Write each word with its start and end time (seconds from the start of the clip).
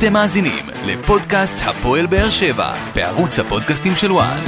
אתם 0.00 0.12
מאזינים 0.12 0.64
לפודקאסט 0.86 1.56
הפועל 1.64 2.06
באר 2.06 2.30
שבע 2.30 2.72
בערוץ 2.94 3.38
הפודקאסטים 3.38 3.92
של 3.94 4.12
וואן. 4.12 4.40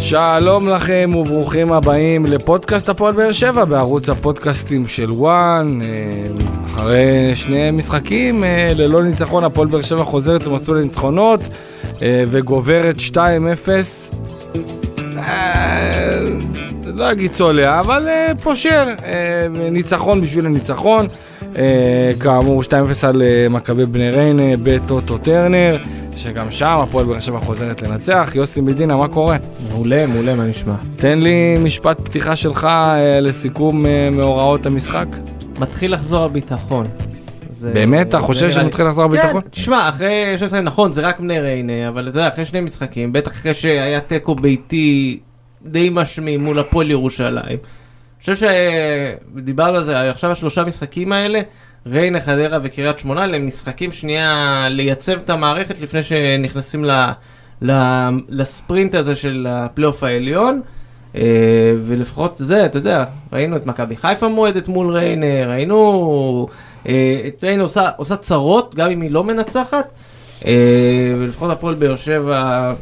שלום 0.00 0.68
לכם 0.68 1.10
וברוכים 1.16 1.72
הבאים 1.72 2.26
לפודקאסט 2.26 2.88
הפועל 2.88 3.14
באר 3.14 3.32
שבע 3.32 3.64
בערוץ 3.64 4.08
הפודקאסטים 4.08 4.86
של 4.86 5.10
וואן. 5.10 5.80
אה, 5.82 5.88
אחרי 6.66 7.32
שני 7.34 7.70
משחקים 7.70 8.44
אה, 8.44 8.70
ללא 8.74 9.02
ניצחון 9.02 9.44
הפועל 9.44 9.68
באר 9.68 9.82
שבע 9.82 10.04
חוזרת 10.04 10.46
למסלול 10.46 10.78
הניצחונות 10.78 11.40
וגוברת 12.02 12.96
2-0. 12.98 13.16
לא 16.84 17.12
אגיד 17.12 17.32
צולע, 17.32 17.80
אבל 17.80 18.08
פושר. 18.42 18.88
ניצחון 19.70 20.20
בשביל 20.20 20.46
הניצחון. 20.46 21.06
כאמור 22.20 22.62
2-0 22.62 22.66
על 23.02 23.22
מכבי 23.50 23.86
בני 23.86 24.10
ריינה 24.10 24.56
בטוטו 24.62 25.18
טרנר. 25.18 25.76
שגם 26.16 26.50
שם 26.50 26.78
הפועל 26.82 27.06
באר 27.06 27.20
שבע 27.20 27.38
חוזרת 27.38 27.82
לנצח. 27.82 28.30
יוסי 28.34 28.60
מדינה, 28.60 28.96
מה 28.96 29.08
קורה? 29.08 29.36
מעולה, 29.70 30.06
מעולה, 30.06 30.34
מה 30.34 30.44
נשמע? 30.44 30.74
תן 30.96 31.18
לי 31.18 31.56
משפט 31.58 32.00
פתיחה 32.00 32.36
שלך 32.36 32.64
אה, 32.64 33.20
לסיכום 33.20 33.86
אה, 33.86 34.08
מאורעות 34.12 34.66
המשחק. 34.66 35.06
מתחיל 35.58 35.94
לחזור 35.94 36.24
הביטחון. 36.24 36.86
זה... 37.66 37.74
באמת? 37.74 38.08
אתה 38.08 38.18
חושב 38.18 38.50
שמתחיל 38.50 38.86
לחזור 38.86 39.04
הביטחון? 39.04 39.42
כן, 39.42 39.48
תשמע, 39.48 39.88
אחרי 39.88 40.38
שני 40.38 40.46
משחקים, 40.46 40.64
נכון, 40.64 40.92
זה 40.92 41.00
רק 41.00 41.20
בני 41.20 41.40
ריינה, 41.40 41.88
אבל 41.88 42.08
אתה 42.08 42.18
יודע, 42.18 42.28
אחרי 42.28 42.44
שני 42.44 42.60
משחקים, 42.60 43.12
בטח 43.12 43.30
אחרי 43.30 43.54
שהיה 43.54 44.00
תיקו 44.00 44.34
ביתי 44.34 45.18
די 45.62 45.90
משמי 45.92 46.36
מול 46.36 46.58
הפועל 46.58 46.90
ירושלים. 46.90 47.58
אני 48.26 48.34
חושב 48.34 48.48
שדיברנו 49.34 49.76
על 49.76 49.84
זה, 49.84 50.10
עכשיו 50.10 50.30
השלושה 50.30 50.64
משחקים 50.64 51.12
האלה, 51.12 51.40
ריינה, 51.86 52.20
חדרה 52.20 52.58
וקריית 52.62 52.98
שמונה, 52.98 53.26
למשחקים 53.26 53.92
שנייה 53.92 54.66
לייצב 54.70 55.12
את 55.12 55.30
המערכת 55.30 55.80
לפני 55.80 56.02
שנכנסים 56.02 56.84
ל, 56.84 56.90
ל, 57.62 57.72
לספרינט 58.28 58.94
הזה 58.94 59.14
של 59.14 59.46
הפלייאוף 59.50 60.02
העליון. 60.02 60.60
Uh, 61.14 61.18
ולפחות 61.86 62.34
זה, 62.38 62.66
אתה 62.66 62.78
יודע, 62.78 63.04
ראינו 63.32 63.56
את 63.56 63.66
מכבי 63.66 63.96
חיפה 63.96 64.28
מועדת 64.28 64.68
מול 64.68 64.94
ריינה, 64.94 65.46
ראינו 65.46 66.46
את 67.28 67.44
ריינה 67.44 67.62
עושה, 67.62 67.90
עושה 67.96 68.16
צרות, 68.16 68.74
גם 68.74 68.90
אם 68.90 69.00
היא 69.00 69.10
לא 69.10 69.24
מנצחת, 69.24 69.92
uh, 70.40 70.44
ולפחות 71.18 71.50
הפועל 71.50 71.74
באר 71.74 71.96
שבע 71.96 72.72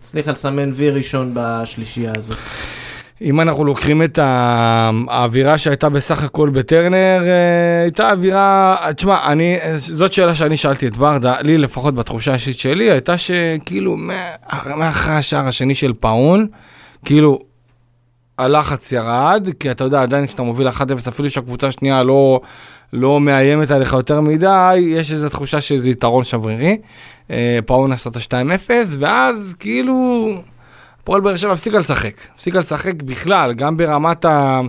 הצליחה 0.00 0.32
לסמן 0.32 0.68
וי 0.72 0.90
ראשון 0.90 1.30
בשלישייה 1.34 2.12
הזאת. 2.16 2.36
אם 3.22 3.40
אנחנו 3.40 3.64
לוקחים 3.64 4.02
את 4.02 4.18
האווירה 4.22 5.58
שהייתה 5.58 5.88
בסך 5.88 6.22
הכל 6.22 6.50
בטרנר, 6.50 7.22
אה, 7.22 7.82
הייתה 7.82 8.12
אווירה, 8.12 8.76
תשמע, 8.96 9.32
אני, 9.32 9.58
זאת 9.76 10.12
שאלה 10.12 10.34
שאני 10.34 10.56
שאלתי 10.56 10.86
את 10.86 10.96
ברדה, 10.96 11.40
לי 11.40 11.58
לפחות 11.58 11.94
בתחושה 11.94 12.30
האישית 12.30 12.58
שלי, 12.58 12.90
הייתה 12.90 13.18
שכאילו 13.18 13.96
מאחרי 14.76 15.14
השער 15.14 15.48
השני 15.48 15.74
של 15.74 15.92
פאון, 16.00 16.46
כאילו 17.04 17.38
הלחץ 18.38 18.92
ירד, 18.92 19.48
כי 19.60 19.70
אתה 19.70 19.84
יודע, 19.84 20.02
עדיין 20.02 20.26
כשאתה 20.26 20.42
מוביל 20.42 20.68
1-0, 20.68 20.72
אפילו 21.08 21.30
שהקבוצה 21.30 21.66
השנייה 21.66 22.02
לא, 22.02 22.40
לא 22.92 23.20
מאיימת 23.20 23.70
עליך 23.70 23.92
יותר 23.92 24.20
מדי, 24.20 24.74
יש 24.78 25.12
איזו 25.12 25.28
תחושה 25.28 25.60
שזה 25.60 25.90
יתרון 25.90 26.24
שברירי. 26.24 26.78
אה, 27.30 27.58
פאון 27.66 27.92
עשה 27.92 28.10
את 28.10 28.16
ה-2-0, 28.16 28.70
ואז 28.98 29.54
כאילו... 29.58 30.28
הפועל 31.02 31.20
באר 31.20 31.36
שבע 31.36 31.52
הפסיקה 31.52 31.78
לשחק, 31.78 32.14
הפסיקה 32.34 32.58
לשחק 32.58 33.02
בכלל, 33.02 33.52
גם 33.52 33.76
ברמת 33.76 34.24
ה... 34.24 34.60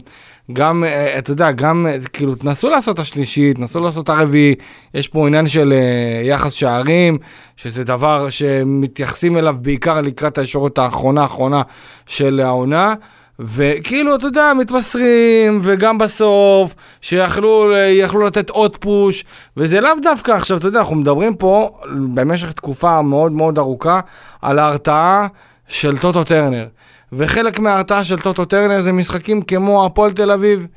גם, 0.53 0.83
אה, 0.83 1.17
אתה 1.17 1.31
יודע, 1.31 1.51
גם, 1.51 1.87
אה, 1.89 1.97
כאילו, 2.13 2.35
תנסו 2.35 2.69
לעשות 2.69 2.95
את 2.95 2.99
השלישית, 2.99 3.57
תנסו 3.57 3.79
לעשות 3.79 4.03
את 4.03 4.09
הרביעי, 4.09 4.55
יש 4.93 5.07
פה 5.07 5.27
עניין 5.27 5.47
של 5.47 5.73
uh, 5.73 6.27
יחס 6.27 6.53
שערים, 6.53 7.17
שזה 7.55 7.83
דבר 7.83 8.29
שמתייחסים 8.29 9.37
אליו 9.37 9.55
בעיקר 9.61 10.01
לקראת 10.01 10.37
הישורת 10.37 10.77
האחרונה 10.77 11.21
האחרונה 11.21 11.61
של 12.07 12.39
העונה. 12.39 12.93
וכאילו, 13.39 14.15
אתה 14.15 14.25
יודע, 14.25 14.51
מתבשרים, 14.59 15.59
וגם 15.63 15.97
בסוף, 15.97 16.75
שיכלו 17.01 18.25
לתת 18.25 18.49
עוד 18.49 18.77
פוש, 18.77 19.25
וזה 19.57 19.81
לאו 19.81 19.91
דווקא 20.01 20.31
עכשיו, 20.31 20.57
אתה 20.57 20.67
יודע, 20.67 20.79
אנחנו 20.79 20.95
מדברים 20.95 21.35
פה 21.35 21.69
במשך 22.13 22.51
תקופה 22.51 23.01
מאוד 23.01 23.31
מאוד 23.31 23.57
ארוכה 23.57 23.99
על 24.41 24.59
ההרתעה 24.59 25.27
של 25.67 25.97
טוטו 25.97 26.23
טרנר. 26.23 26.67
וחלק 27.13 27.59
מההרתעה 27.59 28.03
של 28.03 28.19
טוטו 28.19 28.45
טרנר 28.45 28.81
זה 28.81 28.91
משחקים 28.91 29.41
כמו 29.41 29.85
הפועל 29.85 30.11
תל 30.11 30.31
אביב. 30.31 30.67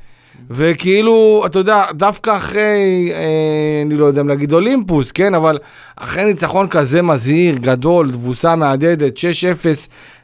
וכאילו, 0.49 1.43
אתה 1.45 1.59
יודע, 1.59 1.85
דווקא 1.91 2.35
אחרי, 2.35 3.11
אה, 3.13 3.81
אני 3.85 3.95
לא 3.95 4.05
יודע 4.05 4.21
אם 4.21 4.27
להגיד 4.27 4.53
אולימפוס, 4.53 5.11
כן, 5.11 5.35
אבל 5.35 5.57
אחרי 5.95 6.25
ניצחון 6.25 6.67
כזה 6.67 7.01
מזהיר, 7.01 7.55
גדול, 7.55 8.11
תבוסה 8.11 8.55
מהדהדת, 8.55 9.17
6-0 9.17 9.21
אה, 9.65 9.71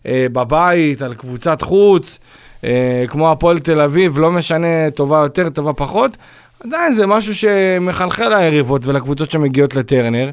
בבית, 0.07 1.01
על 1.01 1.13
קבוצת 1.13 1.61
חוץ, 1.61 2.19
אה, 2.63 3.03
כמו 3.07 3.31
הפועל 3.31 3.59
תל 3.59 3.81
אביב, 3.81 4.19
לא 4.19 4.31
משנה, 4.31 4.91
טובה 4.95 5.17
יותר, 5.17 5.49
טובה 5.49 5.73
פחות, 5.73 6.17
עדיין 6.63 6.93
זה 6.93 7.07
משהו 7.07 7.35
שמחלחל 7.35 8.29
ליריבות 8.29 8.85
ולקבוצות 8.85 9.31
שמגיעות 9.31 9.75
לטרנר, 9.75 10.29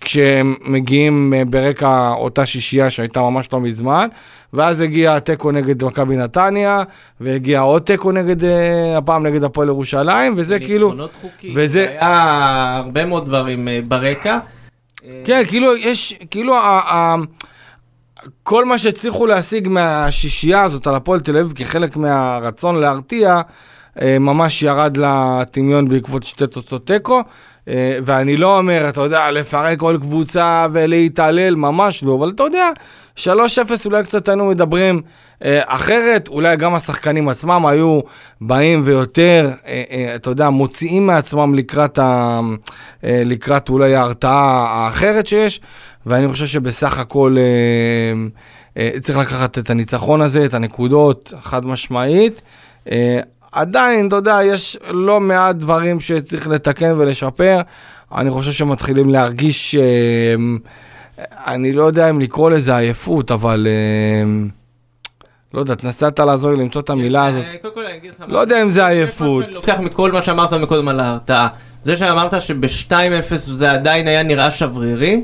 כשהם 0.00 0.54
מגיעים 0.64 1.34
אה, 1.36 1.44
ברקע 1.44 2.12
אותה 2.16 2.46
שישייה 2.46 2.90
שהייתה 2.90 3.20
ממש 3.20 3.48
לא 3.52 3.60
מזמן, 3.60 4.08
ואז 4.52 4.80
הגיע 4.80 5.18
תיקו 5.18 5.52
נגד 5.52 5.84
מכבי 5.84 6.16
נתניה, 6.16 6.82
והגיע 7.20 7.60
עוד 7.60 7.82
תיקו 7.82 8.12
נגד, 8.12 8.44
אה, 8.44 8.98
הפעם 8.98 9.26
נגד 9.26 9.44
הפועל 9.44 9.68
ירושלים, 9.68 10.34
וזה 10.36 10.58
כאילו... 10.58 10.86
ניצחונות 10.86 11.10
חוקיים, 11.20 11.52
וזה... 11.56 11.88
היה 11.90 12.76
הרבה 12.84 13.04
מאוד 13.04 13.26
דברים 13.26 13.68
אה, 13.68 13.78
ברקע. 13.88 14.38
כן, 15.24 15.42
כאילו 15.48 15.76
יש, 15.76 16.14
כאילו, 16.30 16.54
כל 18.42 18.64
מה 18.64 18.78
שהצליחו 18.78 19.26
להשיג 19.26 19.68
מהשישייה 19.68 20.62
הזאת 20.62 20.86
על 20.86 20.94
הפועל 20.94 21.20
תל 21.20 21.36
אביב 21.36 21.52
כחלק 21.56 21.96
מהרצון 21.96 22.76
להרתיע, 22.76 23.40
ממש 24.02 24.62
ירד 24.62 24.96
לטמיון 24.96 25.88
בעקבות 25.88 26.22
שתי 26.22 26.46
תוצאות 26.46 26.86
תיקו. 26.86 27.22
אה, 27.68 27.98
ואני 28.04 28.36
לא 28.36 28.58
אומר, 28.58 28.88
אתה 28.88 29.00
יודע, 29.00 29.30
לפרק 29.30 29.78
כל 29.78 29.98
קבוצה 30.00 30.66
ולהתעלל, 30.72 31.54
ממש 31.54 32.04
לא, 32.04 32.14
אבל 32.14 32.28
אתה 32.28 32.42
יודע, 32.42 32.70
3-0 33.16 33.26
אולי 33.84 34.04
קצת 34.04 34.28
היינו 34.28 34.48
מדברים 34.48 34.96
אה, 34.96 35.02
אחרת, 35.46 36.28
אולי 36.28 36.56
גם 36.56 36.74
השחקנים 36.74 37.28
עצמם 37.28 37.66
היו 37.66 38.00
באים 38.40 38.82
ויותר, 38.84 39.50
אה, 39.66 40.12
אתה 40.14 40.30
יודע, 40.30 40.50
מוציאים 40.50 41.06
מעצמם 41.06 41.54
לקראת, 41.54 41.98
ה, 41.98 42.40
לקראת 43.02 43.68
אולי 43.68 43.94
ההרתעה 43.94 44.66
האחרת 44.68 45.26
שיש, 45.26 45.60
ואני 46.06 46.28
חושב 46.28 46.46
שבסך 46.46 46.98
הכל 46.98 47.36
צריך 49.02 49.18
לקחת 49.18 49.58
את 49.58 49.70
הניצחון 49.70 50.20
הזה, 50.20 50.44
את 50.44 50.54
הנקודות, 50.54 51.32
חד 51.40 51.66
משמעית. 51.66 52.42
עדיין, 53.52 54.08
אתה 54.08 54.16
יודע, 54.16 54.38
יש 54.44 54.78
לא 54.90 55.20
מעט 55.20 55.56
דברים 55.56 56.00
שצריך 56.00 56.48
לתקן 56.48 56.92
ולשפר. 56.98 57.60
אני 58.14 58.30
חושב 58.30 58.52
שמתחילים 58.52 59.08
להרגיש, 59.08 59.74
אה, 59.74 60.34
אני 61.46 61.72
לא 61.72 61.82
יודע 61.82 62.10
אם 62.10 62.20
לקרוא 62.20 62.50
לזה 62.50 62.76
עייפות, 62.76 63.30
אבל... 63.30 63.66
לא 65.54 65.60
יודע, 65.60 65.74
תנסה 65.74 66.08
לעזור 66.18 66.50
לי 66.50 66.56
למצוא 66.56 66.80
את 66.80 66.90
המילה 66.90 67.22
אה, 67.22 67.26
הזאת. 67.28 67.44
לא 68.28 68.38
יודע 68.38 68.62
אם 68.62 68.70
זה 68.70 68.86
עייפות. 68.86 69.44
אני 69.44 69.54
לוקח 69.54 69.76
מכל 69.80 70.12
מה 70.12 70.22
שאמרת 70.22 70.52
מקודם 70.52 70.88
על 70.88 71.00
ההרתעה. 71.00 71.48
זה 71.82 71.96
שאמרת 71.96 72.42
שב-2-0 72.42 73.36
זה 73.36 73.72
עדיין 73.72 74.08
היה 74.08 74.22
נראה 74.22 74.50
שברירי, 74.50 75.22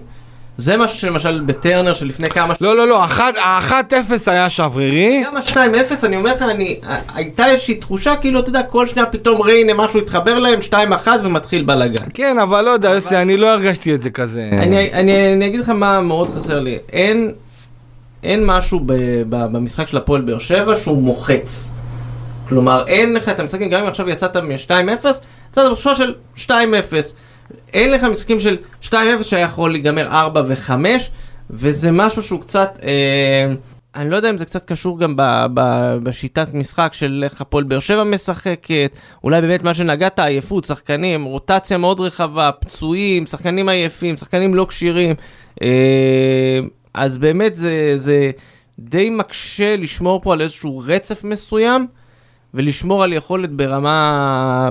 זה 0.56 0.76
מה 0.76 0.88
שלמשל 0.88 1.42
בטרנר 1.46 1.92
שלפני 1.92 2.28
כמה... 2.28 2.55
לא, 2.60 2.76
לא, 2.76 2.88
לא, 2.88 3.02
ה-1-0 3.02 4.12
היה 4.26 4.50
שברירי. 4.50 5.22
גם 5.26 5.37
ה-2-0, 5.37 6.06
אני 6.06 6.16
אומר 6.16 6.32
לך, 6.32 6.43
אני... 6.43 6.81
הייתה 7.14 7.46
איזושהי 7.46 7.75
תחושה 7.75 8.16
כאילו, 8.16 8.40
אתה 8.40 8.49
יודע, 8.49 8.62
כל 8.62 8.87
שניה 8.87 9.06
פתאום 9.06 9.43
ריינה 9.43 9.75
משהו 9.75 10.00
התחבר 10.00 10.38
להם, 10.38 10.58
2-1 10.70 11.08
ומתחיל 11.22 11.62
בלאגן. 11.62 12.05
כן, 12.14 12.38
אבל 12.38 12.64
לא 12.64 12.70
יודע, 12.70 12.88
יוסי, 12.90 13.16
אני 13.16 13.37
לא 13.37 13.52
הרגשתי 13.52 13.94
את 13.94 14.02
זה 14.02 14.10
כזה. 14.10 14.49
אני, 14.52 14.93
אני, 14.93 15.32
אני 15.34 15.46
אגיד 15.46 15.60
לך 15.60 15.69
מה 15.69 16.00
מאוד 16.00 16.31
חסר 16.31 16.60
לי. 16.60 16.78
אין, 16.93 17.32
אין 18.22 18.46
משהו 18.46 18.81
ב, 18.87 18.93
ב, 19.28 19.37
במשחק 19.52 19.88
של 19.88 19.96
הפועל 19.96 20.20
באר 20.20 20.38
שבע 20.38 20.76
שהוא 20.76 21.02
מוחץ. 21.02 21.72
כלומר, 22.49 22.84
אין 22.87 23.14
לך 23.14 23.28
את 23.28 23.40
המשחקים, 23.40 23.70
גם 23.70 23.82
אם 23.82 23.88
עכשיו 23.88 24.08
יצאת 24.08 24.37
מ-2-0, 24.37 25.08
יצאת 25.50 25.70
בתחושה 25.70 25.94
של 25.94 26.14
2-0. 26.37 26.50
אין 27.72 27.93
לך 27.93 28.05
משחקים 28.05 28.40
של 28.40 28.56
2-0 28.82 28.94
שהיה 29.22 29.44
יכול 29.44 29.72
להיגמר 29.72 30.06
4 30.06 30.43
ו-5, 30.46 30.70
וזה 31.50 31.90
משהו 31.90 32.22
שהוא 32.22 32.40
קצת, 32.40 32.78
אה, 32.82 33.52
אני 33.94 34.11
לא 34.11 34.17
יודע 34.17 34.31
אם 34.31 34.38
זה 34.38 34.44
קצת 34.44 34.64
קשור 34.64 34.99
גם 34.99 35.17
ב, 35.17 35.22
ב, 35.55 35.61
בשיטת 36.02 36.55
משחק 36.55 36.90
של 36.93 37.20
איך 37.25 37.40
הפועל 37.40 37.64
באר 37.64 37.78
שבע 37.78 38.05
משחקת, 38.05 38.99
אולי 39.25 39.40
באמת 39.40 39.64
מה 39.64 39.75
שנגעת, 39.75 40.19
עייפות, 40.19 40.64
שחקנים, 40.64 41.25
רוטציה 41.25 41.78
מאוד 41.78 42.00
רחבה, 42.00 42.50
פצועים, 42.61 43.26
שחקנים 43.26 43.69
עייפים, 43.69 44.17
שחקנים 44.17 44.55
לא 44.55 44.67
כשירים, 44.69 45.14
אה, 45.62 46.61
אז 46.94 47.19
באמת 47.19 47.56
זה, 47.56 47.92
זה 47.94 48.31
די 48.78 49.10
מקשה 49.10 49.76
לשמור 49.76 50.20
פה 50.20 50.32
על 50.32 50.40
איזשהו 50.40 50.82
רצף 50.87 51.25
מסוים, 51.25 51.87
ולשמור 52.54 53.04
על 53.04 53.12
יכולת 53.12 53.50
ברמה, 53.50 54.70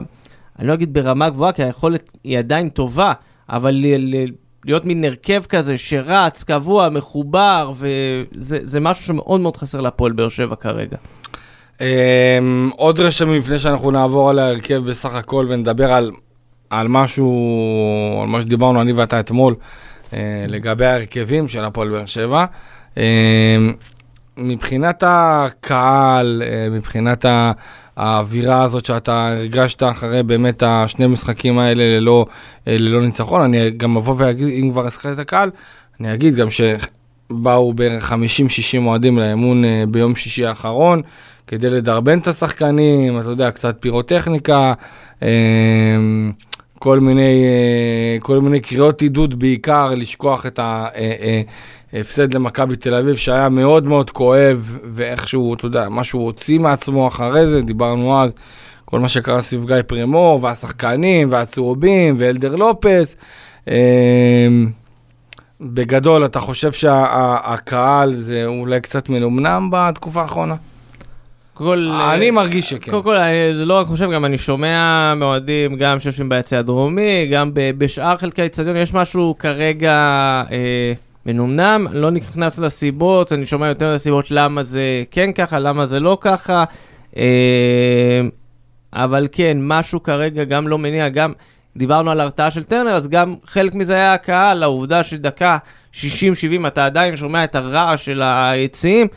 אני 0.60 0.68
לא 0.68 0.74
אגיד 0.74 0.94
ברמה 0.94 1.30
גבוהה, 1.30 1.51
כי 1.51 1.63
היכולת 1.63 2.18
היא 2.24 2.39
עדיין 2.39 2.69
טובה, 2.69 3.12
אבל 3.50 3.71
ל- 3.71 4.16
ל- 4.16 4.31
להיות 4.66 4.86
מין 4.86 5.06
הרכב 5.06 5.44
כזה 5.50 5.77
שרץ, 5.77 6.44
קבוע, 6.44 6.89
מחובר, 6.89 7.71
וזה 7.75 8.80
משהו 8.80 9.06
שמאוד 9.06 9.42
מאוד 9.42 9.57
חסר 9.57 9.81
להפועל 9.81 10.12
באר 10.12 10.30
שבע 10.30 10.56
כרגע. 10.56 10.98
אמ, 11.81 12.69
עוד 12.75 13.00
רשמים 13.00 13.39
לפני 13.39 13.60
שאנחנו 13.60 13.92
נעבור 13.92 14.30
על 14.30 14.39
ההרכב 14.39 14.75
בסך 14.89 15.13
הכל 15.13 15.45
ונדבר 15.50 15.92
על, 15.92 16.12
על 16.69 16.88
משהו, 16.88 18.19
על 18.22 18.27
מה 18.27 18.42
שדיברנו 18.42 18.81
אני 18.81 18.94
ואתה 18.94 19.19
אתמול, 19.19 19.56
לגבי 20.48 20.86
ההרכבים 20.86 21.48
של 21.48 21.64
הפועל 21.64 21.90
באר 21.90 22.06
שבע. 22.06 22.46
אמ, 22.98 23.04
מבחינת 24.38 25.04
הקהל, 25.08 26.44
אה, 26.46 26.68
מבחינת 26.72 27.26
האווירה 27.98 28.64
הזאת 28.64 28.86
שאתה 28.86 29.28
הרגשת 29.28 29.84
אחרי 29.84 30.24
באמת 30.24 30.64
השני 30.66 31.08
משחקים 31.08 31.60
האלה 31.60 32.00
ללא, 32.00 32.26
אה, 32.68 32.78
ללא 32.80 33.02
ניצחון, 33.02 33.42
אני 33.42 33.72
גם 33.72 33.98
אבוא 33.98 34.16
ואגיד, 34.18 34.48
אם 34.48 34.72
כבר 34.72 34.88
הזכרתי 34.88 35.14
את 35.14 35.20
הקהל, 35.20 35.52
אני 36.00 36.14
אגיד 36.14 36.36
גם 36.36 36.48
שבאו 36.52 37.74
בערך 37.74 38.12
50-60 38.12 38.16
אוהדים 38.86 39.20
לאמון 39.20 39.66
אה, 39.66 39.84
ביום 39.88 40.16
שישי 40.16 40.46
האחרון, 40.46 41.02
כדי 41.48 41.70
לדרבן 41.70 42.20
את 42.20 42.28
השחקנים, 42.28 43.20
אתה 43.20 43.30
יודע, 43.30 43.52
קצת 43.52 43.76
פירוטכניקה, 43.80 44.74
אה, 45.24 45.28
כל 46.80 47.00
מיני, 47.00 47.44
אה, 47.44 48.18
כל 48.22 48.42
מיני 48.42 48.60
קריאות 48.60 49.02
עידוד 49.02 49.40
בעיקר, 49.40 49.88
לשכוח 49.96 50.46
את 50.46 50.60
ההפסד 51.94 52.34
למכבי 52.34 52.76
תל 52.76 52.94
אביב, 52.94 53.16
שהיה 53.16 53.50
מאוד 53.50 53.90
מאוד 53.90 54.10
כואב, 54.12 54.80
ואיכשהו, 54.84 55.54
אתה 55.54 55.66
יודע, 55.66 55.90
מה 55.90 56.04
שהוא 56.04 56.24
הוציא 56.26 56.60
מעצמו 56.60 57.08
אחרי 57.08 57.48
זה, 57.48 57.62
דיברנו 57.62 58.22
אז, 58.22 58.31
כל 58.86 59.00
מה 59.00 59.10
שקרה 59.10 59.42
סביב 59.42 59.66
גיא 59.68 59.81
פרימור, 59.88 60.44
והשחקנים, 60.44 61.31
והצהובים, 61.31 62.16
ואלדר 62.20 62.56
לופס. 62.56 63.16
אה, 63.68 64.48
בגדול, 65.62 66.25
אתה 66.25 66.40
חושב 66.40 66.72
שהקהל 66.72 68.16
זה 68.16 68.46
אולי 68.46 68.82
קצת 68.82 69.10
מנומנם 69.10 69.70
בתקופה 69.72 70.22
האחרונה? 70.22 70.56
כל, 71.60 71.92
אני 72.14 72.32
מרגיש 72.32 72.70
שכן. 72.70 72.92
קודם 72.92 73.04
כל, 73.04 73.18
אני 73.18 73.56
זה 73.56 73.66
לא 73.66 73.74
רק 73.74 73.88
חושב, 73.88 74.12
גם 74.12 74.26
אני 74.26 74.38
שומע 74.38 75.14
מאוהדים, 75.16 75.76
גם 75.76 76.00
שיושבים 76.00 76.30
ביציע 76.30 76.60
הדרומי, 76.60 77.28
גם 77.32 77.54
ב- 77.54 77.72
בשאר 77.78 78.18
חלקי 78.18 78.42
האצטדיון, 78.42 78.78
יש 78.78 78.94
משהו 78.94 79.36
כרגע 79.40 79.94
אה, 80.52 80.94
מנומנם, 81.26 81.88
לא 81.92 82.12
נכנס 82.12 82.60
לסיבות, 82.60 83.34
אני 83.34 83.46
שומע 83.46 83.68
יותר 83.68 83.96
לסיבות 83.96 84.32
למה 84.32 84.64
זה 84.64 85.04
כן 85.12 85.32
ככה, 85.32 85.60
למה 85.60 85.86
זה 85.86 86.00
לא 86.00 86.18
ככה, 86.22 86.64
אה, 87.18 88.22
אבל 88.94 89.28
כן, 89.32 89.58
משהו 89.62 90.04
כרגע 90.04 90.44
גם 90.44 90.68
לא 90.68 90.78
מניע, 90.78 91.10
גם 91.10 91.34
דיברנו 91.78 92.12
על 92.12 92.20
הרתעה 92.20 92.52
של 92.52 92.64
טרנר, 92.64 92.92
אז 92.92 93.08
גם 93.08 93.36
חלק 93.46 93.76
מזה 93.76 93.94
היה 93.94 94.14
הקהל, 94.14 94.64
העובדה 94.64 95.04
שדקה 95.04 95.58
60-70 95.94 95.98
אתה 96.68 96.86
עדיין 96.86 97.16
שומע 97.16 97.44
את 97.44 97.56
הרעש 97.56 98.06
של 98.06 98.22
היציעים. 98.24 99.08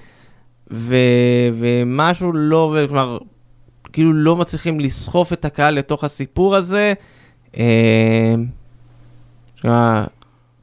ו... 0.72 0.96
ומשהו 1.54 2.32
לא 2.32 2.76
כלומר, 2.88 3.18
כאילו 3.92 4.12
לא 4.12 4.36
מצליחים 4.36 4.80
לסחוף 4.80 5.32
את 5.32 5.44
הקהל 5.44 5.74
לתוך 5.74 6.04
הסיפור 6.04 6.56
הזה. 6.56 6.92
אה, 7.58 8.34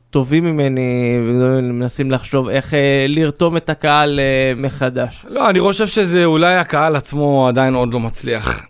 טובים 0.10 0.44
ממני 0.46 1.20
ומנסים 1.28 2.12
לחשוב 2.12 2.50
איך 2.50 2.74
אה, 2.74 3.06
לרתום 3.08 3.58
את 3.58 3.70
הקהל 3.70 4.20
אה, 4.20 4.54
מחדש. 4.58 5.26
לא, 5.30 5.50
אני 5.50 5.60
חושב 5.60 5.88
שזה 5.88 6.26
אולי 6.26 6.56
הקהל 6.56 6.96
עצמו 6.96 7.48
עדיין 7.48 7.74
עוד 7.74 7.94
לא 7.94 8.00
מצליח 8.00 8.62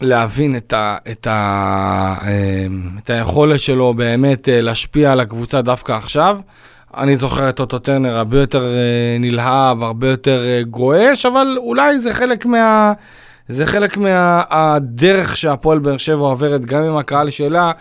להבין 0.00 0.56
את, 0.56 0.72
ה, 0.72 0.96
את, 1.10 1.26
ה, 1.26 2.14
אה, 2.22 2.66
את 3.04 3.10
היכולת 3.10 3.60
שלו 3.60 3.94
באמת 3.94 4.48
אה, 4.48 4.60
להשפיע 4.60 5.12
על 5.12 5.20
הקבוצה 5.20 5.62
דווקא 5.62 5.92
עכשיו. 5.92 6.38
אני 6.96 7.16
זוכר 7.16 7.48
את 7.48 7.60
אוטו 7.60 7.78
טרנר 7.78 8.16
הרבה 8.16 8.40
יותר 8.40 8.64
אה, 8.64 9.16
נלהב, 9.20 9.82
הרבה 9.82 10.08
יותר 10.08 10.44
אה, 10.44 10.62
גועש, 10.62 11.26
אבל 11.26 11.56
אולי 11.58 11.98
זה 11.98 12.14
חלק 12.14 12.46
מה... 12.46 12.92
זה 13.48 13.66
חלק 13.66 13.96
מהדרך 13.96 15.36
שהפועל 15.36 15.78
באר 15.78 15.96
שבע 15.96 16.16
עוברת 16.26 16.64
גם 16.64 16.82
עם 16.82 16.96
הקהל 16.96 17.30
שלה, 17.30 17.72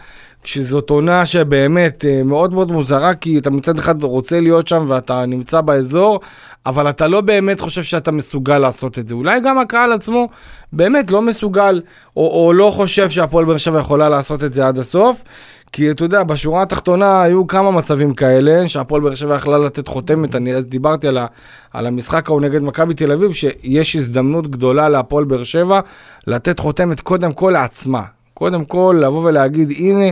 כשזאת 0.43 0.89
עונה 0.89 1.25
שבאמת 1.25 2.05
אה, 2.05 2.23
מאוד 2.23 2.53
מאוד 2.53 2.71
מוזרה, 2.71 3.13
כי 3.13 3.37
אתה 3.37 3.49
מצד 3.49 3.79
אחד 3.79 4.03
רוצה 4.03 4.39
להיות 4.39 4.67
שם 4.67 4.85
ואתה 4.87 5.25
נמצא 5.25 5.61
באזור, 5.61 6.19
אבל 6.67 6.89
אתה 6.89 7.07
לא 7.07 7.21
באמת 7.21 7.59
חושב 7.59 7.83
שאתה 7.83 8.11
מסוגל 8.11 8.59
לעשות 8.59 8.99
את 8.99 9.07
זה. 9.07 9.13
אולי 9.13 9.39
גם 9.39 9.59
הקהל 9.59 9.91
עצמו 9.91 10.27
באמת 10.73 11.11
לא 11.11 11.21
מסוגל, 11.21 11.81
או, 12.17 12.45
או 12.45 12.53
לא 12.53 12.71
חושב 12.75 13.09
שהפועל 13.09 13.45
באר 13.45 13.57
שבע 13.57 13.79
יכולה 13.79 14.09
לעשות 14.09 14.43
את 14.43 14.53
זה 14.53 14.67
עד 14.67 14.79
הסוף. 14.79 15.23
כי 15.71 15.91
אתה 15.91 16.03
יודע, 16.03 16.23
בשורה 16.23 16.61
התחתונה 16.61 17.21
היו 17.21 17.47
כמה 17.47 17.71
מצבים 17.71 18.13
כאלה, 18.13 18.69
שהפועל 18.69 19.01
באר 19.01 19.15
שבע 19.15 19.35
יכלה 19.35 19.57
לתת 19.57 19.87
חותמת, 19.87 20.35
אני 20.35 20.61
דיברתי 20.61 21.07
על, 21.07 21.17
ה, 21.17 21.25
על 21.73 21.87
המשחק 21.87 22.29
ההוא 22.29 22.41
נגד 22.41 22.61
מכבי 22.61 22.93
תל 22.93 23.11
אביב, 23.11 23.33
שיש 23.33 23.95
הזדמנות 23.95 24.47
גדולה 24.47 24.89
להפועל 24.89 25.23
באר 25.23 25.43
שבע 25.43 25.79
לתת 26.27 26.59
חותמת 26.59 27.01
קודם 27.01 27.31
כל 27.31 27.49
לעצמה. 27.53 28.16
קודם 28.37 28.65
כל, 28.65 28.99
לבוא 29.01 29.23
ולהגיד, 29.23 29.71
הנה, 29.77 30.05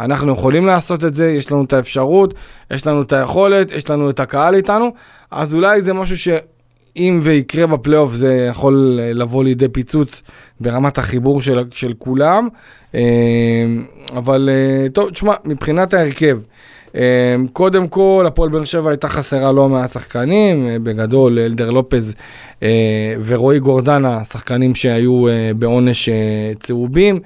אנחנו 0.00 0.32
יכולים 0.32 0.66
לעשות 0.66 1.04
את 1.04 1.14
זה, 1.14 1.30
יש 1.30 1.52
לנו 1.52 1.64
את 1.64 1.72
האפשרות, 1.72 2.34
יש 2.70 2.86
לנו 2.86 3.02
את 3.02 3.12
היכולת, 3.12 3.70
יש 3.70 3.90
לנו 3.90 4.10
את 4.10 4.20
הקהל 4.20 4.54
איתנו, 4.54 4.92
אז 5.30 5.54
אולי 5.54 5.82
זה 5.82 5.92
משהו 5.92 6.18
שאם 6.18 7.20
ויקרה 7.22 7.66
בפלייאוף 7.66 8.12
זה 8.12 8.46
יכול 8.50 9.00
לבוא 9.14 9.44
לידי 9.44 9.68
פיצוץ 9.68 10.22
ברמת 10.60 10.98
החיבור 10.98 11.42
של, 11.42 11.64
של 11.70 11.92
כולם. 11.98 12.48
אה, 12.94 13.00
אבל 14.16 14.48
אה, 14.52 14.88
טוב, 14.88 15.10
תשמע, 15.10 15.34
מבחינת 15.44 15.94
ההרכב, 15.94 16.38
אה, 16.96 17.36
קודם 17.52 17.88
כל, 17.88 18.24
הפועל 18.28 18.50
באר 18.50 18.64
שבע 18.64 18.90
הייתה 18.90 19.08
חסרה 19.08 19.52
לא 19.52 19.68
מעט 19.68 19.90
שחקנים, 19.90 20.84
בגדול, 20.84 21.38
אלדר 21.38 21.70
לופז 21.70 22.14
ורועי 23.24 23.58
גורדנה, 23.58 24.24
שחקנים 24.24 24.74
שהיו 24.74 25.24
בעונש 25.58 26.08
צהובים. 26.60 27.20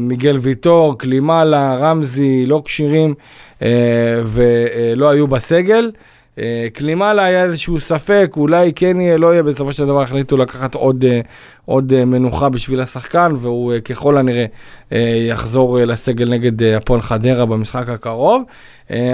מיגל 0.00 0.38
ויטור, 0.42 0.98
קלימלה, 0.98 1.76
רמזי, 1.76 2.46
לא 2.46 2.62
כשירים 2.64 3.14
ולא 4.24 5.10
היו 5.10 5.26
בסגל. 5.26 5.90
קלימלה 6.72 7.24
היה 7.24 7.44
איזשהו 7.44 7.80
ספק, 7.80 8.32
אולי 8.36 8.72
כן 8.76 9.00
יהיה, 9.00 9.16
לא 9.16 9.32
יהיה, 9.32 9.42
בסופו 9.42 9.72
של 9.72 9.86
דבר 9.86 10.02
החליטו 10.02 10.36
לקחת 10.36 10.74
עוד, 10.74 11.04
עוד 11.64 12.04
מנוחה 12.04 12.48
בשביל 12.48 12.80
השחקן, 12.80 13.32
והוא 13.40 13.72
ככל 13.84 14.16
הנראה 14.18 14.44
יחזור 15.28 15.78
לסגל 15.78 16.28
נגד 16.28 16.62
הפועל 16.62 17.00
חדרה 17.00 17.46
במשחק 17.46 17.88
הקרוב. 17.88 18.42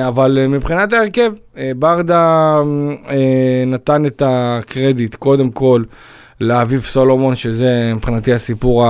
אבל 0.08 0.46
מבחינת 0.48 0.92
ההרכב, 0.92 1.32
ברדה 1.76 2.60
נתן 3.66 4.06
את 4.06 4.22
הקרדיט 4.26 5.14
קודם 5.14 5.50
כל 5.50 5.82
לאביב 6.40 6.82
סולומון, 6.82 7.36
שזה 7.36 7.92
מבחינתי 7.96 8.32
הסיפור 8.32 8.86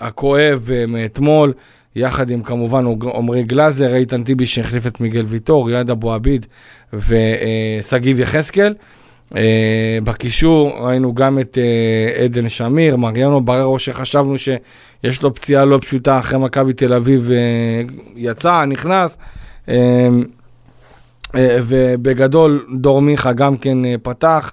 הכואב 0.00 0.70
מאתמול. 0.88 1.52
יחד 1.96 2.30
עם 2.30 2.42
כמובן 2.42 2.84
עמרי 3.14 3.42
גלאזר, 3.42 3.94
איתן 3.94 4.22
טיבי 4.22 4.46
שהחליף 4.46 4.86
את 4.86 5.00
מיגל 5.00 5.24
ויטור, 5.24 5.70
יעד 5.70 5.90
אבו 5.90 6.12
עביד 6.12 6.46
ושגיב 6.92 8.20
יחזקאל. 8.20 8.74
בקישור 10.04 10.86
ראינו 10.86 11.14
גם 11.14 11.38
את 11.38 11.58
עדן 12.24 12.48
שמיר, 12.48 12.96
מריאנו 12.96 13.40
בררו 13.44 13.78
שחשבנו 13.78 14.34
שיש 14.38 15.22
לו 15.22 15.34
פציעה 15.34 15.64
לא 15.64 15.78
פשוטה 15.82 16.18
אחרי 16.18 16.38
מכבי 16.38 16.72
תל 16.72 16.94
אביב, 16.94 17.30
יצא, 18.16 18.64
נכנס. 18.64 19.16
ובגדול 21.34 22.66
דור 22.74 23.02
מיכה 23.02 23.32
גם 23.32 23.56
כן 23.56 23.78
פתח. 24.02 24.52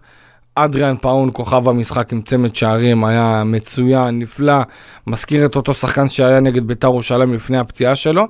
אדריאן 0.55 0.95
פאון, 0.97 1.29
כוכב 1.33 1.69
המשחק 1.69 2.13
עם 2.13 2.21
צמד 2.21 2.55
שערים, 2.55 3.05
היה 3.05 3.43
מצוין, 3.45 4.19
נפלא, 4.19 4.61
מזכיר 5.07 5.45
את 5.45 5.55
אותו 5.55 5.73
שחקן 5.73 6.09
שהיה 6.09 6.39
נגד 6.39 6.67
בית"ר 6.67 6.87
ירושלים 6.87 7.33
לפני 7.33 7.57
הפציעה 7.57 7.95
שלו, 7.95 8.27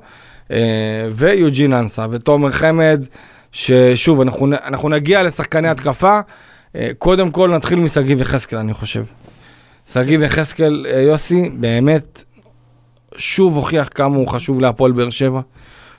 ויוג'ין 1.12 1.74
אנסה 1.74 2.06
ותומר 2.12 2.52
חמד, 2.52 3.06
ששוב, 3.52 4.22
אנחנו, 4.22 4.48
אנחנו 4.66 4.90
נגיע 4.90 5.24
לשחקני 5.24 5.68
התקפה, 5.68 6.20
קודם 6.98 7.32
כל 7.32 7.50
נתחיל 7.50 7.80
משגיב 7.80 8.22
יחזקאל, 8.22 8.60
אני 8.60 8.74
חושב. 8.74 9.04
שגיב 9.94 10.22
יחזקאל, 10.22 10.86
יוסי, 10.86 11.50
באמת, 11.50 12.24
שוב 13.18 13.56
הוכיח 13.56 13.90
כמה 13.96 14.16
הוא 14.16 14.28
חשוב 14.28 14.60
להפועל 14.60 14.92
באר 14.92 15.10
שבע, 15.10 15.42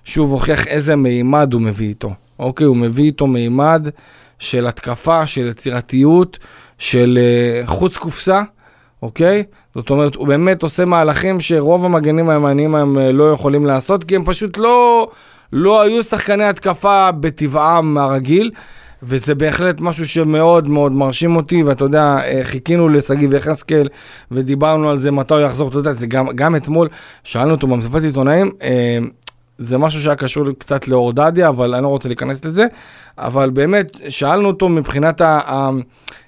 שוב 0.05 0.33
הוכיח 0.33 0.67
איזה 0.67 0.97
מימד 0.97 1.53
הוא 1.53 1.61
מביא 1.61 1.89
איתו. 1.89 2.13
אוקיי, 2.39 2.67
הוא 2.67 2.77
מביא 2.77 3.05
איתו 3.05 3.27
מימד. 3.27 3.89
של 4.39 4.67
התקפה, 4.67 5.27
של 5.27 5.47
יצירתיות, 5.47 6.39
של 6.79 7.19
uh, 7.65 7.67
חוץ 7.67 7.97
קופסה, 7.97 8.43
אוקיי? 9.03 9.45
זאת 9.75 9.91
אומרת, 9.91 10.15
הוא 10.15 10.29
באמת 10.29 10.63
עושה 10.63 10.85
מהלכים 10.85 11.41
שרוב 11.41 11.85
המגנים 11.85 12.29
הימניים 12.29 12.75
הם 12.75 12.97
uh, 12.97 13.01
לא 13.13 13.33
יכולים 13.33 13.67
לעשות, 13.67 14.05
כי 14.05 14.17
הם 14.17 14.25
פשוט 14.25 14.59
לא, 14.59 15.11
לא 15.53 15.83
היו 15.83 16.03
שחקני 16.03 16.45
התקפה 16.45 17.13
בטבעם 17.13 17.99
הרגיל. 17.99 18.51
וזה 19.03 19.35
בהחלט 19.35 19.81
משהו 19.81 20.09
שמאוד 20.09 20.69
מאוד 20.69 20.93
מרשים 20.93 21.37
אותי, 21.37 21.63
ואתה 21.63 21.85
יודע, 21.85 22.19
אה, 22.25 22.41
חיכינו 22.43 22.89
לשגיב 22.89 23.33
יחזקאל, 23.33 23.89
ודיברנו 24.31 24.91
על 24.91 24.99
זה, 24.99 25.11
מתי 25.11 25.35
הוא 25.35 25.41
יחזור, 25.41 25.69
אתה 25.69 25.79
יודע, 25.79 25.93
זה 25.93 26.07
גם, 26.07 26.27
גם 26.35 26.57
אתמול, 26.57 26.89
שאלנו 27.25 27.51
אותו 27.51 27.67
במסיבת 27.67 28.03
עיתונאים, 28.03 28.51
אה, 28.63 28.99
זה 29.59 29.79
משהו 29.79 30.01
שהיה 30.01 30.17
קשור 30.17 30.45
קצת 30.59 30.89
לאורדדיה, 30.89 31.49
אבל 31.49 31.75
אני 31.75 31.83
לא 31.83 31.89
רוצה 31.89 32.09
להיכנס 32.09 32.45
לזה, 32.45 32.67
אבל 33.19 33.51
באמת, 33.51 33.97
שאלנו 34.09 34.49
אותו 34.49 34.69
מבחינת 34.69 35.21
ה... 35.21 35.41
ה 35.47 35.71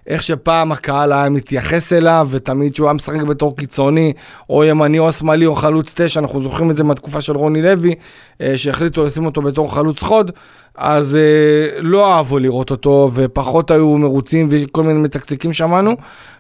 איך 0.09 0.23
שפעם 0.23 0.73
הקהל 0.73 1.13
היה 1.13 1.29
מתייחס 1.29 1.93
אליו, 1.93 2.29
ותמיד 2.31 2.75
שהוא 2.75 2.87
היה 2.87 2.95
משחק 2.95 3.23
בתור 3.23 3.57
קיצוני, 3.57 4.13
או 4.51 4.65
ימני 4.65 4.99
או 4.99 5.13
שמאלי 5.13 5.47
או 5.47 5.55
חלוץ 5.55 5.93
תשע, 5.95 6.21
אנחנו 6.21 6.43
זוכרים 6.43 6.71
את 6.71 6.77
זה 6.77 6.85
מהתקופה 6.85 7.21
של 7.21 7.37
רוני 7.37 7.63
לוי, 7.63 7.95
אה, 8.41 8.53
שהחליטו 8.57 9.05
לשים 9.05 9.27
אותו 9.27 9.43
בתור 9.43 9.75
חלוץ 9.75 10.03
חוד, 10.03 10.31
אז 10.75 11.17
אה, 11.17 11.81
לא 11.81 12.15
אהבו 12.15 12.39
לראות 12.39 12.71
אותו, 12.71 13.11
ופחות 13.15 13.71
היו 13.71 13.99
מרוצים 13.99 14.49
וכל 14.51 14.83
מיני 14.83 15.01
מצקצקים 15.01 15.53
שמענו, 15.53 15.93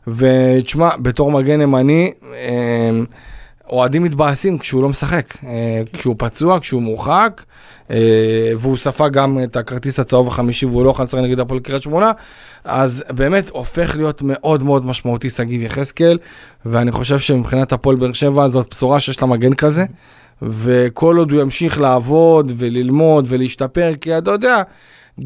ותשמע, 0.07 0.89
בתור 1.03 1.33
מגן 1.33 1.61
ימני, 1.61 2.13
אה, 2.35 2.91
אוהדים 3.71 4.03
מתבאסים 4.03 4.59
כשהוא 4.59 4.83
לא 4.83 4.89
משחק, 4.89 5.35
כשהוא 5.93 6.15
פצוע, 6.19 6.61
כשהוא 6.61 6.83
מורחק, 6.83 7.43
והוא 8.57 8.77
ספג 8.77 9.11
גם 9.13 9.39
את 9.45 9.57
הכרטיס 9.57 10.01
הצהוב 10.01 10.29
החמישי 10.29 10.67
והוא 10.67 10.85
לא 10.85 10.91
יכול 10.91 11.05
לשחק 11.05 11.19
נגד 11.19 11.41
הפועל 11.41 11.61
קריית 11.61 11.83
שמונה, 11.83 12.13
אז 12.65 13.05
באמת 13.11 13.51
הופך 13.51 13.97
להיות 13.97 14.23
מאוד 14.25 14.63
מאוד 14.63 14.87
משמעותי 14.87 15.31
שגיב 15.31 15.63
יחזקאל, 15.63 16.19
ואני 16.67 16.93
חושב 16.93 17.19
שמבחינת 17.19 17.73
הפועל 17.73 17.97
באר 17.97 18.13
שבע 18.13 18.49
זאת 18.49 18.75
בשורה 18.75 19.01
שיש 19.01 19.23
לה 19.23 19.29
מגן 19.29 19.55
כזה, 19.55 19.85
וכל 20.43 21.17
עוד 21.17 21.31
הוא 21.31 21.41
ימשיך 21.41 21.81
לעבוד 21.81 22.53
וללמוד 22.57 23.25
ולהשתפר, 23.29 23.93
כי 24.01 24.19
אתה 24.19 24.31
יודע, 24.31 24.63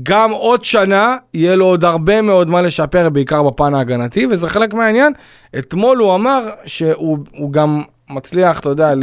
גם 0.03 0.31
עוד 0.31 0.65
שנה 0.65 1.17
יהיה 1.35 1.57
לו 1.57 1.65
עוד 1.65 1.85
הרבה 1.85 2.23
מאוד 2.23 2.49
מה 2.51 2.63
לשפר, 2.63 3.09
בעיקר 3.09 3.43
בפן 3.43 3.75
ההגנתי, 3.75 4.27
וזה 4.31 4.49
חלק 4.49 4.75
מהעניין. 4.75 5.13
אתמול 5.59 5.99
הוא 5.99 6.15
אמר 6.15 6.49
שהוא 6.67 7.53
גם 7.53 7.83
מצליח, 8.12 8.61
אתה 8.61 8.69
יודע, 8.69 8.88
אה, 8.88 8.95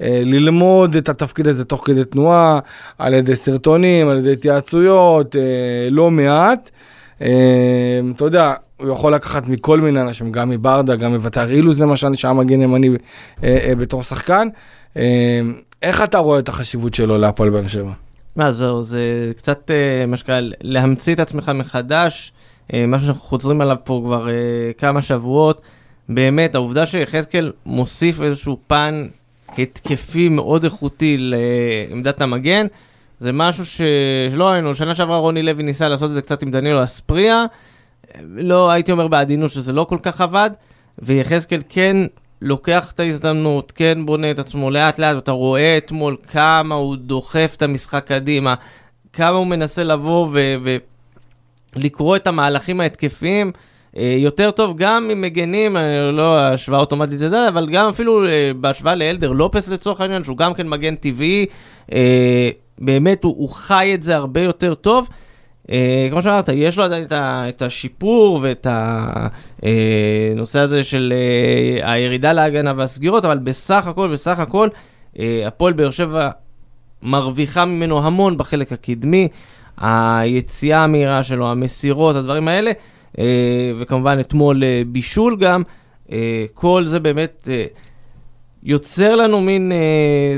אה, 0.00 0.22
ללמוד 0.24 0.96
את 0.96 1.08
התפקיד 1.08 1.48
הזה 1.48 1.64
תוך 1.64 1.86
כדי 1.86 2.04
תנועה, 2.04 2.58
על 2.98 3.14
ידי 3.14 3.36
סרטונים, 3.36 4.08
על 4.08 4.18
ידי 4.18 4.32
התייעצויות, 4.32 5.36
אה, 5.36 5.42
לא 5.90 6.10
מעט. 6.10 6.70
אתה 7.16 8.24
יודע, 8.24 8.54
הוא 8.76 8.92
יכול 8.92 9.14
לקחת 9.14 9.48
מכל 9.48 9.80
מיני 9.80 10.00
אנשים, 10.00 10.32
גם 10.32 10.50
מברדה, 10.50 10.96
גם 10.96 11.12
מביתר 11.12 11.50
אילוז 11.50 11.82
למשל, 11.82 12.14
שהיה 12.14 12.34
מגן 12.34 12.62
ימני 12.62 12.90
בתור 13.78 14.02
שחקן. 14.02 14.48
איך 15.82 16.02
אתה 16.02 16.18
רואה 16.18 16.38
את 16.38 16.48
החשיבות 16.48 16.94
שלו 16.94 17.18
להפועל 17.18 17.50
באר 17.50 17.66
שבע? 17.66 17.90
מה, 18.36 18.52
זהו, 18.52 18.82
זה 18.82 19.32
קצת, 19.36 19.70
מה 20.08 20.16
שקרה, 20.16 20.38
להמציא 20.60 21.14
את 21.14 21.20
עצמך 21.20 21.52
מחדש, 21.54 22.32
משהו 22.72 23.06
שאנחנו 23.06 23.22
חוזרים 23.22 23.60
עליו 23.60 23.76
פה 23.84 24.02
כבר 24.04 24.26
כמה 24.78 25.02
שבועות. 25.02 25.60
באמת, 26.08 26.54
העובדה 26.54 26.86
שיחזקאל 26.86 27.52
מוסיף 27.66 28.22
איזשהו 28.22 28.58
פן 28.66 29.06
התקפי 29.58 30.28
מאוד 30.28 30.64
איכותי 30.64 31.16
לעמדת 31.18 32.20
המגן, 32.20 32.66
זה 33.18 33.32
משהו 33.32 33.66
ש... 33.66 33.80
שלא 34.30 34.50
היינו, 34.50 34.74
שנה 34.74 34.94
שעברה 34.94 35.16
רוני 35.16 35.42
לוי 35.42 35.62
ניסה 35.62 35.88
לעשות 35.88 36.10
את 36.10 36.14
זה 36.14 36.22
קצת 36.22 36.42
עם 36.42 36.50
דנילו 36.50 36.84
אספריה, 36.84 37.44
לא, 38.22 38.70
הייתי 38.70 38.92
אומר 38.92 39.08
בעדינות 39.08 39.50
שזה 39.50 39.72
לא 39.72 39.84
כל 39.88 39.98
כך 40.02 40.20
עבד, 40.20 40.50
ויחזקאל 40.98 41.60
כן 41.68 41.96
לוקח 42.42 42.92
את 42.92 43.00
ההזדמנות, 43.00 43.72
כן 43.72 44.06
בונה 44.06 44.30
את 44.30 44.38
עצמו 44.38 44.70
לאט 44.70 44.98
לאט, 44.98 45.14
ואתה 45.16 45.32
רואה 45.32 45.78
אתמול 45.78 46.16
כמה 46.28 46.74
הוא 46.74 46.96
דוחף 46.96 47.54
את 47.56 47.62
המשחק 47.62 48.04
קדימה, 48.06 48.54
כמה 49.12 49.36
הוא 49.38 49.46
מנסה 49.46 49.84
לבוא 49.84 50.28
ולקרוא 51.76 52.16
את 52.16 52.26
המהלכים 52.26 52.80
ההתקפיים. 52.80 53.52
אה, 53.98 54.14
יותר 54.18 54.50
טוב 54.50 54.76
גם 54.76 55.08
אם 55.12 55.20
מגנים, 55.20 55.76
אה, 55.76 56.10
לא 56.10 56.38
השוואה 56.38 56.80
אוטומטית 56.80 57.22
לזה, 57.22 57.48
אבל 57.48 57.68
גם 57.70 57.88
אפילו 57.88 58.26
אה, 58.26 58.50
בהשוואה 58.60 58.94
לאלדר 58.94 59.32
לופס 59.32 59.68
לצורך 59.68 60.00
העניין, 60.00 60.24
שהוא 60.24 60.36
גם 60.36 60.54
כן 60.54 60.68
מגן 60.68 60.94
טבעי, 60.94 61.46
באמת 62.78 63.24
הוא, 63.24 63.34
הוא 63.38 63.48
חי 63.48 63.92
את 63.94 64.02
זה 64.02 64.16
הרבה 64.16 64.40
יותר 64.40 64.74
טוב. 64.74 65.08
כמו 66.10 66.22
שאמרת, 66.22 66.48
יש 66.48 66.78
לו 66.78 66.84
עדיין 66.84 67.06
את 67.12 67.62
השיפור 67.62 68.40
ואת 68.42 68.66
הנושא 68.70 70.58
הזה 70.60 70.82
של 70.82 71.12
הירידה 71.82 72.32
להגנה 72.32 72.72
והסגירות, 72.76 73.24
אבל 73.24 73.38
בסך 73.38 73.86
הכל, 73.86 74.12
בסך 74.12 74.38
הכל, 74.38 74.68
הפועל 75.46 75.72
באר 75.72 75.90
שבע 75.90 76.30
מרוויחה 77.02 77.64
ממנו 77.64 78.06
המון 78.06 78.36
בחלק 78.36 78.72
הקדמי, 78.72 79.28
היציאה 79.78 80.84
המהירה 80.84 81.22
שלו, 81.22 81.50
המסירות, 81.50 82.16
הדברים 82.16 82.48
האלה. 82.48 82.72
אה, 83.18 83.24
וכמובן 83.78 84.20
אתמול 84.20 84.64
אה, 84.64 84.82
בישול 84.86 85.36
גם. 85.36 85.62
אה, 86.12 86.44
כל 86.54 86.82
זה 86.86 87.00
באמת 87.00 87.48
יוצר 88.62 89.16
לנו 89.16 89.40
מין 89.40 89.72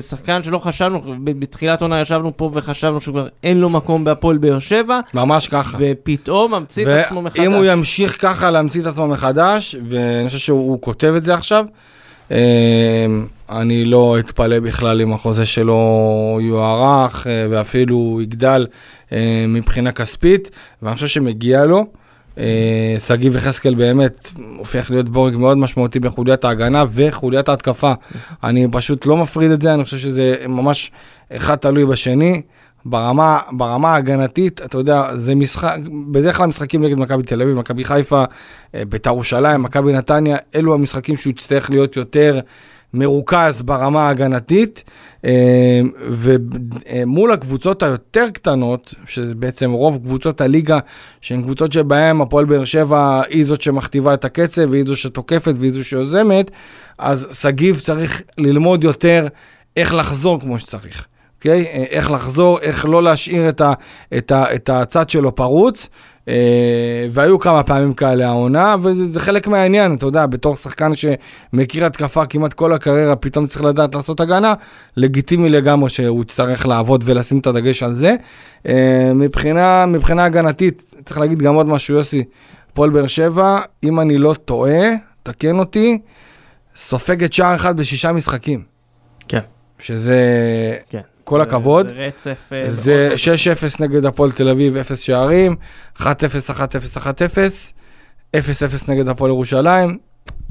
שחקן 0.09 0.43
שלא 0.43 0.59
חשבנו, 0.59 1.03
בתחילת 1.25 1.83
עונה 1.83 2.01
ישבנו 2.01 2.37
פה 2.37 2.51
וחשבנו 2.55 3.01
שכבר 3.01 3.29
אין 3.45 3.61
לו 3.61 3.71
מקום 3.71 4.05
בהפועל 4.05 4.39
באר 4.39 4.59
שבע. 4.59 5.01
ממש 5.15 5.49
ככה. 5.49 5.79
ופתאום 5.81 6.55
ממציא 6.55 6.85
את 6.85 6.89
עצמו 7.05 7.23
מחדש. 7.23 7.41
ואם 7.41 7.53
הוא 7.53 7.65
ימשיך 7.65 8.23
ככה 8.23 8.51
להמציא 8.51 8.81
את 8.81 8.87
עצמו 8.87 9.09
מחדש, 9.09 9.77
ואני 9.89 10.27
חושב 10.27 10.39
שהוא 10.39 10.81
כותב 10.81 11.15
את 11.17 11.25
זה 11.25 11.35
עכשיו, 11.35 11.67
אני 13.51 13.85
לא 13.85 14.19
אתפלא 14.19 14.59
בכלל 14.59 15.01
אם 15.01 15.13
החוזה 15.13 15.47
שלו 15.47 16.39
יוארך 16.43 17.27
ואפילו 17.51 18.19
יגדל 18.23 18.67
מבחינה 19.49 19.93
כספית, 19.93 20.51
ואני 20.83 20.95
חושב 20.95 21.07
שמגיע 21.07 21.65
לו. 21.65 21.87
אה, 22.39 22.97
שגיב 23.07 23.37
יחזקאל 23.37 23.75
באמת 23.75 24.31
הופך 24.59 24.91
להיות 24.91 25.09
בורג 25.09 25.37
מאוד 25.37 25.59
משמעותי 25.59 26.01
בחוליית 26.01 26.45
ההגנה 26.45 26.85
וחוליית 26.91 27.49
ההתקפה. 27.49 27.93
אני 28.45 28.67
פשוט 28.73 29.07
לא 29.07 29.17
מפריד 29.17 29.51
את 29.51 29.63
זה, 29.63 29.75
אני 29.75 29.85
חושב 29.85 29.99
שזה 29.99 30.35
ממש 30.49 30.91
אחד 31.33 31.57
תלוי 31.57 31.87
בשני. 31.87 32.43
ברמה, 32.89 33.39
ברמה 33.53 33.95
ההגנתית, 33.95 34.61
אתה 34.61 34.79
יודע, 34.79 35.17
זה 35.17 35.35
משחק, 35.35 35.77
בדרך 36.11 36.37
כלל 36.37 36.47
משחקים 36.47 36.85
נגד 36.85 36.99
מכבי 36.99 37.23
תל 37.23 37.43
אביב, 37.43 37.57
מכבי 37.57 37.85
חיפה, 37.85 38.25
אה, 38.75 38.83
בית"ר 38.89 39.11
ירושלים, 39.11 39.63
מכבי 39.63 39.93
נתניה, 39.93 40.37
אלו 40.55 40.75
המשחקים 40.75 41.17
שהוא 41.17 41.31
יצטרך 41.31 41.71
להיות 41.71 41.97
יותר 41.97 42.41
מרוכז 42.97 43.63
ברמה 43.63 44.07
ההגנתית, 44.07 44.85
אה, 45.25 45.81
ומול 46.01 47.33
הקבוצות 47.33 47.83
היותר 47.83 48.27
קטנות, 48.35 48.95
שזה 49.07 49.35
בעצם 49.35 49.71
רוב 49.71 49.99
קבוצות 49.99 50.41
הליגה, 50.41 50.79
שהן 51.21 51.43
קבוצות 51.43 51.73
שבהן 51.73 52.21
הפועל 52.21 52.45
באר 52.45 52.65
שבע 52.65 53.23
היא 53.29 53.45
זאת 53.45 53.61
שמכתיבה 53.61 54.15
את 54.15 54.25
הקצב, 54.25 54.71
והיא 54.71 54.85
זו 54.87 54.97
שתוקפת 54.97 55.55
והיא 55.59 55.73
זו 55.73 55.85
שיוזמת, 55.85 56.51
אז 56.99 57.29
שגיב 57.43 57.79
צריך 57.79 58.23
ללמוד 58.39 58.85
יותר 58.85 59.27
איך 59.77 59.95
לחזור 59.95 60.41
כמו 60.41 60.59
שצריך. 60.59 61.07
אוקיי? 61.39 61.65
Okay? 61.65 61.69
איך 61.91 62.11
לחזור, 62.11 62.61
איך 62.61 62.85
לא 62.85 63.03
להשאיר 63.03 63.49
את, 63.49 63.61
ה, 63.61 63.73
את, 64.17 64.33
ה, 64.33 64.55
את 64.55 64.71
הצד 64.71 65.11
שלו 65.11 65.35
פרוץ, 65.35 65.89
אה, 65.89 65.91
והיו 67.11 67.39
כמה 67.39 67.63
פעמים 67.63 67.95
כאלה 67.95 68.27
העונה, 68.27 68.77
וזה 68.83 69.21
חלק 69.21 69.49
מהעניין, 69.49 69.95
אתה 69.95 70.07
יודע, 70.07 70.27
בתור 70.27 70.57
שחקן 70.57 70.91
שמכיר 70.95 71.87
התקפה 71.87 72.27
כמעט 72.27 72.53
כל 72.53 72.73
הקריירה, 72.73 73.17
פתאום 73.17 73.47
צריך 73.47 73.65
לדעת 73.65 73.95
לעשות 73.95 74.21
הגנה, 74.21 74.55
לגיטימי 74.97 75.49
לגמרי 75.49 75.91
שהוא 75.91 76.23
יצטרך 76.23 76.67
לעבוד 76.67 77.03
ולשים 77.07 77.39
את 77.39 77.47
הדגש 77.47 77.83
על 77.83 77.95
זה. 77.95 78.15
אה, 78.69 79.13
מבחינה, 79.15 79.87
מבחינה 79.87 80.25
הגנתית, 80.25 80.95
צריך 81.05 81.19
להגיד 81.19 81.39
גם 81.39 81.55
עוד 81.55 81.67
משהו, 81.67 81.95
יוסי, 81.95 82.25
הפועל 82.73 82.91
באר 82.91 83.07
שבע, 83.07 83.61
אם 83.85 84.01
אני 84.01 84.19
לא 84.19 84.35
טועה, 84.45 84.89
תקן 85.23 85.59
אותי, 85.59 85.99
סופגת 86.77 87.33
שער 87.33 87.55
אחד 87.55 87.77
בשישה 87.77 88.13
משחקים. 88.13 88.63
כן. 89.29 89.41
שזה... 89.79 90.17
כן. 90.91 91.01
כל 91.27 91.41
הכבוד. 91.41 91.89
זה 91.89 91.95
רצף... 91.95 92.53
אה, 92.53 92.71
זה 92.71 93.15
6-0 93.79 93.83
נגד 93.83 94.05
הפועל 94.05 94.33
תל 94.33 94.49
אביב, 94.49 94.77
0 94.77 95.01
שערים, 95.01 95.57
1-0, 95.99 96.03
1-0, 96.03 96.07
1-0, 96.97 98.37
0-0 98.37 98.39
נגד 98.89 99.09
הפועל 99.09 99.31
ירושלים. 99.31 99.99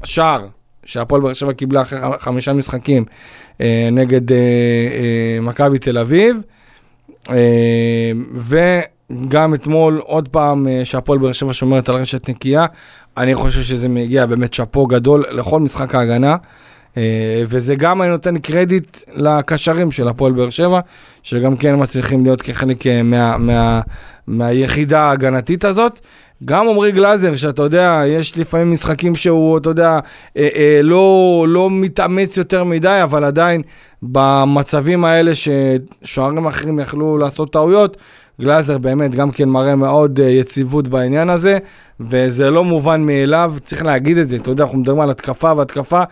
שער 0.04 0.46
שהפועל 0.84 1.20
באר 1.22 1.32
שבע 1.32 1.52
קיבלה 1.52 1.82
אחרי 1.82 1.98
חמישה 2.18 2.52
משחקים 2.52 3.04
אה, 3.60 3.88
נגד 3.92 4.32
אה, 4.32 4.38
אה, 4.38 5.38
מכבי 5.40 5.78
תל 5.78 5.98
אביב. 5.98 6.36
אה, 7.30 8.12
וגם 8.34 9.54
אתמול, 9.54 10.00
עוד 10.04 10.28
פעם, 10.28 10.68
אה, 10.68 10.84
שהפועל 10.84 11.18
באר 11.18 11.32
שבע 11.32 11.52
שומרת 11.52 11.88
על 11.88 11.96
רשת 11.96 12.28
נקייה. 12.28 12.66
אני 13.16 13.34
חושב 13.34 13.62
שזה 13.62 13.88
מגיע 13.88 14.26
באמת 14.26 14.54
שאפו 14.54 14.86
גדול 14.86 15.24
לכל 15.30 15.60
משחק 15.60 15.94
ההגנה. 15.94 16.32
אה, 16.32 16.36
וזה 17.46 17.74
גם 17.74 18.02
אני 18.02 18.10
נותן 18.10 18.38
קרדיט 18.38 18.96
לקשרים 19.14 19.90
של 19.90 20.08
הפועל 20.08 20.32
באר 20.32 20.50
שבע, 20.50 20.80
שגם 21.22 21.56
כן 21.56 21.82
מצליחים 21.82 22.24
להיות 22.24 22.42
כחלק 22.42 22.86
אה, 22.86 23.02
מה, 23.02 23.38
מה, 23.38 23.80
מהיחידה 24.26 25.00
ההגנתית 25.00 25.64
הזאת. 25.64 26.00
גם 26.44 26.68
עמרי 26.68 26.92
גלאזר, 26.92 27.36
שאתה 27.36 27.62
יודע, 27.62 28.02
יש 28.06 28.38
לפעמים 28.38 28.72
משחקים 28.72 29.14
שהוא, 29.14 29.58
אתה 29.58 29.70
יודע, 29.70 29.98
אה, 30.36 30.48
אה, 30.56 30.80
לא, 30.82 31.44
לא 31.48 31.70
מתאמץ 31.70 32.36
יותר 32.36 32.64
מדי, 32.64 33.00
אבל 33.02 33.24
עדיין 33.24 33.62
במצבים 34.02 35.04
האלה 35.04 35.32
ששוערים 35.34 36.46
אחרים 36.46 36.78
יכלו 36.78 37.18
לעשות 37.18 37.52
טעויות, 37.52 37.96
גלאזר 38.40 38.78
באמת 38.78 39.14
גם 39.14 39.30
כן 39.30 39.48
מראה 39.48 39.76
מאוד 39.76 40.20
אה, 40.20 40.30
יציבות 40.30 40.88
בעניין 40.88 41.30
הזה, 41.30 41.58
וזה 42.00 42.50
לא 42.50 42.64
מובן 42.64 43.06
מאליו, 43.06 43.54
צריך 43.64 43.82
להגיד 43.84 44.18
את 44.18 44.28
זה, 44.28 44.36
אתה 44.36 44.50
יודע, 44.50 44.64
אנחנו 44.64 44.78
מדברים 44.78 45.00
על 45.00 45.10
התקפה 45.10 45.52
והתקפה, 45.56 46.02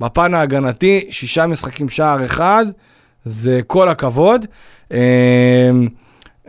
בפן 0.00 0.34
ההגנתי, 0.34 1.06
שישה 1.10 1.46
משחקים 1.46 1.88
שער 1.88 2.24
אחד, 2.24 2.66
זה 3.24 3.60
כל 3.66 3.88
הכבוד. 3.88 4.46
אה, 4.92 5.70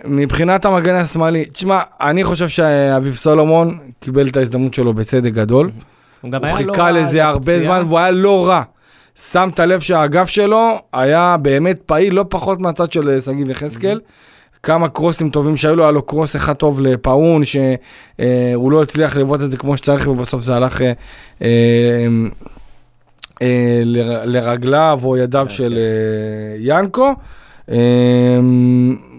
מבחינת 0.05 0.65
המגן 0.65 0.95
השמאלי, 0.95 1.45
תשמע, 1.45 1.81
אני 2.01 2.23
חושב 2.23 2.47
שאביב 2.47 3.15
סולומון 3.15 3.79
קיבל 3.99 4.27
את 4.27 4.37
ההזדמנות 4.37 4.73
שלו 4.73 4.93
בצדק 4.93 5.33
גדול. 5.33 5.71
הוא 6.21 6.31
גם 6.31 6.41
הוא 6.41 6.47
היה 6.47 6.65
לא 6.65 6.73
חיכה 6.73 6.83
רע 6.83 6.91
לזה 6.91 7.25
הרבה. 7.25 7.61
זמן 7.61 7.83
והוא 7.87 7.99
היה 7.99 8.11
לא 8.11 8.47
רע. 8.47 8.61
שמת 9.31 9.59
לב 9.59 9.79
שהאגף 9.79 10.29
שלו 10.29 10.79
היה 10.93 11.37
באמת 11.41 11.81
פעיל 11.85 12.13
לא 12.13 12.25
פחות 12.29 12.61
מהצד 12.61 12.91
של 12.91 13.09
אה, 13.09 13.21
שגיב 13.21 13.49
יחזקאל. 13.49 13.99
כמה 14.65 14.89
קרוסים 14.89 15.29
טובים 15.29 15.57
שהיו 15.57 15.75
לו, 15.75 15.83
היה 15.83 15.91
לו 15.91 16.01
קרוס 16.01 16.35
אחד 16.35 16.53
טוב 16.53 16.81
לפאון, 16.81 17.45
שהוא 17.45 18.71
לא 18.71 18.83
הצליח 18.83 19.15
לבעוט 19.15 19.41
את 19.41 19.49
זה 19.49 19.57
כמו 19.57 19.77
שצריך, 19.77 20.07
ובסוף 20.07 20.41
זה 20.41 20.55
הלך 20.55 20.81
אה, 20.81 20.87
אה, 20.87 20.93
אה, 21.41 22.07
לרגליו 24.25 24.99
או 25.03 25.17
ידיו 25.17 25.45
של 25.49 25.77
אה, 25.77 26.57
ינקו. 26.59 27.13
אה, 27.71 27.77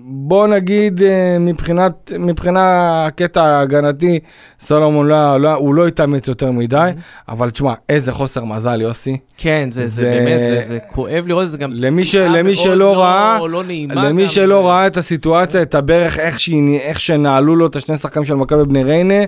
בוא 0.09 0.47
נגיד 0.47 1.03
אה, 1.03 1.37
מבחינת, 1.41 2.13
מבחינה 2.19 2.63
הקטע 3.07 3.43
ההגנתי, 3.45 4.19
סולומון 4.61 5.07
לא, 5.09 5.41
לא, 5.41 5.53
הוא 5.55 5.75
לא 5.75 5.87
התאמץ 5.87 6.29
יותר 6.29 6.51
מדי, 6.51 6.91
אבל 7.29 7.51
תשמע, 7.51 7.73
איזה 7.89 8.13
חוסר 8.13 8.45
מזל, 8.45 8.81
יוסי. 8.81 9.17
כן, 9.39 9.69
זה, 9.71 9.87
זה, 9.87 9.95
זה- 9.95 10.03
באמת, 10.03 10.41
זה, 10.41 10.69
זה 10.69 10.79
כואב 10.93 11.25
לראות 11.27 11.51
זה 11.51 11.59
גם 11.59 11.71
למי 11.73 12.05
ש- 12.05 12.15
למי 12.17 12.55
שלא 12.55 12.77
לא, 12.77 13.03
ראה- 13.03 13.39
לא 13.49 13.65
נעימה 13.65 14.09
למי 14.09 14.23
גם. 14.23 14.29
שלא 14.29 14.67
ראה 14.69 14.87
את 14.87 14.97
הסיטואציה, 14.97 15.63
את 15.63 15.75
הברך, 15.75 16.19
איך, 16.19 16.41
שהיא, 16.41 16.79
איך 16.81 17.01
שנעלו 17.01 17.57
לו 17.57 17.67
את 17.67 17.77
השני 17.77 17.99
שחקנים 17.99 18.25
של 18.25 18.35
מכבי 18.35 18.65
בני 18.65 18.85
ריינה, 18.85 19.25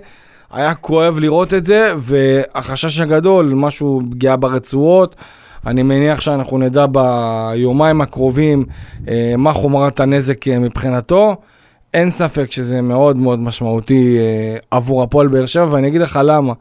היה 0.52 0.74
כואב 0.74 1.18
לראות 1.18 1.54
את 1.54 1.66
זה, 1.66 1.92
והחשש 1.98 3.00
הגדול, 3.00 3.52
משהו 3.54 4.00
פגיעה 4.10 4.36
ברצועות. 4.36 5.16
אני 5.66 5.82
מניח 5.82 6.20
שאנחנו 6.20 6.58
נדע 6.58 6.86
ביומיים 6.86 8.00
הקרובים 8.00 8.64
אה, 9.08 9.34
מה 9.38 9.52
חומרת 9.52 10.00
הנזק 10.00 10.48
אה, 10.48 10.58
מבחינתו. 10.58 11.36
אין 11.94 12.10
ספק 12.10 12.52
שזה 12.52 12.80
מאוד 12.80 13.18
מאוד 13.18 13.38
משמעותי 13.38 14.18
אה, 14.18 14.56
עבור 14.70 15.02
הפועל 15.02 15.28
באר 15.28 15.46
שבע, 15.46 15.66
ואני 15.70 15.88
אגיד 15.88 16.00
לך 16.00 16.20
למה. 16.24 16.52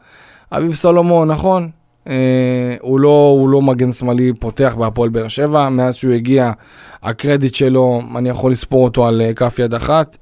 אביב 0.52 0.74
סולומון, 0.74 1.30
נכון, 1.30 1.70
אה, 2.08 2.76
הוא, 2.80 3.00
לא, 3.00 3.34
הוא 3.38 3.48
לא 3.48 3.62
מגן 3.62 3.92
שמאלי 3.92 4.32
פותח 4.40 4.74
בהפועל 4.78 5.08
באר 5.08 5.28
שבע, 5.28 5.68
מאז 5.68 5.94
שהוא 5.94 6.12
הגיע, 6.12 6.52
הקרדיט 7.02 7.54
שלו, 7.54 8.00
אני 8.16 8.28
יכול 8.28 8.52
לספור 8.52 8.84
אותו 8.84 9.06
על 9.06 9.20
אה, 9.20 9.34
כף 9.34 9.58
יד 9.58 9.74
אחת. 9.74 10.18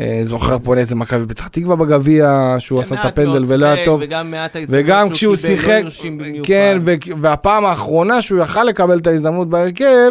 אה, 0.00 0.20
זוכר 0.24 0.56
פה 0.62 0.76
איזה 0.76 0.94
מכבי 0.94 1.26
פתח 1.26 1.48
תקווה 1.48 1.76
בגביע, 1.76 2.56
שהוא 2.58 2.82
כן, 2.82 2.86
עשה 2.86 3.00
את 3.00 3.04
הפנדל 3.04 3.44
ולא 3.46 3.66
היה 3.66 3.84
טוב. 3.84 4.00
וגם 4.02 4.30
מעט 4.30 4.56
ההזדמנות 4.56 4.84
וגם 4.84 5.10
כשהוא 5.10 5.36
קיבל, 5.36 5.48
לא 5.48 5.72
הרשים 5.72 6.18
במיוחד. 6.18 6.48
כן, 6.48 6.78
והפעם 7.20 7.64
האחרונה 7.64 8.22
שהוא 8.22 8.40
יכל 8.40 8.64
לקבל 8.64 8.98
את 8.98 9.06
ההזדמנות 9.06 9.48
בהרכב, 9.48 10.10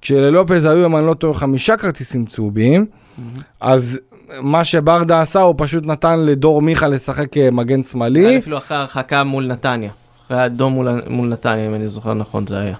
כשללופז 0.00 0.64
היו, 0.64 0.86
אם 0.86 0.96
אני 0.96 1.06
לא 1.06 1.14
טועה, 1.14 1.34
חמישה 1.34 1.76
כרטיסים 1.76 2.26
צהובים, 2.26 2.86
אז 3.60 4.00
מה 4.40 4.64
שברדה 4.64 5.20
עשה, 5.20 5.40
הוא 5.40 5.54
פשוט 5.58 5.86
נתן 5.86 6.20
לדור 6.20 6.62
מיכה 6.62 6.88
לשחק 6.88 7.36
אה, 7.36 7.50
מגן 7.50 7.82
היה 7.82 7.82
שמאלי. 7.82 8.38
אפילו 8.38 8.58
אחרי 8.58 8.76
הרחקה 8.76 9.24
מול 9.24 9.46
נתניה. 9.46 9.90
אחרי 10.26 10.40
האדום 10.40 10.88
מול 11.08 11.28
נתניה, 11.28 11.66
אם 11.66 11.74
אני 11.74 11.88
זוכר 11.88 12.14
נכון, 12.14 12.46
זה 12.46 12.58
היה. 12.58 12.74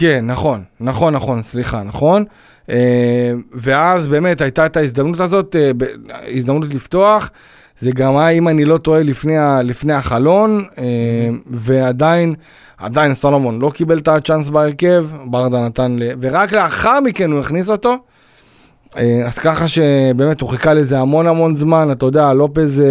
כן, 0.00 0.26
נכון, 0.26 0.62
נכון, 0.80 1.14
נכון, 1.14 1.42
סליחה, 1.42 1.82
נכון. 1.82 2.24
אה, 2.70 3.32
ואז 3.52 4.08
באמת 4.08 4.40
הייתה 4.40 4.66
את 4.66 4.76
ההזדמנות 4.76 5.20
הזאת, 5.20 5.56
אה, 5.56 5.70
הזדמנות 6.36 6.68
לפתוח. 6.68 7.30
זה 7.78 7.90
גם 7.94 8.16
היה, 8.16 8.28
אם 8.28 8.48
אני 8.48 8.64
לא 8.64 8.78
טועה, 8.78 9.02
לפני, 9.02 9.34
לפני 9.64 9.92
החלון, 9.92 10.64
אה, 10.78 10.84
ועדיין, 11.46 12.34
עדיין 12.78 13.14
סולומון 13.14 13.60
לא 13.60 13.70
קיבל 13.70 13.98
את 13.98 14.08
הצ'אנס 14.08 14.48
בהרכב, 14.48 15.06
ברדה 15.24 15.66
נתן, 15.66 15.96
ל... 15.98 16.02
ורק 16.20 16.52
לאחר 16.52 17.00
מכן 17.00 17.30
הוא 17.30 17.40
הכניס 17.40 17.68
אותו. 17.68 17.96
אז 19.26 19.38
ככה 19.38 19.68
שבאמת 19.68 20.40
הוא 20.40 20.50
חיכה 20.50 20.74
לזה 20.74 20.98
המון 20.98 21.26
המון 21.26 21.54
זמן, 21.54 21.88
אתה 21.92 22.06
יודע, 22.06 22.32
לופז 22.32 22.82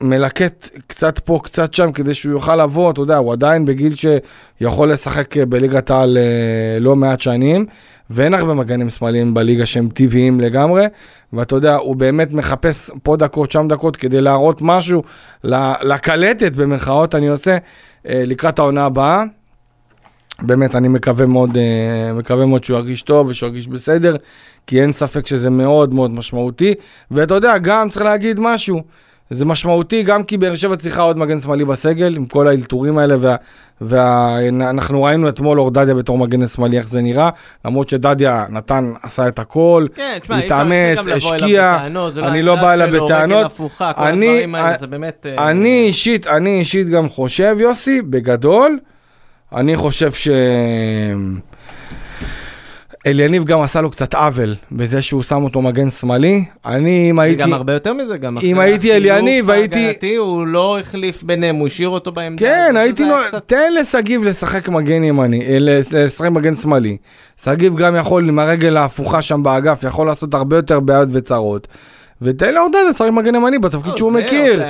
מלקט 0.00 0.68
קצת 0.86 1.18
פה, 1.18 1.40
קצת 1.42 1.74
שם, 1.74 1.92
כדי 1.92 2.14
שהוא 2.14 2.32
יוכל 2.32 2.56
לבוא, 2.56 2.90
אתה 2.90 3.00
יודע, 3.00 3.16
הוא 3.16 3.32
עדיין 3.32 3.64
בגיל 3.64 3.92
שיכול 3.94 4.92
לשחק 4.92 5.36
אה, 5.36 5.46
בליגת 5.46 5.90
העל 5.90 6.18
אה, 6.18 6.78
לא 6.80 6.96
מעט 6.96 7.20
שנים, 7.20 7.66
ואין 8.10 8.34
הרבה 8.34 8.54
מגנים 8.54 8.90
שמאליים 8.90 9.34
בליגה 9.34 9.66
שהם 9.66 9.88
טבעיים 9.88 10.40
לגמרי, 10.40 10.84
ואתה 11.32 11.54
יודע, 11.54 11.74
הוא 11.74 11.96
באמת 11.96 12.32
מחפש 12.32 12.90
פה 13.02 13.16
דקות, 13.16 13.50
שם 13.50 13.68
דקות, 13.68 13.96
כדי 13.96 14.20
להראות 14.20 14.62
משהו 14.62 15.02
לקלטת, 15.82 16.52
במרכאות 16.52 17.14
אני 17.14 17.28
עושה, 17.28 17.56
אה, 18.08 18.22
לקראת 18.26 18.58
העונה 18.58 18.84
הבאה. 18.84 19.22
באמת, 20.42 20.74
אני 20.74 20.88
מקווה 20.88 21.26
מאוד, 21.26 21.56
מקווה 22.14 22.46
מאוד 22.46 22.64
שהוא 22.64 22.78
ירגיש 22.78 23.02
טוב 23.02 23.26
ושהוא 23.26 23.46
ירגיש 23.46 23.68
בסדר, 23.68 24.16
כי 24.66 24.82
אין 24.82 24.92
ספק 24.92 25.26
שזה 25.26 25.50
מאוד 25.50 25.94
מאוד 25.94 26.10
משמעותי. 26.10 26.74
ואתה 27.10 27.34
יודע, 27.34 27.58
גם 27.58 27.88
צריך 27.90 28.02
להגיד 28.02 28.40
משהו, 28.40 28.82
זה 29.30 29.44
משמעותי 29.44 30.02
גם 30.02 30.22
כי 30.22 30.36
באר 30.36 30.54
שבע 30.54 30.76
צריכה 30.76 31.02
עוד 31.02 31.18
מגן 31.18 31.40
שמאלי 31.40 31.64
בסגל, 31.64 32.16
עם 32.16 32.26
כל 32.26 32.48
האלתורים 32.48 32.98
האלה, 32.98 33.36
ואנחנו 33.80 35.02
ראינו 35.02 35.28
אתמול 35.28 35.60
אור 35.60 35.70
דדיה 35.70 35.94
בתור 35.94 36.18
מגן 36.18 36.46
שמאלי, 36.46 36.78
איך 36.78 36.88
זה 36.88 37.00
נראה, 37.00 37.30
למרות 37.64 37.88
שדדיה 37.88 38.44
נתן, 38.48 38.92
עשה 39.02 39.28
את 39.28 39.38
הכל, 39.38 39.86
כן, 39.94 40.18
תשמע, 40.22 40.38
התאמץ, 40.38 41.08
השקיע, 41.14 41.78
זה 42.10 42.26
אני 42.26 42.42
לא 42.42 42.54
בא 42.54 42.72
אליו 42.72 43.04
בטענות. 43.04 43.60
אני-. 43.80 44.46
אה, 45.38 45.50
אני 45.50 45.84
אישית, 45.86 46.26
אני 46.26 46.58
אישית 46.58 46.88
גם 46.88 47.08
חושב, 47.08 47.56
יוסי, 47.60 48.02
בגדול, 48.02 48.78
אני 49.52 49.76
חושב 49.76 50.12
ש... 50.12 50.28
אליניב 53.06 53.44
גם 53.44 53.60
עשה 53.62 53.80
לו 53.80 53.90
קצת 53.90 54.14
עוול 54.14 54.54
בזה 54.72 55.02
שהוא 55.02 55.22
שם 55.22 55.42
אותו 55.42 55.62
מגן 55.62 55.90
שמאלי. 55.90 56.44
אני, 56.64 57.10
אם 57.10 57.18
הייתי... 57.18 57.42
גם 57.42 57.52
הרבה 57.52 57.72
יותר 57.72 57.92
מזה, 57.92 58.16
גם 58.16 58.38
אם 58.42 58.56
אחרי 58.56 58.70
הייתי 58.70 58.90
החילוף 58.92 59.10
אליניב, 59.12 59.50
הייתי- 59.50 59.86
ההגנתי, 59.86 60.14
הוא 60.14 60.46
לא 60.46 60.78
החליף 60.80 61.22
ביניהם, 61.22 61.56
הוא 61.56 61.66
השאיר 61.66 61.88
אותו 61.88 62.12
בעמדה. 62.12 62.46
כן, 62.46 62.74
הייתי 62.76 63.04
נו... 63.04 63.14
קצת- 63.28 63.42
תן 63.46 63.72
לשגיב 63.80 64.24
לשחק 64.24 64.68
מגן 64.68 65.04
ימני, 65.04 65.46
אה, 65.46 65.56
לשחק 65.60 66.28
מגן 66.30 66.54
שמאלי. 66.54 66.96
שגיב 67.44 67.76
גם 67.76 67.96
יכול 67.96 68.28
עם 68.28 68.38
הרגל 68.38 68.76
ההפוכה 68.76 69.22
שם 69.22 69.42
באגף, 69.42 69.84
יכול 69.86 70.06
לעשות 70.06 70.34
הרבה 70.34 70.56
יותר 70.56 70.80
בעיות 70.80 71.08
וצרות. 71.12 71.68
ותן 72.22 72.54
לעודד 72.54 72.78
לשחק 72.90 73.10
מגן 73.10 73.34
ימני 73.34 73.58
בתפקיד 73.58 73.92
לא, 73.92 73.96
שהוא 73.96 74.12
מכיר. 74.12 74.62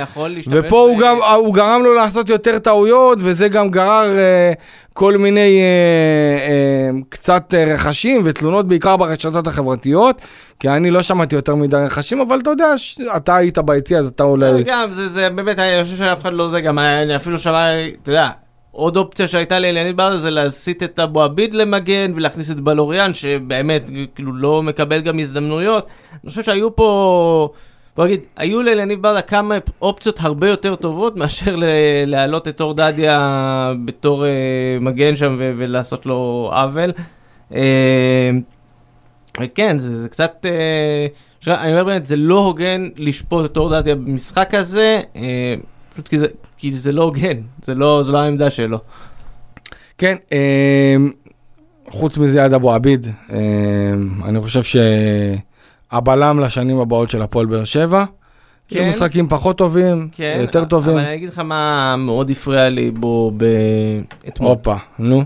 ופה 0.51 0.79
הוא 0.79 0.97
גם, 0.99 1.17
הוא 1.37 1.53
גרם 1.53 1.81
לו 1.83 1.93
לעשות 1.93 2.29
יותר 2.29 2.59
טעויות, 2.59 3.17
וזה 3.21 3.47
גם 3.47 3.69
גרר 3.69 4.17
אה, 4.17 4.51
כל 4.93 5.17
מיני 5.17 5.59
אה, 5.59 6.47
אה, 6.47 6.99
קצת 7.09 7.53
אה, 7.53 7.73
רכשים 7.75 8.21
ותלונות 8.25 8.67
בעיקר 8.67 8.97
ברשתות 8.97 9.47
החברתיות, 9.47 10.21
כי 10.59 10.69
אני 10.69 10.91
לא 10.91 11.01
שמעתי 11.01 11.35
יותר 11.35 11.55
מדי 11.55 11.77
רכשים, 11.77 12.19
אבל 12.21 12.39
אתה 12.39 12.49
יודע, 12.49 12.77
ש- 12.77 12.99
אתה 13.17 13.35
היית 13.35 13.57
ביציע, 13.57 13.99
אז 13.99 14.07
אתה 14.07 14.23
אולי... 14.23 14.63
גם, 14.63 14.93
זה, 14.93 15.09
זה 15.09 15.29
באמת, 15.29 15.59
אני 15.59 15.83
חושב 15.83 15.95
שאף 15.95 16.21
אחד 16.21 16.33
לא 16.33 16.49
זה, 16.49 16.61
גם 16.61 16.79
אני 16.79 17.15
אפילו 17.15 17.37
שמע, 17.37 17.67
אתה 18.03 18.11
יודע, 18.11 18.29
עוד 18.77 18.97
אופציה 18.97 19.27
שהייתה 19.27 19.59
לאליניב 19.59 19.97
ברדה 19.97 20.17
זה 20.17 20.29
להסיט 20.29 20.83
את 20.83 20.99
אבו 20.99 21.23
עביד 21.23 21.53
למגן 21.53 22.11
ולהכניס 22.15 22.51
את 22.51 22.59
בלוריאן, 22.59 23.13
שבאמת, 23.13 23.89
כאילו, 24.15 24.33
לא 24.33 24.63
מקבל 24.63 25.01
גם 25.01 25.19
הזדמנויות. 25.19 25.87
אני 26.23 26.29
חושב 26.29 26.43
שהיו 26.43 26.75
פה, 26.75 27.49
בוא 27.95 28.05
נגיד, 28.05 28.19
היו 28.35 28.63
לאליניב 28.63 29.01
ברדה 29.01 29.21
כמה 29.21 29.57
אופציות 29.81 30.19
הרבה 30.19 30.49
יותר 30.49 30.75
טובות 30.75 31.17
מאשר 31.17 31.55
להעלות 32.05 32.47
את 32.47 32.61
אור 32.61 32.73
דדיה 32.73 33.73
בתור 33.85 34.25
אה, 34.25 34.29
מגן 34.81 35.15
שם 35.15 35.35
ו- 35.39 35.51
ולעשות 35.57 36.05
לו 36.05 36.49
עוול. 36.53 36.91
אה, 37.55 38.31
וכן, 39.41 39.77
זה, 39.77 39.97
זה 39.97 40.09
קצת... 40.09 40.45
אה, 40.45 41.07
ש... 41.39 41.47
אני 41.47 41.71
אומר 41.71 41.83
באמת, 41.83 42.05
זה 42.05 42.15
לא 42.15 42.39
הוגן 42.39 42.89
לשפוט 42.97 43.45
את 43.51 43.57
אור 43.57 43.69
דדיה 43.69 43.95
במשחק 43.95 44.53
הזה, 44.53 45.01
אה, 45.15 45.55
פשוט 45.91 46.07
כי 46.07 46.17
זה, 46.17 46.27
כי 46.57 46.73
זה 46.73 46.91
לא 46.91 47.03
הוגן, 47.03 47.37
זה 47.63 47.75
לא, 47.75 48.01
לא 48.07 48.17
העמדה 48.17 48.49
שלו. 48.49 48.77
כן, 49.97 50.15
אה, 50.31 50.95
חוץ 51.89 52.17
מזה 52.17 52.43
עד 52.43 52.53
אבו 52.53 52.73
עביד, 52.73 53.07
אה, 53.31 53.37
אני 54.25 54.41
חושב 54.41 54.79
שהבלם 55.91 56.39
לשנים 56.39 56.79
הבאות 56.79 57.09
של 57.09 57.21
הפועל 57.21 57.45
באר 57.45 57.63
שבע, 57.63 58.05
כן. 58.67 58.79
כן. 58.79 58.89
משחקים 58.89 59.27
פחות 59.27 59.57
טובים, 59.57 60.09
כן, 60.11 60.37
יותר 60.41 60.65
טובים. 60.65 60.97
אבל 60.97 61.05
אני 61.05 61.15
אגיד 61.15 61.29
לך 61.29 61.39
מה 61.39 61.95
מאוד 61.97 62.29
הפריע 62.29 62.69
לי 62.69 62.91
בו. 62.91 63.31
אתמול. 64.27 64.49
הופה, 64.49 64.75
נו. 64.99 65.23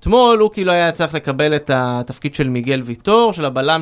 אתמול 0.00 0.38
הוא 0.38 0.50
כאילו 0.52 0.72
היה 0.72 0.92
צריך 0.92 1.14
לקבל 1.14 1.56
את 1.56 1.70
התפקיד 1.74 2.34
של 2.34 2.48
מיגל 2.48 2.82
ויטור, 2.84 3.32
של 3.32 3.44
הבלם 3.44 3.80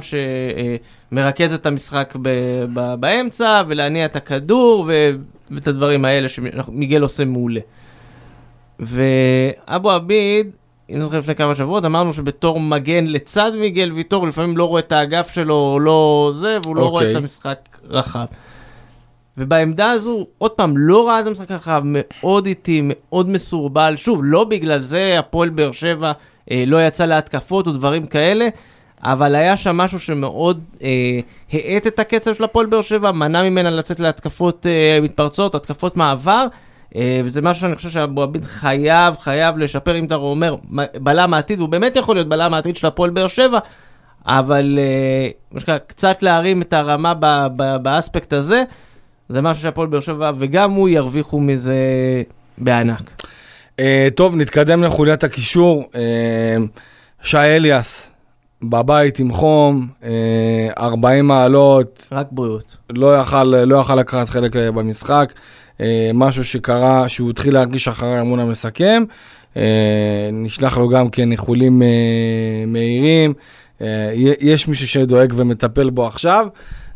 שמרכז 1.13 1.55
את 1.55 1.67
המשחק 1.67 2.17
ב- 2.23 2.65
ב- 2.75 2.95
באמצע, 2.95 3.63
ולהניע 3.69 4.05
את 4.05 4.17
הכדור, 4.17 4.85
ו- 4.89 5.11
ואת 5.51 5.69
הדברים 5.69 6.05
האלה 6.05 6.29
שמיגל 6.29 7.03
עושה 7.03 7.25
מעולה. 7.25 7.61
ואבו 8.81 9.91
עביד, 9.91 10.51
אם 10.91 11.01
זוכר 11.01 11.19
לפני 11.19 11.35
כמה 11.35 11.55
שבועות, 11.55 11.85
אמרנו 11.85 12.13
שבתור 12.13 12.61
מגן 12.61 13.07
לצד 13.07 13.53
מיגל 13.61 13.93
ויטור, 13.93 14.27
לפעמים 14.27 14.57
לא 14.57 14.65
רואה 14.65 14.81
את 14.81 14.93
האגף 14.93 15.31
שלו, 15.31 15.55
או 15.55 15.81
לא 15.81 16.33
זה, 16.35 16.59
והוא 16.63 16.77
לא 16.77 16.89
רואה 16.89 17.03
אוקיי. 17.03 17.13
את 17.13 17.17
המשחק 17.17 17.59
רחב. 17.85 18.27
ובעמדה 19.39 19.91
הזו, 19.91 20.27
עוד 20.39 20.51
פעם, 20.51 20.77
לא 20.77 21.09
ראה 21.09 21.21
את 21.21 21.27
המשחק 21.27 21.51
רחב, 21.51 21.83
מאוד 21.85 22.47
איטי, 22.47 22.81
מאוד 22.85 23.29
מסורבל. 23.29 23.95
שוב, 23.97 24.21
לא 24.25 24.45
בגלל 24.45 24.81
זה 24.81 25.19
הפועל 25.19 25.49
באר 25.49 25.73
שבע 25.73 26.13
אה, 26.51 26.65
לא 26.67 26.87
יצא 26.87 27.07
להתקפות 27.07 27.67
או 27.67 27.73
דברים 27.73 28.07
כאלה, 28.07 28.49
אבל 29.03 29.35
היה 29.35 29.57
שם 29.57 29.77
משהו 29.77 30.01
שמאוד 30.01 30.65
אה, 30.83 30.89
האט 31.53 31.87
את 31.87 31.99
הקצב 31.99 32.35
של 32.35 32.45
הפועל 32.45 32.67
באר 32.67 32.83
שבע, 32.83 33.13
מנע 33.13 33.43
ממנה 33.43 33.71
לצאת 33.71 34.01
להתקפות 34.01 34.67
אה, 34.67 34.99
מתפרצות, 35.03 35.55
התקפות 35.55 35.97
מעבר. 35.97 36.47
אה, 36.97 37.21
וזה 37.25 37.43
משהו 37.43 37.61
שאני 37.61 37.77
חושב 37.77 37.91
שאבו 37.91 38.23
עביד 38.23 38.45
חייב, 38.45 39.15
חייב 39.21 39.59
לשפר, 39.59 39.99
אם 39.99 40.05
אתה 40.05 40.15
אומר, 40.15 40.57
בלם 40.95 41.35
העתיד, 41.35 41.59
והוא 41.59 41.69
באמת 41.69 41.97
יכול 41.97 42.17
להיות 42.17 42.29
בלם 42.29 42.55
העתיד 42.55 42.77
של 42.77 42.87
הפועל 42.87 43.11
באר 43.11 43.29
שבע, 43.29 43.59
אבל 44.27 44.79
אה, 44.79 45.59
שנקרא, 45.61 45.79
קצת 45.79 46.23
להרים 46.23 46.63
את 46.63 46.73
הרמה 46.73 47.15
ב- 47.21 47.47
ב- 47.57 47.77
באספקט 47.77 48.33
הזה, 48.33 48.63
זה 49.29 49.43
משהו 49.43 49.63
שהפועל 49.63 49.89
באר 49.89 50.01
שבע, 50.01 50.33
וגם 50.39 50.71
הוא 50.71 50.89
ירוויחו 50.89 51.41
מזה 51.41 51.77
בענק. 52.59 53.23
אה, 53.81 54.09
טוב, 54.15 54.37
נתקדם 54.37 54.83
לחוליית 54.83 55.25
הקישור. 55.25 55.91
אה, 55.95 56.57
שי 57.23 57.39
אליאס, 57.39 58.11
בבית 58.71 59.19
עם 59.19 59.33
חום, 59.33 59.87
אה, 60.05 60.69
40 60.79 61.27
מעלות, 61.27 62.09
רק 62.13 62.27
בריאות. 62.31 62.77
לא 62.91 63.21
יכל, 63.21 63.45
לא 63.45 63.81
יכל 63.81 63.95
לקחת 63.95 64.29
חלק 64.29 64.57
אה, 64.57 64.73
במשחק. 64.73 65.33
אה, 65.81 66.11
משהו 66.15 66.45
שקרה, 66.45 67.09
שהוא 67.09 67.31
התחיל 67.31 67.55
להרגיש 67.55 67.89
אחרי 67.89 68.19
האמון 68.19 68.41
המסכם. 68.41 69.05
אה, 69.57 70.31
נשלח 70.33 70.79
לו 70.79 70.89
גם 70.89 71.09
כן 71.09 71.33
איחולים 71.33 71.83
אה, 71.83 71.89
מהירים. 72.67 73.35
אה, 73.81 74.11
יש 74.41 74.69
מישהו 74.69 74.89
שדואג 74.89 75.33
ומטפל 75.37 75.91
בו 75.91 76.07
עכשיו. 76.07 76.47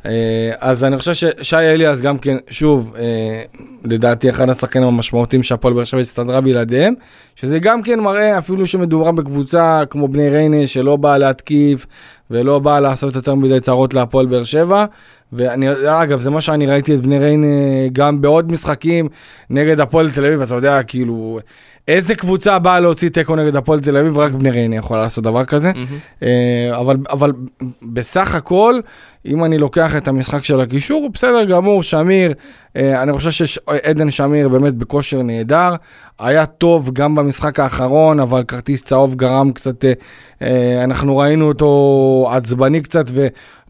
אה, 0.07 0.51
אז 0.59 0.85
אני 0.85 0.99
חושב 0.99 1.15
ששי 1.15 1.57
אליאס 1.57 2.01
גם 2.01 2.19
כן, 2.19 2.37
שוב, 2.51 2.95
אה, 2.99 3.43
לדעתי 3.85 4.31
אחד 4.31 4.51
השחקנים 4.51 4.89
המשמעותיים 4.89 5.43
שהפועל 5.43 5.75
באר 5.75 5.85
שבע 5.85 6.01
הסתדרה 6.01 6.41
בלעדיהם, 6.41 6.95
שזה 7.37 7.59
גם 7.59 7.83
כן 7.83 8.01
מראה 8.01 8.39
אפילו 8.39 8.67
שמדובר 8.67 9.11
בקבוצה 9.11 9.83
כמו 9.91 10.09
בני 10.09 10.29
ריינה 10.29 10.67
שלא 10.67 10.97
באה 10.97 11.19
להתקיף 11.19 11.87
ולא 12.31 12.59
באה 12.59 12.81
לעשות 12.81 13.17
יותר 13.17 13.35
מדי 13.35 13.61
צרות 13.61 13.95
להפועל 13.95 14.27
באר 14.27 14.45
שבע. 14.45 14.85
ואני, 15.33 15.67
אגב, 15.87 16.21
זה 16.21 16.31
מה 16.31 16.41
שאני 16.41 16.67
ראיתי 16.67 16.95
את 16.95 17.01
בני 17.01 17.19
ריינה 17.19 17.47
גם 17.93 18.21
בעוד 18.21 18.53
משחקים 18.53 19.09
נגד 19.51 19.81
הפועל 19.81 20.11
תל 20.11 20.27
אביב, 20.27 20.43
אתה 20.43 20.55
יודע, 20.55 20.83
כאילו, 20.83 21.41
איזה 21.89 22.15
קבוצה 22.15 22.59
באה 22.59 22.81
להוציא 22.81 23.09
תיקו 23.09 23.37
נגד 23.37 23.57
הפועל 23.57 23.81
תל 23.81 23.97
אביב, 23.97 24.19
רק 24.19 24.33
בני 24.33 24.51
ריינה 24.51 24.77
יכולה 24.77 25.03
לעשות 25.03 25.25
דבר 25.25 25.45
כזה. 25.45 25.73
אה, 26.23 26.79
אבל, 26.81 26.97
אבל 27.11 27.33
בסך 27.83 28.35
הכל, 28.35 28.75
אם 29.27 29.45
אני 29.45 29.59
לוקח 29.59 29.97
את 29.97 30.09
המשחק 30.09 30.45
של 30.45 30.61
הקישור, 30.61 31.11
בסדר 31.15 31.45
גמור, 31.45 31.83
שמיר, 31.83 32.33
אה, 32.77 33.03
אני 33.03 33.13
חושב 33.13 33.47
שעדן 33.47 34.11
שמיר 34.11 34.49
באמת 34.49 34.75
בכושר 34.75 35.23
נהדר, 35.23 35.75
היה 36.19 36.47
טוב 36.47 36.91
גם 36.93 37.15
במשחק 37.15 37.61
האחרון, 37.61 38.21
אבל 38.21 38.45
כרטיס 38.45 38.83
צהוב 38.83 39.15
גרם 39.15 39.53
קצת, 39.53 39.85
אה, 39.85 39.93
אה, 40.43 40.85
אנחנו 40.85 41.17
ראינו 41.17 41.49
אותו 41.49 42.29
עצבני 42.33 42.81
קצת, 42.81 43.05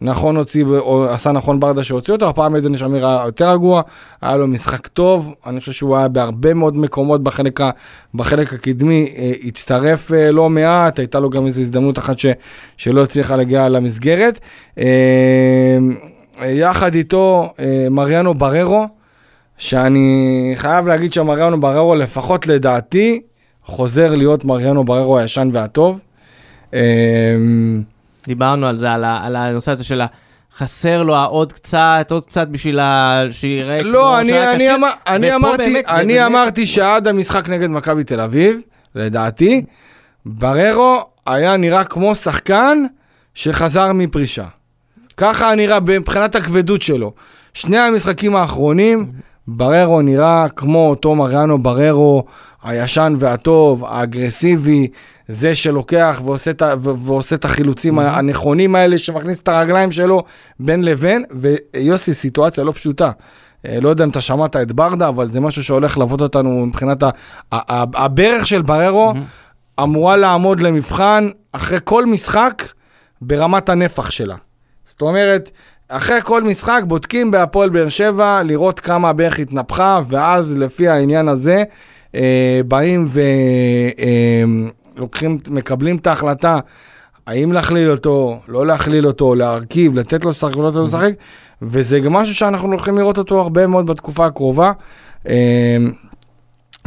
ונכון 0.01 0.35
הוציא, 0.35 0.65
או 0.65 1.09
עשה 1.09 1.31
נכון 1.31 1.59
ברדה 1.59 1.83
שהוציא 1.83 2.13
אותו, 2.13 2.29
הפעם 2.29 2.55
עדן 2.55 2.77
שמיר 2.77 3.07
היה 3.07 3.23
יותר 3.25 3.51
רגוע, 3.51 3.81
היה 4.21 4.37
לו 4.37 4.47
משחק 4.47 4.87
טוב, 4.87 5.33
אני 5.45 5.59
חושב 5.59 5.71
שהוא 5.71 5.97
היה 5.97 6.07
בהרבה 6.07 6.53
מאוד 6.53 6.77
מקומות 6.77 7.23
בחלק, 7.23 7.61
ה, 7.61 7.69
בחלק 8.13 8.53
הקדמי, 8.53 9.13
הצטרף 9.43 10.11
לא 10.11 10.49
מעט, 10.49 10.99
הייתה 10.99 11.19
לו 11.19 11.29
גם 11.29 11.45
איזו 11.45 11.61
הזדמנות 11.61 11.99
אחת 11.99 12.19
ש, 12.19 12.25
שלא 12.77 13.03
הצליחה 13.03 13.35
להגיע 13.35 13.69
למסגרת. 13.69 14.39
אה, 16.41 16.47
יחד 16.49 16.95
איתו 16.95 17.53
אה, 17.59 17.87
מריאנו 17.91 18.33
בררו, 18.33 18.87
שאני 19.57 20.51
חייב 20.55 20.87
להגיד 20.87 21.13
שמריאנו 21.13 21.59
בררו, 21.61 21.95
לפחות 21.95 22.47
לדעתי, 22.47 23.21
חוזר 23.63 24.15
להיות 24.15 24.45
מריאנו 24.45 24.83
בררו 24.83 25.17
הישן 25.19 25.49
והטוב. 25.53 25.99
אה, 26.73 26.79
דיברנו 28.27 28.67
על 28.67 28.77
זה, 28.77 28.91
על, 28.91 29.03
ה, 29.03 29.19
על 29.23 29.35
הנושא 29.35 29.71
הזה 29.71 29.83
של 29.83 30.01
החסר 30.55 31.03
לו 31.03 31.15
העוד 31.15 31.53
קצת, 31.53 32.07
עוד 32.11 32.25
קצת 32.25 32.47
בשביל 32.47 32.79
ה... 32.79 33.21
שיראה 33.29 33.81
כמו 33.83 33.91
לא, 33.91 34.19
אני, 34.19 34.29
שהיה 34.29 34.51
אני, 34.51 34.57
כשיר. 34.57 34.75
אמר, 34.75 34.89
אני, 35.07 35.35
אמרתי, 35.35 35.57
באמת- 35.73 35.85
אני 35.87 36.13
באמת- 36.13 36.25
אמרתי 36.25 36.65
שעד 36.65 37.07
המשחק 37.07 37.49
נגד 37.49 37.69
מכבי 37.69 38.03
תל 38.03 38.21
אביב, 38.21 38.59
לדעתי, 38.95 39.65
בררו 40.25 41.01
היה 41.27 41.57
נראה 41.57 41.83
כמו 41.83 42.15
שחקן 42.15 42.85
שחזר 43.33 43.91
מפרישה. 43.93 44.45
ככה 45.21 45.55
נראה 45.55 45.79
מבחינת 45.79 46.35
הכבדות 46.35 46.81
שלו. 46.81 47.11
שני 47.53 47.77
המשחקים 47.77 48.35
האחרונים, 48.35 49.11
בררו 49.47 50.01
נראה 50.01 50.49
כמו 50.55 50.89
אותו 50.89 51.15
מריאנו 51.15 51.63
בררו, 51.63 52.23
הישן 52.63 53.13
והטוב, 53.19 53.85
האגרסיבי, 53.85 54.87
זה 55.27 55.55
שלוקח 55.55 56.21
ועושה 56.25 56.51
את, 56.51 56.61
ועושה 56.83 57.35
את 57.35 57.45
החילוצים 57.45 57.99
הנכונים 57.99 58.75
האלה, 58.75 58.97
שמכניס 58.97 59.39
את 59.39 59.47
הרגליים 59.47 59.91
שלו 59.91 60.23
בין 60.59 60.83
לבין, 60.83 61.23
ויוסי, 61.31 62.13
סיטואציה 62.13 62.63
לא 62.63 62.71
פשוטה. 62.71 63.11
אה, 63.67 63.79
לא 63.81 63.89
יודע 63.89 64.03
אם 64.03 64.09
אתה 64.09 64.21
שמעת 64.21 64.55
את 64.55 64.71
ברדה, 64.71 65.07
אבל 65.07 65.29
זה 65.29 65.39
משהו 65.39 65.63
שהולך 65.63 65.97
ללוות 65.97 66.21
אותנו 66.21 66.65
מבחינת 66.65 67.03
ה- 67.03 67.09
ה- 67.51 67.73
ה- 67.73 68.05
הברך 68.05 68.47
של 68.47 68.61
בררו, 68.61 69.13
אמורה 69.83 70.17
לעמוד 70.17 70.61
למבחן 70.61 71.27
אחרי 71.51 71.77
כל 71.83 72.05
משחק 72.05 72.63
ברמת 73.21 73.69
הנפח 73.69 74.09
שלה. 74.09 74.35
זאת 74.91 75.01
אומרת, 75.01 75.51
אחרי 75.87 76.21
כל 76.23 76.43
משחק 76.43 76.81
בודקים 76.87 77.31
בהפועל 77.31 77.69
באר 77.69 77.89
שבע 77.89 78.43
לראות 78.43 78.79
כמה 78.79 79.09
הברך 79.09 79.39
התנפחה, 79.39 80.01
ואז 80.07 80.57
לפי 80.57 80.87
העניין 80.87 81.27
הזה 81.27 81.63
אה, 82.15 82.61
באים 82.67 83.07
ולוקחים, 84.97 85.37
מקבלים 85.47 85.97
את 85.97 86.07
ההחלטה 86.07 86.59
האם 87.27 87.51
להכליל 87.51 87.91
אותו, 87.91 88.39
לא 88.47 88.65
להכליל 88.65 89.07
אותו, 89.07 89.35
להרכיב, 89.35 89.95
לתת 89.95 90.23
לו 90.23 90.29
לשחק, 90.29 90.55
לא 90.55 90.67
לתת 90.67 90.75
לו 90.75 90.83
לשחק, 90.83 91.13
וזה 91.61 91.99
גם 91.99 92.13
משהו 92.13 92.35
שאנחנו 92.35 92.67
הולכים 92.67 92.97
לראות 92.97 93.17
אותו 93.17 93.41
הרבה 93.41 93.67
מאוד 93.67 93.85
בתקופה 93.85 94.25
הקרובה. 94.25 94.71
אה, 95.27 95.77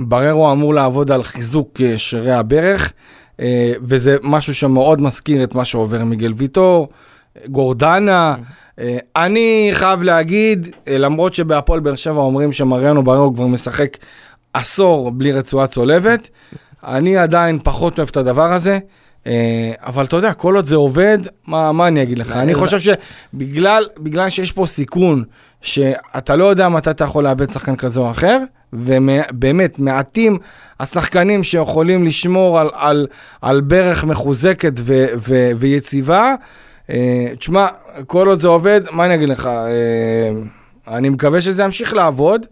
בררו 0.00 0.52
אמור 0.52 0.74
לעבוד 0.74 1.12
על 1.12 1.22
חיזוק 1.22 1.80
אה, 1.80 1.98
שרירי 1.98 2.32
הברך, 2.32 2.92
אה, 3.40 3.72
וזה 3.82 4.16
משהו 4.22 4.54
שמאוד 4.54 5.00
מזכיר 5.00 5.44
את 5.44 5.54
מה 5.54 5.64
שעובר 5.64 6.04
מיגל 6.04 6.32
ויטור, 6.36 6.88
גורדנה. 7.46 8.34
אה, 8.78 8.98
אני 9.16 9.70
חייב 9.72 10.02
להגיד, 10.02 10.76
אה, 10.88 10.98
למרות 10.98 11.34
שבהפועל 11.34 11.80
באר 11.80 11.94
שבע 11.94 12.20
אומרים 12.20 12.52
שמריאנו 12.52 13.04
בררו 13.04 13.34
כבר 13.34 13.46
משחק 13.46 13.96
עשור 14.52 15.10
בלי 15.10 15.32
רצועה 15.32 15.66
צולבת, 15.66 16.30
אני 16.84 17.16
עדיין 17.16 17.58
פחות 17.62 17.98
אוהב 17.98 18.08
את 18.08 18.16
הדבר 18.16 18.52
הזה. 18.52 18.78
אה, 19.26 19.72
אבל 19.78 20.04
אתה 20.04 20.16
יודע, 20.16 20.32
כל 20.32 20.56
עוד 20.56 20.64
זה 20.64 20.76
עובד, 20.76 21.18
מה, 21.46 21.72
מה 21.72 21.88
אני 21.88 22.02
אגיד 22.02 22.18
לך? 22.18 22.32
אני 22.32 22.54
חושב 22.54 22.78
שבגלל 22.78 23.86
בגלל 23.98 24.30
שיש 24.30 24.52
פה 24.52 24.66
סיכון, 24.66 25.24
שאתה 25.62 26.36
לא 26.36 26.44
יודע 26.44 26.68
מתי 26.68 26.90
אתה 26.90 27.04
יכול 27.04 27.24
לאבד 27.24 27.52
שחקן 27.52 27.76
כזה 27.76 28.00
או 28.00 28.10
אחר, 28.10 28.38
ובאמת, 28.72 29.78
מעטים 29.78 30.38
השחקנים 30.80 31.42
שיכולים 31.42 32.04
לשמור 32.04 32.58
על, 32.58 32.70
על, 32.72 33.06
על 33.42 33.60
ברך 33.60 34.04
מחוזקת 34.04 34.72
ו, 34.78 35.06
ו, 35.16 35.50
ויציבה. 35.58 36.34
אה, 36.90 37.26
תשמע, 37.38 37.66
כל 38.06 38.28
עוד 38.28 38.40
זה 38.40 38.48
עובד, 38.48 38.80
מה 38.90 39.06
אני 39.06 39.14
אגיד 39.14 39.28
לך? 39.28 39.46
אה, 39.46 40.30
אני 40.96 41.08
מקווה 41.08 41.40
שזה 41.40 41.62
ימשיך 41.62 41.94
לעבוד. 41.94 42.46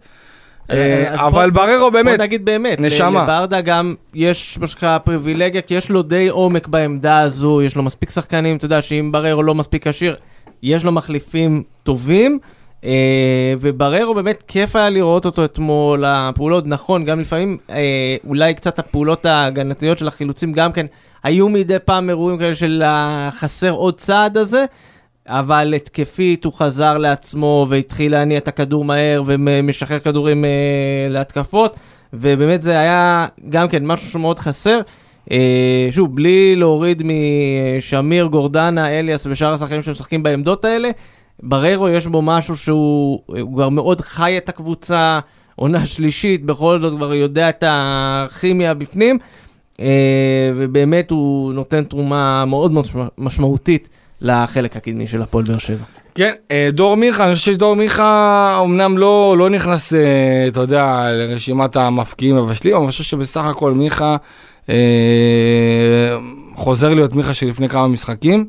אה, 0.71 1.25
אבל 1.25 1.51
בררו 1.51 1.91
באמת, 1.91 2.17
בוא 2.17 2.25
נגיד 2.25 2.45
באמת, 2.45 2.79
נשמה. 2.79 3.23
לברדה 3.23 3.61
גם 3.61 3.95
יש 4.13 4.57
מה 4.61 4.67
שנקרא 4.67 4.97
פריבילגיה, 4.97 5.61
כי 5.61 5.73
יש 5.73 5.89
לו 5.89 6.01
די 6.03 6.27
עומק 6.27 6.67
בעמדה 6.67 7.19
הזו, 7.19 7.61
יש 7.61 7.75
לו 7.75 7.83
מספיק 7.83 8.09
שחקנים, 8.09 8.57
אתה 8.57 8.65
יודע 8.65 8.81
שאם 8.81 9.11
בררו 9.11 9.43
לא 9.43 9.55
מספיק 9.55 9.87
כשיר, 9.87 10.15
יש 10.63 10.83
לו 10.83 10.91
מחליפים 10.91 11.63
טובים. 11.83 12.39
אה, 12.85 13.53
ובררו 13.59 14.13
באמת 14.13 14.43
כיף 14.47 14.75
היה 14.75 14.89
לראות 14.89 15.25
אותו 15.25 15.45
אתמול, 15.45 16.03
הפעולות, 16.07 16.67
נכון, 16.67 17.05
גם 17.05 17.19
לפעמים 17.19 17.57
אה, 17.69 18.15
אולי 18.27 18.53
קצת 18.53 18.79
הפעולות 18.79 19.25
ההגנתיות 19.25 19.97
של 19.97 20.07
החילוצים 20.07 20.53
גם 20.53 20.71
כן, 20.71 20.85
היו 21.23 21.49
מדי 21.49 21.79
פעם 21.85 22.09
אירועים 22.09 22.39
כאלה 22.39 22.55
של 22.55 22.83
החסר 22.85 23.71
עוד 23.71 23.97
צעד 23.97 24.37
הזה, 24.37 24.65
אבל 25.27 25.73
התקפית 25.73 26.45
הוא 26.45 26.53
חזר 26.53 26.97
לעצמו 26.97 27.65
והתחיל 27.69 28.11
להניע 28.11 28.37
את 28.37 28.47
הכדור 28.47 28.85
מהר 28.85 29.23
ומשחרר 29.25 29.99
כדורים 29.99 30.45
אה, 30.45 30.49
להתקפות, 31.09 31.75
ובאמת 32.13 32.63
זה 32.63 32.79
היה 32.79 33.25
גם 33.49 33.67
כן 33.67 33.85
משהו 33.85 34.09
שמאוד 34.09 34.39
חסר. 34.39 34.79
אה, 35.31 35.87
שוב, 35.91 36.15
בלי 36.15 36.55
להוריד 36.55 37.03
משמיר, 37.05 38.25
גורדנה, 38.25 38.99
אליאס 38.99 39.27
ושאר 39.27 39.53
השחקנים 39.53 39.83
שמשחקים 39.83 40.23
בעמדות 40.23 40.65
האלה, 40.65 40.89
בררו 41.43 41.89
יש 41.89 42.07
בו 42.07 42.21
משהו 42.21 42.57
שהוא 42.57 43.19
הוא 43.25 43.53
כבר 43.53 43.69
מאוד 43.69 44.01
חי 44.01 44.37
את 44.37 44.49
הקבוצה, 44.49 45.19
עונה 45.55 45.85
שלישית, 45.85 46.45
בכל 46.45 46.79
זאת 46.79 46.93
כבר 46.97 47.13
יודע 47.13 47.49
את 47.49 47.63
הכימיה 47.67 48.73
בפנים, 48.73 49.17
ובאמת 50.55 51.11
הוא 51.11 51.53
נותן 51.53 51.83
תרומה 51.83 52.45
מאוד 52.45 52.71
משמעותית 53.17 53.89
לחלק 54.21 54.75
הקדמי 54.75 55.07
של 55.07 55.21
הפועל 55.21 55.45
באר 55.45 55.57
שבע. 55.57 55.83
כן, 56.15 56.33
אה, 56.51 56.69
דור 56.71 56.97
מיכה, 56.97 57.25
אני 57.25 57.35
חושב 57.35 57.53
שדור 57.53 57.75
מיכה 57.75 58.61
אמנם 58.65 58.97
לא, 58.97 59.35
לא 59.37 59.49
נכנס, 59.49 59.93
אה, 59.93 59.99
אתה 60.47 60.59
יודע, 60.59 61.07
לרשימת 61.11 61.75
המפקיעים 61.75 62.35
המבשלים, 62.35 62.73
אבל 62.73 62.83
אני 62.83 62.91
חושב 62.91 63.03
שבסך 63.03 63.43
הכל 63.45 63.73
מיכה 63.73 64.15
אה, 64.69 66.17
חוזר 66.55 66.93
להיות 66.93 67.15
מיכה 67.15 67.33
שלפני 67.33 67.69
כמה 67.69 67.87
משחקים, 67.87 68.45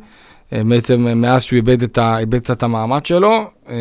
אה, 0.52 0.62
בעצם 0.64 1.20
מאז 1.20 1.42
שהוא 1.42 1.56
איבד, 1.56 1.82
את 1.82 1.98
ה, 1.98 2.18
איבד 2.18 2.38
קצת 2.38 2.62
המעמד 2.62 3.06
שלו. 3.06 3.44
אה, 3.68 3.74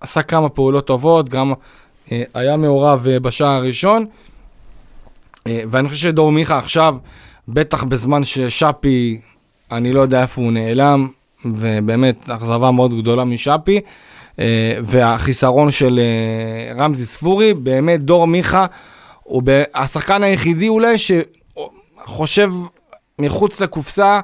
עשה 0.00 0.22
כמה 0.22 0.48
פעולות 0.48 0.86
טובות, 0.86 1.28
גם 1.28 1.52
אה, 2.12 2.22
היה 2.34 2.56
מעורב 2.56 3.06
אה, 3.08 3.20
בשער 3.20 3.48
הראשון, 3.48 4.02
אה, 4.02 4.06
ואני 5.70 5.88
חושב 5.88 6.00
שדור 6.00 6.32
מיכה 6.32 6.58
עכשיו, 6.58 6.96
בטח 7.48 7.84
בזמן 7.84 8.24
ששאפי, 8.24 9.20
אני 9.72 9.92
לא 9.92 10.00
יודע 10.00 10.22
איפה 10.22 10.40
הוא 10.40 10.52
נעלם, 10.52 11.08
ובאמת 11.44 12.30
אכזבה 12.30 12.70
מאוד 12.70 13.00
גדולה 13.00 13.24
משאפי, 13.24 13.80
אה, 14.38 14.78
והחיסרון 14.84 15.70
של 15.70 16.00
אה, 16.02 16.84
רמזי 16.84 17.06
ספורי, 17.06 17.54
באמת 17.54 18.00
דור 18.00 18.26
מיכה 18.26 18.66
הוא 19.22 19.42
השחקן 19.74 20.22
היחידי 20.22 20.68
אולי 20.68 20.94
שחושב 20.98 22.52
מחוץ 23.18 23.60
לקופסה 23.60 24.20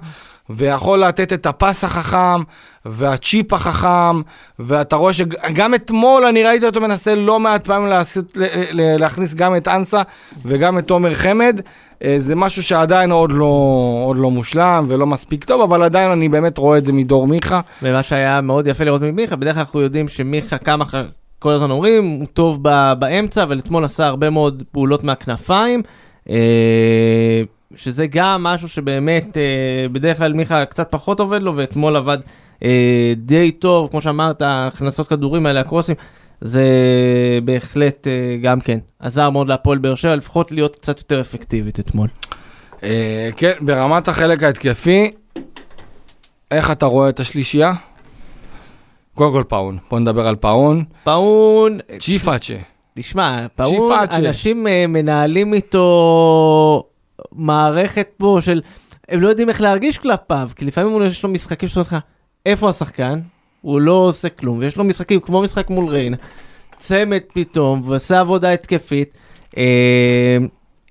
ויכול 0.50 0.98
לתת 0.98 1.32
את 1.32 1.46
הפס 1.46 1.84
החכם 1.84 2.42
והצ'יפ 2.86 3.52
החכם, 3.52 4.20
ואתה 4.58 4.96
רואה 4.96 5.12
שגם 5.12 5.74
אתמול 5.74 6.24
אני 6.24 6.44
ראיתי 6.44 6.66
אותו 6.66 6.80
מנסה 6.80 7.14
לא 7.14 7.40
מעט 7.40 7.66
פעמים 7.66 7.88
לעשות, 7.88 8.24
ל- 8.36 8.42
ל- 8.72 8.96
להכניס 9.00 9.34
גם 9.34 9.56
את 9.56 9.68
אנסה 9.68 10.02
וגם 10.44 10.78
את 10.78 10.86
תומר 10.86 11.14
חמד. 11.14 11.60
אה, 12.04 12.14
זה 12.18 12.34
משהו 12.34 12.62
שעדיין 12.62 13.10
עוד 13.10 13.32
לא, 13.32 13.46
עוד 14.06 14.16
לא 14.16 14.30
מושלם 14.30 14.86
ולא 14.88 15.06
מספיק 15.06 15.44
טוב, 15.44 15.60
אבל 15.60 15.82
עדיין 15.82 16.10
אני 16.10 16.28
באמת 16.28 16.58
רואה 16.58 16.78
את 16.78 16.84
זה 16.84 16.92
מדור 16.92 17.26
מיכה. 17.26 17.60
ומה 17.82 18.02
שהיה 18.02 18.40
מאוד 18.40 18.66
יפה 18.66 18.84
לראות 18.84 19.02
ממיכה, 19.02 19.36
בדרך 19.36 19.54
כלל 19.54 19.60
אנחנו 19.60 19.80
יודעים 19.80 20.08
שמיכה 20.08 20.58
כמה, 20.58 20.84
ח- 20.84 20.94
כל 21.38 21.52
הזמן 21.52 21.70
אומרים, 21.70 22.04
הוא 22.04 22.26
טוב 22.32 22.58
ב- 22.62 22.92
באמצע, 22.98 23.42
אבל 23.42 23.58
אתמול 23.58 23.84
עשה 23.84 24.06
הרבה 24.06 24.30
מאוד 24.30 24.62
פעולות 24.72 25.04
מהכנפיים. 25.04 25.82
אה, 26.30 27.42
שזה 27.76 28.06
גם 28.06 28.42
משהו 28.42 28.68
שבאמת, 28.68 29.36
אה, 29.36 29.42
בדרך 29.92 30.16
כלל 30.16 30.32
מיכה 30.32 30.64
קצת 30.64 30.86
פחות 30.90 31.20
עובד 31.20 31.42
לו, 31.42 31.56
ואתמול 31.56 31.96
עבד 31.96 32.18
די 33.16 33.52
טוב, 33.52 33.90
כמו 33.90 34.02
שאמרת, 34.02 34.42
הכנסות 34.44 35.08
כדורים 35.08 35.46
האלה, 35.46 35.60
הקרוסים, 35.60 35.94
זה 36.40 36.64
בהחלט 37.44 38.06
אה, 38.06 38.36
גם 38.42 38.60
כן 38.60 38.78
עזר 38.98 39.30
מאוד 39.30 39.48
להפועל 39.48 39.78
באר 39.78 39.94
שבע, 39.94 40.16
לפחות 40.16 40.52
להיות 40.52 40.76
קצת 40.76 40.98
יותר 40.98 41.20
אפקטיבית 41.20 41.80
אתמול. 41.80 42.08
אה, 42.82 43.30
כן, 43.36 43.52
ברמת 43.60 44.08
החלק 44.08 44.42
ההתקפי, 44.42 45.10
איך 46.50 46.70
אתה 46.70 46.86
רואה 46.86 47.08
את 47.08 47.20
השלישייה? 47.20 47.72
קודם 49.14 49.32
כל 49.32 49.44
פאון, 49.48 49.78
בוא 49.90 50.00
נדבר 50.00 50.26
על 50.26 50.36
פאון. 50.36 50.84
פאון, 51.04 51.78
צ'יפאצ'ה. 52.00 52.54
תשמע, 52.94 53.46
פאון. 53.54 53.92
אנשים 54.12 54.66
אה, 54.66 54.86
מנהלים 54.86 55.54
איתו 55.54 56.88
מערכת 57.32 58.08
פה 58.16 58.38
של, 58.40 58.62
הם 59.08 59.20
לא 59.20 59.28
יודעים 59.28 59.48
איך 59.48 59.60
להרגיש 59.60 59.98
כלפיו, 59.98 60.48
כי 60.56 60.64
לפעמים 60.64 61.02
יש 61.02 61.22
לו 61.22 61.28
משחקים 61.28 61.68
שאתה 61.68 61.80
אומר 61.80 61.86
לך, 61.98 62.04
איפה 62.46 62.68
השחקן? 62.68 63.20
הוא 63.60 63.80
לא 63.80 63.92
עושה 63.92 64.28
כלום, 64.28 64.58
ויש 64.58 64.76
לו 64.76 64.84
משחקים 64.84 65.20
כמו 65.20 65.42
משחק 65.42 65.70
מול 65.70 65.88
ריינה, 65.88 66.16
צמד 66.78 67.20
פתאום, 67.34 67.82
ועושה 67.84 68.20
עבודה 68.20 68.50
התקפית, 68.50 69.10
אה, 69.56 70.36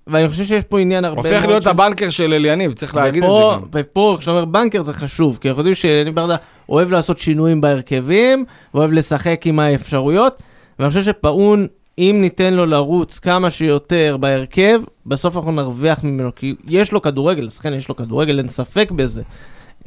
ואני 0.08 0.30
חושב 0.30 0.44
שיש 0.44 0.64
פה 0.64 0.80
עניין 0.80 1.06
הרבה 1.06 1.30
הופך 1.30 1.46
להיות 1.46 1.68
הבנקר 1.68 2.10
של 2.10 2.34
אליניב, 2.34 2.74
צריך 2.74 2.96
להגיד 2.96 3.24
את 3.24 3.30
זה 3.30 3.36
ופה, 3.36 3.58
גם. 3.62 3.68
ופה, 3.74 4.16
כשאתה 4.20 4.32
אומר 4.32 4.46
בנקר 4.46 4.82
זה 4.82 4.94
חשוב, 4.94 5.38
כי 5.42 5.50
אנחנו 5.50 5.60
יודעים 5.60 5.76
שאלי 5.76 6.12
ברדה 6.12 6.36
אוהב 6.70 6.92
לעשות 6.92 7.18
שינויים 7.18 7.62
בהרכבים, 7.62 8.46
ואוהב 8.74 8.92
לשחק 8.92 9.42
עם 9.46 9.60
האפשרויות, 9.60 10.44
ואני 10.80 10.90
חושב 10.90 11.02
שפאון, 11.02 11.68
אם 11.98 12.18
ניתן 12.22 12.54
לו 12.54 12.66
לרוץ 12.66 13.20
כמה 13.20 13.50
שיותר 13.50 14.18
בהרכב, 14.20 14.82
בסוף 15.06 15.38
אנחנו 15.38 15.52
נרוויח 15.52 16.04
ממנו, 16.04 16.36
כי 16.36 16.56
יש 16.68 16.92
לו 16.92 17.02
כדורגל, 17.02 17.44
לשחקן 17.44 17.74
יש 17.74 17.90
לו 17.90 17.96
כדורגל, 17.96 18.38
אין 18.38 18.48
ספק 18.48 18.92
בזה. 18.92 19.22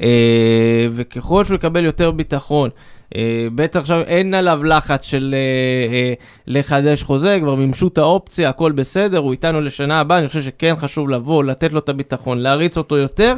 אה, 0.01 0.87
וככל 0.91 1.43
שהוא 1.43 1.55
יקבל 1.55 1.85
יותר 1.85 2.11
ביטחון, 2.11 2.69
אה, 3.15 3.47
בטח 3.55 3.79
עכשיו 3.79 4.01
אין 4.01 4.33
עליו 4.33 4.63
לחץ 4.63 5.05
של 5.05 5.35
אה, 5.37 6.13
לחדש 6.47 7.03
חוזה, 7.03 7.37
כבר 7.41 7.55
מימשו 7.55 7.87
את 7.87 7.97
האופציה, 7.97 8.49
הכל 8.49 8.71
בסדר, 8.71 9.17
הוא 9.17 9.31
איתנו 9.31 9.61
לשנה 9.61 9.99
הבאה, 9.99 10.19
אני 10.19 10.27
חושב 10.27 10.41
שכן 10.41 10.75
חשוב 10.75 11.09
לבוא, 11.09 11.43
לתת 11.43 11.73
לו 11.73 11.79
את 11.79 11.89
הביטחון, 11.89 12.37
להריץ 12.37 12.77
אותו 12.77 12.97
יותר, 12.97 13.35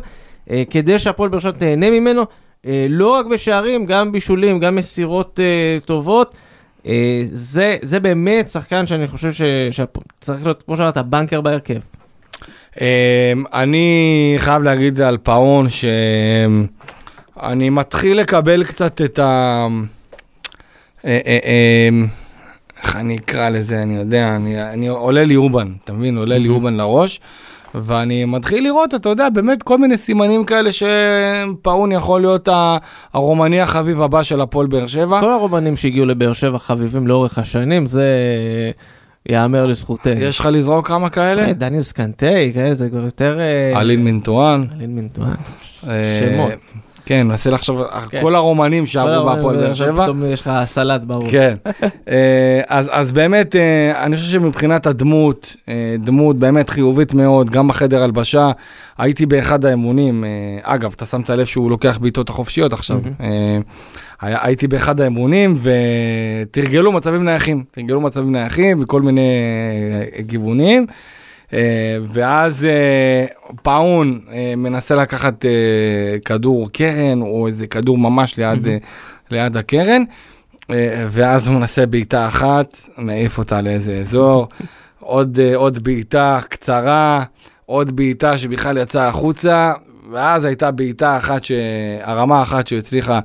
כדי 0.70 1.00
שהפועל 1.00 1.30
באר 1.30 1.40
שבע 1.40 1.52
תהנה 1.52 1.90
ממנו, 1.90 2.24
לא 2.90 3.12
רק 3.12 3.26
בשערים, 3.26 3.86
גם 3.86 4.12
בישולים, 4.12 4.60
גם 4.60 4.76
מסירות 4.76 5.40
טובות. 5.86 6.36
זה, 7.32 7.78
זה 7.82 8.00
באמת 8.00 8.50
שחקן 8.50 8.88
שאני 8.88 9.08
חושב 9.08 9.32
שצריך 9.32 10.44
להיות, 10.44 10.64
כמו 10.64 10.78
שאמרת, 10.78 10.98
בנקר 10.98 11.42
בהרכב. 11.42 11.80
אמ, 12.82 12.86
אני 13.54 14.36
חייב 14.38 14.64
להגיד 14.64 15.02
על 15.02 15.18
פאון 15.18 15.68
שאני 15.70 17.70
מתחיל 17.70 18.20
לקבל 18.20 18.64
קצת 18.64 19.02
את 19.02 19.20
ה... 19.20 19.68
אה, 21.06 21.20
אה, 21.26 21.40
אמ, 21.90 22.08
איך 22.84 22.96
אני 22.96 23.18
אקרא 23.18 23.50
לזה, 23.50 23.82
אני 23.82 23.96
יודע, 23.96 24.36
אני, 24.36 24.64
אני 24.64 24.88
עולה 24.88 25.24
לי 25.24 25.36
אובן, 25.36 25.68
אתה 25.84 25.94
מבין? 25.94 26.18
עולה 26.18 26.38
לי 26.38 26.50
אובן 26.50 26.74
לראש, 26.74 27.20
ואני 27.76 28.26
מתחיל 28.26 28.64
לראות, 28.64 28.94
אתה 28.94 29.10
יודע, 29.10 29.30
באמת 29.30 29.64
כל 29.64 29.78
מיני 29.78 29.98
סימנים 29.98 30.46
כאלה 30.46 30.70
שפאון 30.72 31.92
יכול 31.92 32.22
להיות 32.22 32.50
הרומני 33.14 33.62
החביב 33.62 34.02
הבא 34.02 34.24
של 34.24 34.42
הפועל 34.42 34.68
באר 34.68 34.88
שבע. 34.88 35.22
כל 35.22 35.32
הרומנים 35.32 35.78
שהגיעו 35.78 36.06
לבאר 36.06 36.34
שבע 36.34 36.60
חביבים 36.60 37.08
לאורך 37.08 37.38
השנים, 37.38 37.86
זה 37.86 38.06
יאמר 39.30 39.66
לזכותנו. 39.66 40.22
יש 40.22 40.40
לך 40.40 40.46
לזרוק 40.52 40.88
כמה 40.88 41.10
כאלה? 41.10 41.48
אה, 41.48 41.54
דניאל 41.54 41.82
סקנטי, 41.82 42.54
כאלה, 42.54 42.74
זה 42.74 42.90
כבר 42.90 43.04
יותר... 43.04 43.40
אה, 43.40 43.82
אלין 43.82 44.04
מינטואן. 44.04 44.66
אלין 44.76 44.96
מינטואן. 44.96 45.34
אה, 45.88 46.20
שמות. 46.20 46.52
כן, 47.06 47.28
מנסה 47.28 47.50
לחשוב, 47.50 47.82
כן. 48.10 48.22
כל 48.22 48.36
הרומנים 48.36 48.86
שעברו 48.86 49.26
בהפועל 49.26 49.56
באר 49.56 49.72
עכשיו 49.72 49.88
שבע. 49.88 50.04
פתאום 50.04 50.24
יש 50.26 50.42
לך 50.42 50.52
סלט 50.66 51.02
ברור. 51.02 51.32
כן. 51.32 51.56
אז, 52.68 53.12
באמת, 53.12 53.56
אני 53.96 54.16
חושב 54.16 54.32
שמבחינת 54.32 54.88
הדמות, 54.88 55.56
דמות 56.00 56.40
באמת 56.40 56.70
חיובית 56.70 57.14
מאוד, 57.14 57.50
גם 57.50 57.68
בחדר 57.68 58.04
הלבשה. 58.04 58.52
הייתי 58.98 59.26
באחד 59.26 59.66
האמונים, 59.66 60.24
אגב, 60.62 60.94
אתה 60.96 61.06
שמת 61.06 61.30
לב 61.30 61.46
שהוא 61.46 61.70
לוקח 61.70 61.98
בעיטות 61.98 62.30
החופשיות 62.30 62.74
עכשיו. 62.74 63.02
היה- 64.22 64.38
הייתי 64.42 64.68
באחד 64.68 65.02
האמונים 65.02 65.54
ותרגלו 66.48 66.92
מצבים 66.92 67.24
נייחים, 67.26 67.64
תרגלו 67.72 68.02
מצבים 68.02 68.32
נייחים 68.32 68.80
בכל 68.80 69.02
מיני 69.02 69.22
אה, 70.18 70.24
כיוונים. 70.28 70.86
אה, 71.54 71.60
ואז 72.08 72.66
אה, 72.66 73.26
פאון 73.64 74.20
אה, 74.32 74.54
מנסה 74.58 74.96
לקחת 74.96 75.46
אה, 75.46 75.50
כדור 76.26 76.70
קרן 76.72 77.22
או 77.22 77.48
איזה 77.48 77.68
כדור 77.68 77.98
ממש 77.98 78.38
ליד, 78.38 78.68
אה, 78.68 78.78
ליד 79.32 79.58
הקרן. 79.58 80.04
אה, 80.72 81.06
ואז 81.10 81.48
הוא 81.48 81.56
מנסה 81.56 81.86
בעיטה 81.86 82.28
אחת, 82.28 82.78
מעיף 82.98 83.38
אותה 83.38 83.62
לאיזה 83.62 83.94
אזור, 83.98 84.48
עוד, 85.00 85.40
אה, 85.40 85.56
עוד 85.56 85.84
בעיטה 85.84 86.40
קצרה, 86.50 87.24
עוד 87.66 87.96
בעיטה 87.96 88.38
שבכלל 88.38 88.78
יצאה 88.78 89.08
החוצה, 89.08 89.74
ואז 90.12 90.46
הייתה 90.46 90.72
בעיטה 90.72 91.18
אחת, 91.18 91.46
ש... 91.46 91.52
הרמה 92.02 92.42
אחת 92.42 92.68
שהצליחה 92.68 93.20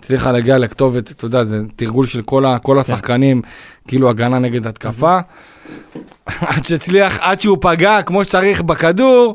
הצליחה 0.00 0.32
להגיע 0.32 0.58
לכתובת, 0.58 1.10
אתה 1.10 1.24
יודע, 1.24 1.44
זה 1.44 1.60
תרגול 1.76 2.06
של 2.06 2.22
כל, 2.22 2.44
ה... 2.46 2.58
כל 2.58 2.78
השחקנים, 2.78 3.42
כאילו 3.88 4.10
הגנה 4.10 4.38
נגד 4.38 4.66
התקפה. 4.66 5.18
עד 6.40 6.64
שהצליח, 6.64 7.18
עד 7.20 7.40
שהוא 7.40 7.58
פגע 7.60 8.02
כמו 8.02 8.24
שצריך 8.24 8.62
בכדור, 8.62 9.34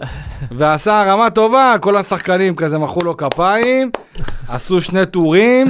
ועשה 0.51 1.01
הרמה 1.01 1.29
טובה, 1.29 1.75
כל 1.81 1.97
השחקנים 1.97 2.55
כזה 2.55 2.77
מחאו 2.77 3.03
לו 3.03 3.17
כפיים, 3.17 3.91
עשו 4.47 4.81
שני 4.81 5.05
טורים, 5.05 5.67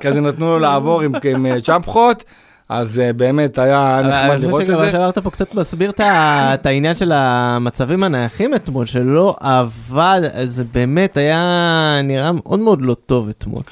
כזה 0.00 0.20
נתנו 0.20 0.46
לו 0.46 0.58
לעבור 0.58 1.02
עם, 1.02 1.12
עם 1.24 1.46
אה, 1.46 1.60
צ'מפחות, 1.60 2.24
אז 2.68 3.00
אה, 3.00 3.12
באמת 3.12 3.58
היה 3.58 4.00
נחמד 4.02 4.30
אני 4.30 4.42
לראות 4.42 4.52
חושב 4.60 4.72
את 4.72 4.76
שמה 4.76 4.84
זה. 4.84 4.90
שאמרת 4.90 5.18
פה 5.18 5.30
קצת 5.30 5.54
מסביר 5.54 5.92
את 6.00 6.66
העניין 6.66 6.94
של 6.94 7.12
המצבים 7.14 8.04
הנייחים 8.04 8.54
אתמול, 8.54 8.86
שלא 8.86 9.36
עבד, 9.40 10.20
זה 10.44 10.64
באמת 10.64 11.16
היה 11.16 12.00
נראה 12.04 12.32
מאוד 12.32 12.60
מאוד 12.60 12.82
לא 12.82 12.94
טוב 12.94 13.28
אתמול. 13.28 13.62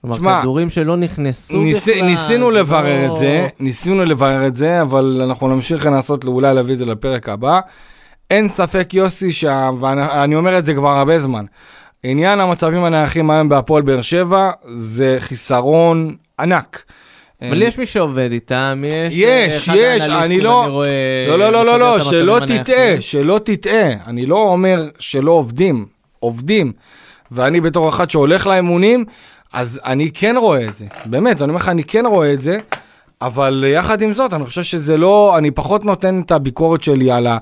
כלומר, 0.00 0.16
שמע, 0.16 0.40
כדורים 0.40 0.70
שלא 0.70 0.96
נכנסו 0.96 1.60
ניס, 1.62 1.88
בכלל. 1.88 2.02
ניסינו 2.02 2.52
זה 2.52 2.58
לברר 2.58 3.06
לא- 3.08 3.12
את 3.12 3.16
זה, 3.16 3.48
ניסינו 3.60 4.04
לברר 4.04 4.46
את 4.46 4.54
זה, 4.56 4.82
אבל 4.82 5.20
אנחנו 5.24 5.54
נמשיך 5.54 5.86
לנסות 5.86 6.24
אולי 6.24 6.54
להביא 6.54 6.74
את 6.74 6.78
זה 6.78 6.86
לפרק 6.86 7.28
הבא. 7.28 7.60
אין 8.30 8.48
ספק, 8.48 8.94
יוסי, 8.94 9.32
שה... 9.32 9.70
ואני 9.80 10.34
אומר 10.34 10.58
את 10.58 10.66
זה 10.66 10.74
כבר 10.74 10.88
הרבה 10.88 11.18
זמן. 11.18 11.44
עניין 12.02 12.40
המצבים 12.40 12.84
הנייחים 12.84 13.30
היום 13.30 13.48
בהפועל 13.48 13.82
באר 13.82 14.00
שבע 14.02 14.50
זה 14.74 15.16
חיסרון 15.20 16.14
ענק. 16.40 16.82
אבל 17.48 17.62
יש 17.62 17.78
מי 17.78 17.86
שעובד 17.86 18.32
איתם, 18.32 18.84
יש... 18.86 19.12
יש, 19.16 19.68
אחד 19.68 19.76
יש, 19.76 20.02
האנליסטים, 20.02 20.16
אני 20.16 20.40
לא... 20.40 20.82
לא, 21.28 21.38
לא, 21.38 21.52
לא, 21.52 21.64
לא, 21.64 21.78
לא, 21.78 21.96
את 21.96 22.02
שלא 22.04 22.38
תטעה. 22.46 23.00
שלא 23.00 23.40
תטעה. 23.44 23.90
אני 24.06 24.26
לא 24.26 24.36
אומר 24.36 24.88
שלא 24.98 25.30
עובדים, 25.30 25.86
עובדים. 26.20 26.72
ואני 27.30 27.60
בתור 27.60 27.88
אחד 27.88 28.10
שהולך 28.10 28.46
לאימונים, 28.46 29.04
אז 29.52 29.80
אני 29.84 30.10
כן 30.14 30.34
רואה 30.38 30.64
את 30.68 30.76
זה. 30.76 30.86
באמת, 31.06 31.42
אני 31.42 31.48
אומר 31.48 31.60
לך, 31.60 31.68
אני 31.68 31.84
כן 31.84 32.06
רואה 32.06 32.32
את 32.32 32.40
זה, 32.40 32.58
אבל 33.22 33.64
יחד 33.68 34.02
עם 34.02 34.12
זאת, 34.12 34.32
אני 34.32 34.46
חושב 34.46 34.62
שזה 34.62 34.96
לא, 34.96 35.34
אני 35.38 35.50
פחות 35.50 35.84
נותן 35.84 36.20
את 36.26 36.30
הביקורת 36.30 36.82
שלי 36.82 37.10
על, 37.10 37.26
ה, 37.26 37.38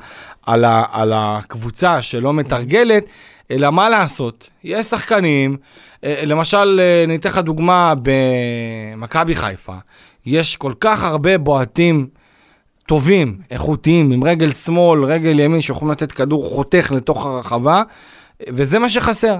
על, 0.46 0.64
ה, 0.64 0.84
על 0.92 1.12
הקבוצה 1.16 2.02
שלא 2.02 2.32
מתרגלת, 2.32 3.04
אלא 3.50 3.70
מה 3.70 3.88
לעשות? 3.88 4.50
יש 4.64 4.86
שחקנים, 4.86 5.56
אה, 6.04 6.22
למשל, 6.26 6.80
אה, 6.82 7.04
אני 7.04 7.16
אתן 7.16 7.28
לך 7.28 7.38
דוגמה 7.38 7.94
במכבי 8.02 9.34
חיפה, 9.34 9.74
יש 10.26 10.56
כל 10.56 10.72
כך 10.80 11.02
הרבה 11.02 11.38
בועטים 11.38 12.06
טובים, 12.86 13.38
איכותיים, 13.50 14.12
עם 14.12 14.24
רגל 14.24 14.52
שמאל, 14.52 15.04
רגל 15.04 15.40
ימין, 15.40 15.60
שיכולים 15.60 15.92
לתת 15.92 16.12
כדור 16.12 16.44
חותך 16.44 16.92
לתוך 16.96 17.26
הרחבה, 17.26 17.82
וזה 18.48 18.78
מה 18.78 18.88
שחסר. 18.88 19.36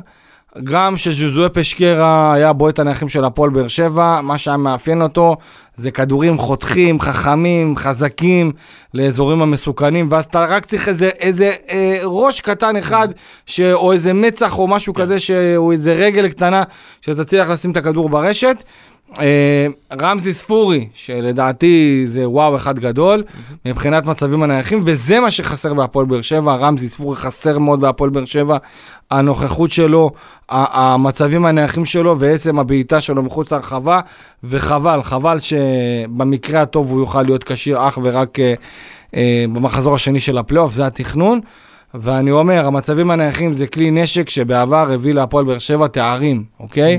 גם 0.64 0.96
שז'וזואה 0.96 1.48
פשקרה 1.48 2.32
היה 2.34 2.52
בועט 2.52 2.78
הנייחים 2.78 3.08
של 3.08 3.24
הפועל 3.24 3.50
באר 3.50 3.68
שבע, 3.68 4.20
מה 4.22 4.38
שהיה 4.38 4.56
מאפיין 4.56 5.02
אותו 5.02 5.36
זה 5.76 5.90
כדורים 5.90 6.38
חותכים, 6.38 7.00
חכמים, 7.00 7.76
חזקים, 7.76 8.52
לאזורים 8.94 9.42
המסוכנים, 9.42 10.08
ואז 10.10 10.24
אתה 10.24 10.44
רק 10.44 10.64
צריך 10.64 10.88
איזה, 10.88 11.08
איזה 11.08 11.52
אה, 11.70 11.98
ראש 12.04 12.40
קטן 12.40 12.76
אחד, 12.76 13.08
ש, 13.46 13.60
או 13.60 13.92
איזה 13.92 14.12
מצח 14.12 14.58
או 14.58 14.68
משהו 14.68 14.94
כזה, 14.94 15.18
ש, 15.18 15.30
או 15.56 15.72
איזה 15.72 15.92
רגל 15.92 16.28
קטנה, 16.28 16.62
שתצליח 17.00 17.48
לשים 17.48 17.70
את 17.70 17.76
הכדור 17.76 18.08
ברשת. 18.08 18.64
אה, 19.18 19.66
רמזי 20.00 20.32
ספורי, 20.32 20.88
שלדעתי 20.94 22.02
זה 22.06 22.28
וואו 22.28 22.56
אחד 22.56 22.78
גדול, 22.78 23.22
מבחינת 23.64 24.06
מצבים 24.06 24.42
הנייחים, 24.42 24.80
וזה 24.84 25.20
מה 25.20 25.30
שחסר 25.30 25.74
בהפועל 25.74 26.06
באר 26.06 26.22
שבע, 26.22 26.56
רמזי 26.56 26.88
ספורי 26.88 27.16
חסר 27.16 27.58
מאוד 27.58 27.80
בהפועל 27.80 28.10
באר 28.10 28.24
שבע, 28.24 28.56
הנוכחות 29.10 29.70
שלו, 29.70 30.10
המצבים 30.48 31.44
הנייחים 31.44 31.84
שלו, 31.84 32.18
ועצם 32.18 32.58
הבעיטה 32.58 33.00
שלו 33.00 33.22
מחוץ 33.22 33.52
להרחבה, 33.52 34.00
וחבל, 34.44 35.02
חבל 35.02 35.38
שבמקרה 35.38 36.62
הטוב 36.62 36.90
הוא 36.90 37.00
יוכל 37.00 37.22
להיות 37.22 37.44
כשיר 37.44 37.88
אך 37.88 37.98
ורק 38.02 38.40
אה, 38.40 38.54
אה, 39.14 39.44
במחזור 39.52 39.94
השני 39.94 40.20
של 40.20 40.38
הפלייאוף, 40.38 40.74
זה 40.74 40.86
התכנון. 40.86 41.40
ואני 41.94 42.30
אומר, 42.30 42.66
המצבים 42.66 43.10
הנייחים 43.10 43.54
זה 43.54 43.66
כלי 43.66 43.90
נשק 43.90 44.30
שבעבר 44.30 44.92
הביא 44.92 45.14
להפועל 45.14 45.44
באר 45.44 45.58
שבע 45.58 45.86
תארים, 45.86 46.44
אוקיי? 46.60 46.98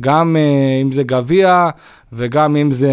גם 0.00 0.36
uh, 0.36 0.82
אם 0.82 0.92
זה 0.92 1.02
גביע 1.02 1.68
וגם 2.12 2.56
אם 2.56 2.72
זה 2.72 2.92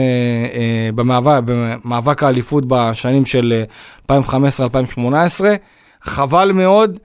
uh, 0.52 0.96
במאבק, 0.96 1.42
במאבק 1.46 2.24
האליפות 2.24 2.64
בשנים 2.68 3.26
של 3.26 3.64
uh, 4.08 4.12
2015-2018. 4.12 4.12
חבל 6.04 6.52
מאוד. 6.52 7.00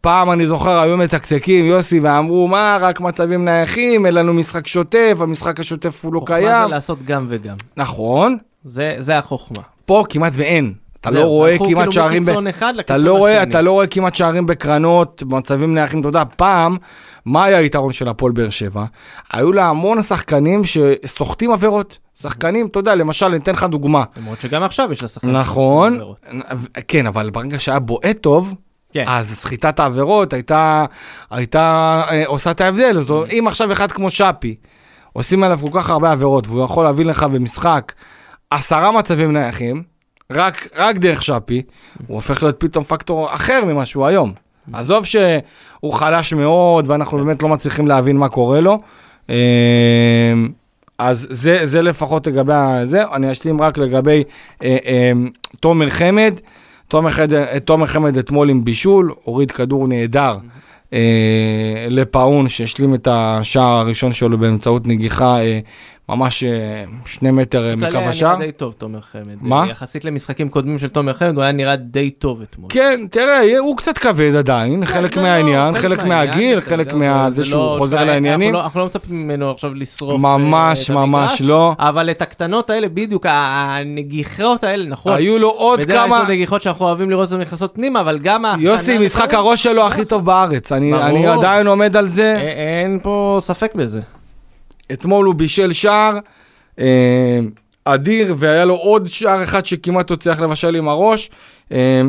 פעם 0.00 0.30
אני 0.30 0.46
זוכר, 0.46 0.78
היו 0.78 0.96
מצקצקים, 0.96 1.64
יוסי, 1.64 2.00
ואמרו, 2.00 2.48
מה, 2.48 2.78
רק 2.80 3.00
מצבים 3.00 3.44
נייחים, 3.44 4.06
אין 4.06 4.14
לנו 4.14 4.34
משחק 4.34 4.66
שוטף, 4.66 5.16
המשחק 5.20 5.60
השוטף 5.60 6.04
הוא 6.04 6.14
לא 6.14 6.20
חוכמה 6.20 6.36
קיים. 6.36 6.68
זה 6.68 6.74
לעשות 6.74 7.04
גם 7.04 7.26
וגם. 7.28 7.56
נכון, 7.76 8.36
זה 8.64 8.94
זה 8.98 9.18
החוכמה. 9.18 9.62
פה 9.84 10.04
כמעט 10.08 10.32
ואין. 10.36 10.72
אתה 11.00 11.10
לא 11.10 11.24
רואה 11.24 11.58
כמעט 11.58 11.68
כאילו 11.68 11.92
שערים, 11.92 12.22
אתה 12.80 12.96
לא 12.96 13.18
רואה. 13.18 13.42
אתה 13.42 13.62
לא 13.62 13.72
רואה 13.72 13.86
כמעט 13.86 14.14
שערים 14.14 14.46
בקרנות, 14.46 15.22
במצבים 15.22 15.74
נייחים, 15.74 16.00
אתה 16.00 16.08
יודע, 16.08 16.22
פעם, 16.36 16.76
מה 17.24 17.44
היה 17.44 17.58
היתרון 17.58 17.92
של 17.92 18.08
הפועל 18.08 18.32
באר 18.32 18.50
שבע? 18.50 18.84
היו 19.32 19.52
לה 19.52 19.66
המון 19.66 20.02
שחקנים 20.02 20.62
שסוחטים 20.64 21.52
עבירות. 21.52 21.98
שחקנים, 22.22 22.66
אתה 22.66 22.78
יודע, 22.78 22.94
למשל, 22.94 23.26
אני 23.26 23.36
אתן 23.36 23.52
לך 23.52 23.64
דוגמה. 23.64 24.04
למרות 24.16 24.40
שגם 24.40 24.62
עכשיו 24.62 24.92
יש 24.92 25.02
לשחקנים. 25.02 25.36
נכון, 25.36 25.94
עבירות. 25.94 26.26
כן, 26.88 27.06
אבל 27.06 27.30
ברגע 27.30 27.58
שהיה 27.58 27.78
בועט 27.78 28.16
טוב, 28.20 28.54
כן. 28.92 29.04
אז 29.08 29.34
סחיטת 29.34 29.80
העבירות 29.80 30.32
הייתה, 30.32 30.84
הייתה 31.30 32.02
אה, 32.10 32.22
עושה 32.26 32.50
את 32.50 32.60
ההבדל. 32.60 33.00
זאת 33.00 33.10
אומרת, 33.10 33.30
אם 33.32 33.44
עכשיו 33.48 33.72
אחד 33.72 33.92
כמו 33.92 34.10
שפי, 34.10 34.56
עושים 35.12 35.42
עליו 35.42 35.58
כל 35.62 35.80
כך 35.80 35.90
הרבה 35.90 36.12
עבירות, 36.12 36.46
והוא 36.46 36.64
יכול 36.64 36.84
להביא 36.84 37.04
לך 37.04 37.22
במשחק 37.22 37.92
עשרה 38.50 38.92
מצבים 38.92 39.32
נייחים, 39.32 39.82
רק, 40.30 40.68
רק 40.76 40.96
דרך 40.96 41.22
שפי, 41.22 41.62
הוא 42.06 42.14
הופך 42.14 42.42
להיות 42.42 42.60
פתאום 42.60 42.84
פקטור 42.84 43.34
אחר 43.34 43.64
ממה 43.64 43.86
שהוא 43.86 44.06
היום. 44.06 44.32
עזוב 44.72 45.04
שהוא 45.04 45.92
חלש 45.92 46.32
מאוד, 46.32 46.90
ואנחנו 46.90 47.18
באמת 47.18 47.42
לא 47.42 47.48
מצליחים 47.48 47.86
להבין 47.86 48.16
מה 48.16 48.28
קורה 48.28 48.60
לו. 48.60 48.80
אה, 49.30 49.36
אז 50.98 51.26
זה, 51.30 51.66
זה 51.66 51.82
לפחות 51.82 52.26
לגבי 52.26 52.52
זה, 52.84 53.02
אני 53.12 53.32
אשלים 53.32 53.62
רק 53.62 53.78
לגבי 53.78 54.24
אה, 54.62 54.76
אה, 54.86 55.12
תומר 55.60 55.90
חמד. 55.90 56.34
תומר 56.88 57.10
חמד, 57.10 57.58
תומר 57.58 57.86
חמד 57.86 58.18
אתמול 58.18 58.50
עם 58.50 58.64
בישול, 58.64 59.12
הוריד 59.24 59.50
כדור 59.50 59.88
נהדר 59.88 60.36
אה, 60.92 61.86
לפאון 61.90 62.48
שהשלים 62.48 62.94
את 62.94 63.08
השער 63.10 63.78
הראשון 63.78 64.12
שלו 64.12 64.38
באמצעות 64.38 64.86
נגיחה 64.86 65.40
אה, 65.40 65.60
ממש 66.10 66.44
אה, 66.44 66.48
שני 67.06 67.30
מטר 67.30 67.70
אה, 67.70 67.76
מקו 67.76 67.98
היה 67.98 68.08
השער. 68.08 68.36
נראה 68.36 68.46
די 68.46 68.52
טוב 68.52 68.72
תומר 68.78 69.00
חמד. 69.00 69.24
מה? 69.40 69.64
יחסית 69.70 70.04
למשחקים 70.04 70.48
קודמים 70.48 70.78
של 70.78 70.88
תומר 70.88 71.12
חמד 71.14 71.34
הוא 71.36 71.42
היה 71.42 71.52
נראה 71.52 71.76
די 71.76 72.10
טוב 72.10 72.42
אתמול. 72.42 72.68
כן, 72.72 73.00
תראה, 73.10 73.58
הוא 73.58 73.76
קצת 73.76 73.98
כבד 73.98 74.34
עדיין, 74.38 74.84
חלק 74.86 75.16
לא, 75.16 75.22
לא, 75.22 75.28
מהעניין, 75.28 75.74
חלק 75.74 75.82
חלק 75.82 75.98
מהעניין, 75.98 76.28
מהגיל, 76.30 76.58
בסדר, 76.58 76.70
חלק 76.76 76.90
זה- 76.90 76.96
מזה 76.96 77.30
זה 77.30 77.44
שהוא 77.44 77.60
לא- 77.60 77.76
חוזר 77.78 78.04
לעניינים. 78.04 78.56
אנחנו 78.56 78.78
לא- 78.80 78.84
לא 78.84 78.88
מצפים 78.88 79.22
ממנו 79.22 79.50
עכשיו 79.50 79.74
לשרוף 79.74 80.20
ממש, 80.20 80.90
אה, 80.90 80.94
ממש 80.94 81.42
לא. 81.42 81.74
אבל 81.78 82.10
את 82.10 82.22
הקטנות 82.22 82.70
האלה 82.70 82.88
בדיוק, 82.88 83.26
הנגיחות 83.28 84.64
האלה, 84.64 84.84
נכון. 84.88 85.12
היו 85.16 85.38
לו 85.38 85.48
עוד 85.50 85.80
בדרך 85.80 85.96
כלל 85.96 86.06
כמה... 86.06 86.16
יש 86.22 86.28
לו 86.28 86.34
נגיחות 86.34 86.62
שאנחנו 86.62 86.86
אוהבים 86.86 87.10
לראות 87.10 87.32
אותן 87.32 87.40
נכנסות 87.42 87.70
פנימה, 87.74 88.00
אבל 88.00 88.18
גם 88.18 88.44
יוסי, 88.58 88.98
משחק 88.98 89.34
הראש 89.34 89.62
שלו 89.62 89.86
הכי 89.86 90.04
טוב 90.04 90.24
בארץ, 90.24 90.72
אני 90.72 90.92
עדיין 91.26 91.66
עומד 91.66 91.96
על 91.96 92.08
זה. 92.08 92.34
אה, 92.40 92.80
אין 92.82 92.98
פה 93.02 93.36
ספק 93.40 93.74
בזה. 93.74 94.00
אתמול 94.92 95.26
הוא 95.26 95.34
בישל 95.34 95.72
שער 95.72 96.18
אה, 96.78 97.38
אדיר, 97.84 98.34
והיה 98.38 98.64
לו 98.64 98.74
עוד 98.74 99.06
שער 99.06 99.42
אחד 99.42 99.66
שכמעט 99.66 100.10
הוא 100.10 100.14
הצליח 100.14 100.40
לבשל 100.40 100.74
עם 100.76 100.88
הראש. 100.88 101.30
אה, 101.72 102.02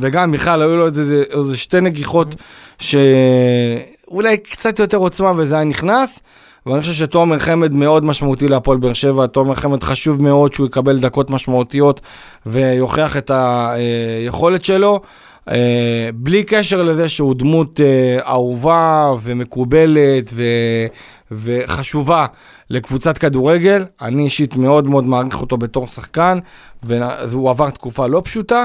וגם 0.00 0.32
בכלל 0.32 0.62
היו 0.62 0.76
לו 0.76 0.86
איזה, 0.86 1.24
איזה, 1.30 1.56
שתי 1.56 1.80
נגיחות 1.80 2.34
שאולי 2.78 4.38
קצת 4.38 4.78
יותר 4.78 4.96
עוצמה 4.96 5.32
וזה 5.36 5.54
היה 5.54 5.64
נכנס. 5.64 6.22
ואני 6.66 6.80
חושב 6.80 6.92
שתומר 6.92 7.38
חמד 7.38 7.74
מאוד 7.74 8.04
משמעותי 8.04 8.48
להפועל 8.48 8.78
באר 8.78 8.92
שבע, 8.92 9.26
תומר 9.26 9.54
חמד 9.54 9.82
חשוב 9.82 10.22
מאוד 10.22 10.52
שהוא 10.52 10.66
יקבל 10.66 10.98
דקות 10.98 11.30
משמעותיות 11.30 12.00
ויוכיח 12.46 13.16
את 13.16 13.30
היכולת 13.34 14.64
שלו. 14.64 15.00
אה, 15.48 16.10
בלי 16.14 16.44
קשר 16.44 16.82
לזה 16.82 17.08
שהוא 17.08 17.34
דמות 17.34 17.80
אה, 17.80 18.30
אהובה 18.30 19.12
ומקובלת 19.22 20.32
וחשובה 21.36 22.26
לקבוצת 22.70 23.18
כדורגל, 23.18 23.84
אני 24.02 24.22
אישית 24.24 24.56
מאוד 24.56 24.90
מאוד 24.90 25.04
מעריך 25.04 25.40
אותו 25.40 25.56
בתור 25.56 25.86
שחקן, 25.86 26.38
והוא 26.82 27.50
עבר 27.50 27.70
תקופה 27.70 28.06
לא 28.06 28.22
פשוטה. 28.24 28.64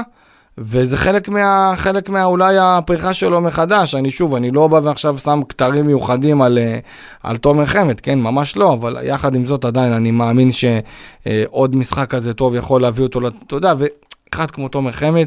וזה 0.60 0.96
חלק 0.96 1.28
מה... 1.28 1.72
חלק 1.76 2.08
מה... 2.08 2.24
אולי 2.24 2.56
הפריחה 2.60 3.12
שלו 3.12 3.40
מחדש. 3.40 3.94
אני 3.94 4.10
שוב, 4.10 4.34
אני 4.34 4.50
לא 4.50 4.66
בא 4.68 4.80
ועכשיו 4.82 5.18
שם 5.18 5.40
כתרים 5.48 5.86
מיוחדים 5.86 6.42
על, 6.42 6.58
אה, 6.58 6.78
על 7.22 7.36
תומר 7.36 7.66
חמד, 7.66 8.00
כן, 8.00 8.18
ממש 8.20 8.56
לא, 8.56 8.72
אבל 8.72 8.98
יחד 9.02 9.34
עם 9.34 9.46
זאת 9.46 9.64
עדיין 9.64 9.92
אני 9.92 10.10
מאמין 10.10 10.50
שעוד 10.52 11.76
משחק 11.76 12.10
כזה 12.10 12.34
טוב 12.34 12.54
יכול 12.54 12.82
להביא 12.82 13.04
אותו, 13.04 13.20
לת- 13.20 13.42
אתה 13.46 13.56
יודע, 13.56 13.74
ואחד 13.78 14.50
כמו 14.50 14.68
תומר 14.68 14.92
חמד, 14.92 15.26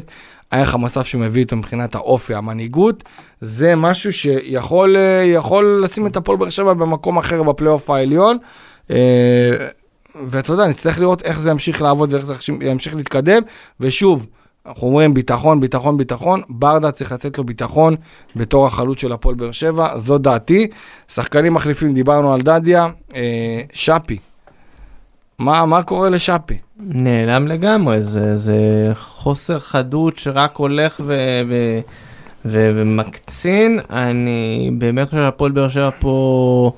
הערך 0.52 0.74
המוסף 0.74 1.06
שהוא 1.06 1.22
מביא 1.22 1.40
איתו 1.40 1.56
מבחינת 1.56 1.94
האופי, 1.94 2.34
המנהיגות, 2.34 3.04
זה 3.40 3.76
משהו 3.76 4.12
שיכול 4.12 4.96
אה, 4.96 5.60
לשים 5.82 6.06
את 6.06 6.16
הפועל 6.16 6.38
באר 6.38 6.50
שבע 6.50 6.74
במקום 6.74 7.18
אחר 7.18 7.42
בפלייאוף 7.42 7.90
העליון. 7.90 8.38
אה, 8.90 8.96
ואתה 10.26 10.52
יודע, 10.52 10.66
נצטרך 10.66 11.00
לראות 11.00 11.22
איך 11.22 11.40
זה 11.40 11.50
ימשיך 11.50 11.82
לעבוד 11.82 12.12
ואיך 12.12 12.24
זה 12.24 12.34
ימשיך 12.60 12.96
להתקדם, 12.96 13.42
ושוב, 13.80 14.26
אנחנו 14.66 14.86
אומרים 14.86 15.14
ביטחון, 15.14 15.60
ביטחון, 15.60 15.96
ביטחון, 15.96 16.40
ברדה 16.48 16.90
צריך 16.90 17.12
לתת 17.12 17.38
לו 17.38 17.44
ביטחון 17.44 17.96
בתור 18.36 18.66
החלוץ 18.66 19.00
של 19.00 19.12
הפועל 19.12 19.34
באר 19.34 19.52
שבע, 19.52 19.98
זו 19.98 20.18
דעתי. 20.18 20.66
שחקנים 21.08 21.54
מחליפים, 21.54 21.94
דיברנו 21.94 22.34
על 22.34 22.40
דדיה, 22.40 22.88
אה, 23.14 23.60
שפי. 23.72 24.18
מה, 25.38 25.66
מה 25.66 25.82
קורה 25.82 26.08
לשפי? 26.08 26.54
נעלם 26.80 27.46
לגמרי, 27.48 28.02
זה, 28.02 28.36
זה 28.36 28.56
חוסר 29.00 29.58
חדות 29.58 30.16
שרק 30.16 30.56
הולך 30.56 31.00
ו, 31.06 31.16
ו, 31.48 31.80
ו, 32.44 32.72
ומקצין. 32.76 33.80
אני 33.90 34.70
באמת 34.78 35.08
חושב 35.08 35.22
שהפועל 35.22 35.52
באר 35.52 35.68
שבע 35.68 35.90
פה 35.98 36.72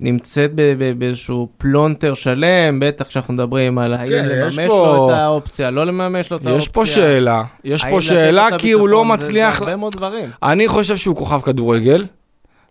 נמצאת 0.00 0.50
באיזשהו 0.98 1.48
פלונטר 1.58 2.14
שלם, 2.14 2.80
בטח 2.80 3.06
כשאנחנו 3.06 3.34
מדברים 3.34 3.78
על 3.78 3.94
האם 3.94 4.08
כן, 4.08 4.28
לממש 4.28 4.52
יש 4.52 4.58
לו 4.58 4.68
פה- 4.68 5.08
את 5.12 5.18
האופציה, 5.18 5.70
לא 5.70 5.86
לממש 5.86 6.30
לו 6.30 6.36
את 6.36 6.46
האופציה. 6.46 6.58
יש 6.58 6.68
פה 6.68 6.86
שאלה, 6.86 7.42
יש 7.64 7.84
האם 7.84 7.90
פה 7.94 8.00
שאלה 8.00 8.48
כי 8.58 8.72
הוא 8.72 8.88
לא 8.88 9.00
הביטחון, 9.00 9.16
זה- 9.18 9.24
מצליח... 9.24 9.58
זה 9.58 9.64
הרבה 9.64 9.76
מאוד 9.76 9.92
דברים. 9.96 10.30
אני 10.42 10.68
חושב 10.68 10.96
שהוא 10.96 11.16
כוכב 11.16 11.40
כדורגל, 11.40 12.04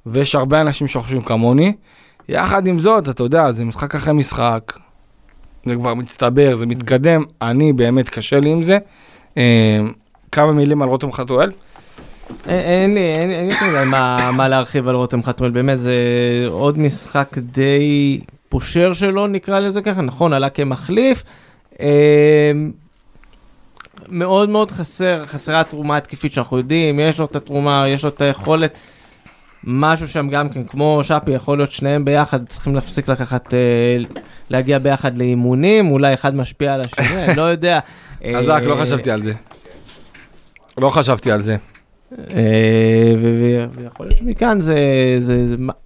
ויש 0.05 0.35
הרבה 0.35 0.61
אנשים 0.61 0.87
שחושבים 0.87 1.21
כמוני. 1.21 1.73
יחד 2.29 2.67
עם 2.67 2.79
זאת, 2.79 3.09
אתה 3.09 3.23
יודע, 3.23 3.51
זה 3.51 3.65
משחק 3.65 3.95
אחרי 3.95 4.13
משחק, 4.13 4.73
זה 5.65 5.75
כבר 5.75 5.93
מצטבר, 5.93 6.55
זה 6.55 6.65
מתקדם, 6.65 7.21
אני 7.41 7.73
באמת 7.73 8.09
קשה 8.09 8.39
לי 8.39 8.49
עם 8.49 8.63
זה. 8.63 8.77
אה, 9.37 9.79
כמה 10.31 10.51
מילים 10.53 10.81
על 10.81 10.89
רותם 10.89 11.11
חתואל? 11.11 11.51
אין- 12.47 12.59
אין 12.59 12.93
לי, 12.93 12.99
אין 13.15 13.29
לי 13.29 13.85
מה 14.37 14.47
להרחיב 14.47 14.87
על 14.87 14.95
רותם 14.95 15.23
חתואל, 15.23 15.51
באמת 15.51 15.79
זה 15.79 15.93
עוד 16.49 16.79
משחק 16.79 17.37
די 17.37 18.19
פושר 18.49 18.93
שלו, 18.93 19.27
נקרא 19.27 19.59
לזה 19.59 19.81
ככה, 19.81 20.01
נכון, 20.01 20.33
עלה 20.33 20.49
כמחליף. 20.49 21.23
אה, 21.79 22.51
מאוד 24.07 24.49
מאוד 24.49 24.71
חסר, 24.71 25.25
חסרה 25.25 25.59
התרומה 25.59 25.97
התקפית 25.97 26.31
שאנחנו 26.31 26.57
יודעים, 26.57 26.99
יש 26.99 27.19
לו 27.19 27.25
את 27.25 27.35
התרומה, 27.35 27.83
יש 27.87 28.03
לו 28.03 28.09
את 28.09 28.21
היכולת. 28.21 28.77
משהו 29.63 30.07
שם 30.07 30.29
גם 30.29 30.49
כן, 30.49 30.63
כמו 30.63 30.99
שפי, 31.03 31.31
יכול 31.31 31.57
להיות 31.57 31.71
שניהם 31.71 32.05
ביחד, 32.05 32.47
צריכים 32.47 32.75
להפסיק 32.75 33.07
לקחת, 33.07 33.53
אה, 33.53 33.97
להגיע 34.49 34.79
ביחד 34.79 35.17
לאימונים, 35.17 35.91
אולי 35.91 36.13
אחד 36.13 36.35
משפיע 36.35 36.73
על 36.73 36.81
השני, 36.81 37.23
אני 37.23 37.35
לא 37.35 37.41
יודע. 37.41 37.79
חזק, 38.37 38.61
לא 38.65 38.73
אה, 38.73 38.81
חשבתי 38.81 39.11
על 39.11 39.23
זה. 39.23 39.33
לא 40.77 40.89
חשבתי 40.89 41.31
על 41.31 41.41
זה. 41.41 41.57
אה, 42.11 43.13
ויכול 43.75 44.05
להיות 44.05 44.17
שמכאן 44.17 44.61
זה, 44.61 44.75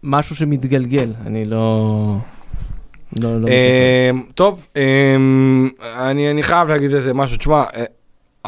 משהו 0.03 0.35
שמתגלגל, 0.35 1.11
אני 1.25 1.45
לא... 1.45 2.15
לא, 3.19 3.41
לא. 3.41 3.47
אמ, 3.47 4.23
טוב, 4.35 4.67
אמ, 4.75 5.69
אני 5.81 6.31
אני 6.31 6.43
חייב 6.43 6.67
להגיד 6.67 6.93
איזה 6.93 7.13
משהו, 7.13 7.37
תשמע, 7.37 7.63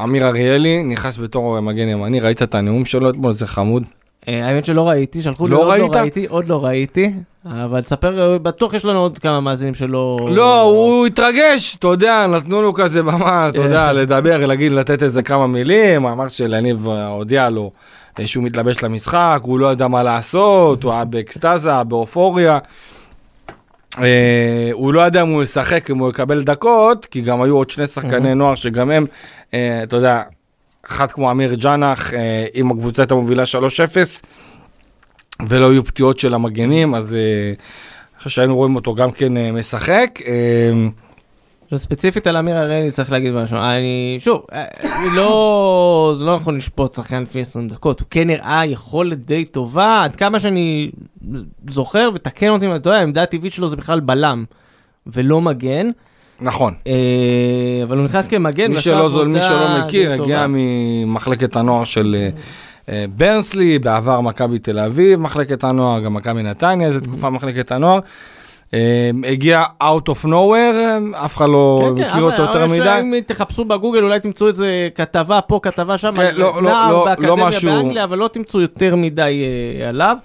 אמיר 0.03 0.27
אריאלי 0.27 0.83
נכנס 0.83 1.17
בתור 1.17 1.59
מגן 1.59 1.87
ימני, 1.87 2.19
ראית 2.19 2.41
את 2.41 2.55
הנאום 2.55 2.85
שלו 2.85 3.09
אתמול, 3.09 3.33
זה 3.33 3.47
חמוד. 3.47 3.83
אה, 4.27 4.47
האמת 4.47 4.65
שלא 4.65 4.89
ראיתי, 4.89 5.21
שלחו 5.21 5.47
לי 5.47 5.53
לא 5.53 5.57
עוד? 5.57 5.79
לא 5.79 5.99
ראיתי, 5.99 6.25
עוד 6.25 6.47
לא 6.47 6.65
ראיתי, 6.65 7.13
אבל 7.45 7.81
תספר, 7.81 8.33
אה, 8.33 8.39
בטוח 8.39 8.73
יש 8.73 8.85
לנו 8.85 8.99
עוד 8.99 9.19
כמה 9.19 9.39
מאזינים 9.39 9.73
שלא... 9.73 10.29
לא, 10.31 10.61
הוא 10.61 11.07
התרגש, 11.07 11.75
אתה 11.75 11.87
יודע, 11.87 12.27
נתנו 12.27 12.61
לו 12.61 12.73
כזה 12.73 13.03
במה, 13.03 13.49
אתה 13.49 13.61
יודע, 13.61 13.93
לדבר, 13.93 14.45
להגיד, 14.45 14.71
לתת 14.71 15.03
איזה 15.03 15.23
כמה 15.23 15.47
מילים, 15.47 16.05
אמר 16.05 16.27
שלניב 16.27 16.87
אה, 16.87 17.07
הודיע 17.07 17.49
לו 17.49 17.71
שהוא 18.25 18.43
מתלבש 18.43 18.83
למשחק, 18.83 19.39
הוא 19.41 19.59
לא 19.59 19.71
ידע 19.71 19.87
מה 19.87 20.03
לעשות, 20.03 20.83
הוא 20.83 20.91
היה 20.91 21.05
באקסטזה, 21.05 21.83
באופוריה. 21.83 22.59
אה, 23.99 24.69
הוא 24.73 24.93
לא 24.93 25.01
ידע 25.07 25.21
אם 25.21 25.27
הוא 25.27 25.43
ישחק, 25.43 25.91
אם 25.91 25.97
הוא 25.97 26.09
יקבל 26.09 26.43
דקות, 26.43 27.05
כי 27.05 27.21
גם 27.21 27.41
היו 27.41 27.55
עוד 27.57 27.69
שני 27.69 27.87
שחקני 27.87 28.35
נוער 28.35 28.55
שגם 28.55 28.91
הם, 28.91 29.05
אה, 29.53 29.83
אתה 29.83 29.95
יודע, 29.95 30.21
אחד 30.87 31.11
כמו 31.11 31.31
אמיר 31.31 31.53
ג'אנח, 31.53 32.13
אה, 32.13 32.45
אם 32.55 32.71
הקבוצה 32.71 33.01
הייתה 33.01 33.15
מובילה 33.15 33.43
3-0, 33.45 33.47
ולא 35.47 35.71
היו 35.71 35.85
פציעות 35.85 36.19
של 36.19 36.33
המגנים, 36.33 36.95
אז 36.95 37.13
אה, 37.13 37.19
אני 37.19 38.17
חושב 38.17 38.29
שהיינו 38.29 38.55
רואים 38.55 38.75
אותו 38.75 38.95
גם 38.95 39.11
כן 39.11 39.37
אה, 39.37 39.51
משחק. 39.51 40.19
אה, 40.25 40.87
עכשיו, 41.63 41.79
ספציפית 41.79 42.27
על 42.27 42.37
אמיר 42.37 42.57
הראלי 42.57 42.91
צריך 42.91 43.11
להגיד 43.11 43.33
משהו, 43.33 43.57
אני, 43.57 44.17
שוב, 44.19 44.45
אני 44.51 45.15
לא, 45.15 46.15
זה 46.17 46.25
לא 46.25 46.35
נכון 46.35 46.55
לשפוט 46.55 46.93
שחקן 46.93 47.23
לפי 47.23 47.41
20 47.41 47.67
דקות, 47.67 47.99
הוא 47.99 48.07
כן 48.09 48.27
נראה 48.27 48.65
יכולת 48.65 49.25
די 49.25 49.45
טובה, 49.45 50.03
עד 50.03 50.15
כמה 50.15 50.39
שאני 50.39 50.91
זוכר, 51.69 52.09
ותקן 52.13 52.49
אותי 52.49 52.65
אם 52.65 52.71
אני 52.71 52.79
טועה, 52.79 52.99
העמדה 52.99 53.23
הטבעית 53.23 53.53
שלו 53.53 53.69
זה 53.69 53.75
בכלל 53.75 53.99
בלם, 53.99 54.45
ולא 55.07 55.41
מגן, 55.41 55.89
נכון. 56.41 56.73
אה, 56.87 56.93
אבל 57.83 57.97
הוא 57.97 58.05
נכנס 58.05 58.27
כמגן, 58.27 58.71
מי 58.71 58.77
שלא, 58.81 59.09
זו- 59.09 59.25
מי 59.25 59.39
עבודה 59.39 59.47
שלא 59.47 59.85
מכיר, 59.85 60.11
הגיע. 60.11 60.45
ממחלקת 60.49 61.55
הנוער 61.55 61.83
של 61.83 62.15
אה, 62.19 62.29
אה, 62.89 63.05
ברנסלי, 63.15 63.79
בעבר 63.79 64.21
מכבי 64.21 64.59
תל 64.59 64.79
אביב, 64.79 65.19
מחלקת 65.19 65.63
הנוער, 65.63 65.99
גם 65.99 66.13
מכבי 66.13 66.43
נתניה, 66.43 66.87
איזה 66.87 67.01
תקופה 67.01 67.29
מחלקת 67.29 67.71
הנוער. 67.71 67.99
הגיע 69.27 69.63
out 69.83 70.09
of 70.09 70.25
nowhere, 70.25 71.15
אף 71.25 71.37
אחד 71.37 71.45
לא 71.49 71.81
כן, 71.95 72.01
כן, 72.03 72.09
מכיר 72.09 72.23
אותו 72.23 72.35
אבל- 72.43 72.45
יותר 72.45 72.67
מדי. 72.67 72.99
אם 73.01 73.19
תחפשו 73.27 73.65
בגוגל 73.65 74.03
אולי 74.03 74.19
תמצאו 74.19 74.47
איזה 74.47 74.89
כתבה 74.95 75.41
פה, 75.41 75.59
כתבה 75.63 75.97
שם, 75.97 76.13
כן, 76.15 76.31
לא, 76.35 76.53
לא, 76.55 76.61
נער 76.61 76.91
לא, 76.91 77.05
באקדמיה 77.05 77.29
לא 77.29 77.37
משהו- 77.47 77.71
באנגליה, 77.71 78.03
אבל 78.03 78.17
לא 78.17 78.27
תמצאו 78.33 78.61
יותר 78.61 78.95
מדי 78.95 79.45
עליו. 79.89 80.17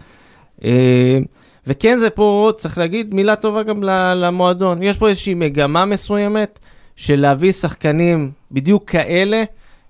וכן, 1.70 1.98
זה 1.98 2.10
פה, 2.10 2.52
צריך 2.56 2.78
להגיד 2.78 3.14
מילה 3.14 3.36
טובה 3.36 3.62
גם 3.62 3.82
למועדון. 4.16 4.82
יש 4.82 4.96
פה 4.96 5.08
איזושהי 5.08 5.34
מגמה 5.34 5.84
מסוימת 5.84 6.58
של 6.96 7.20
להביא 7.20 7.52
שחקנים 7.52 8.30
בדיוק 8.52 8.90
כאלה, 8.90 9.44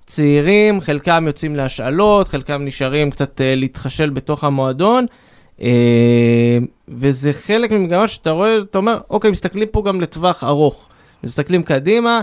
צעירים, 0.06 0.80
חלקם 0.80 1.24
יוצאים 1.26 1.56
להשאלות, 1.56 2.28
חלקם 2.28 2.64
נשארים 2.64 3.10
קצת 3.10 3.40
אה, 3.40 3.54
להתחשל 3.54 4.10
בתוך 4.10 4.44
המועדון. 4.44 5.06
אה, 5.62 6.58
וזה 6.88 7.32
חלק 7.32 7.70
ממגמה 7.70 8.08
שאתה 8.08 8.30
רואה, 8.30 8.58
אתה 8.58 8.78
אומר, 8.78 8.98
אוקיי, 9.10 9.30
מסתכלים 9.30 9.68
פה 9.70 9.82
גם 9.82 10.00
לטווח 10.00 10.44
ארוך. 10.44 10.88
מסתכלים 11.24 11.62
קדימה, 11.62 12.20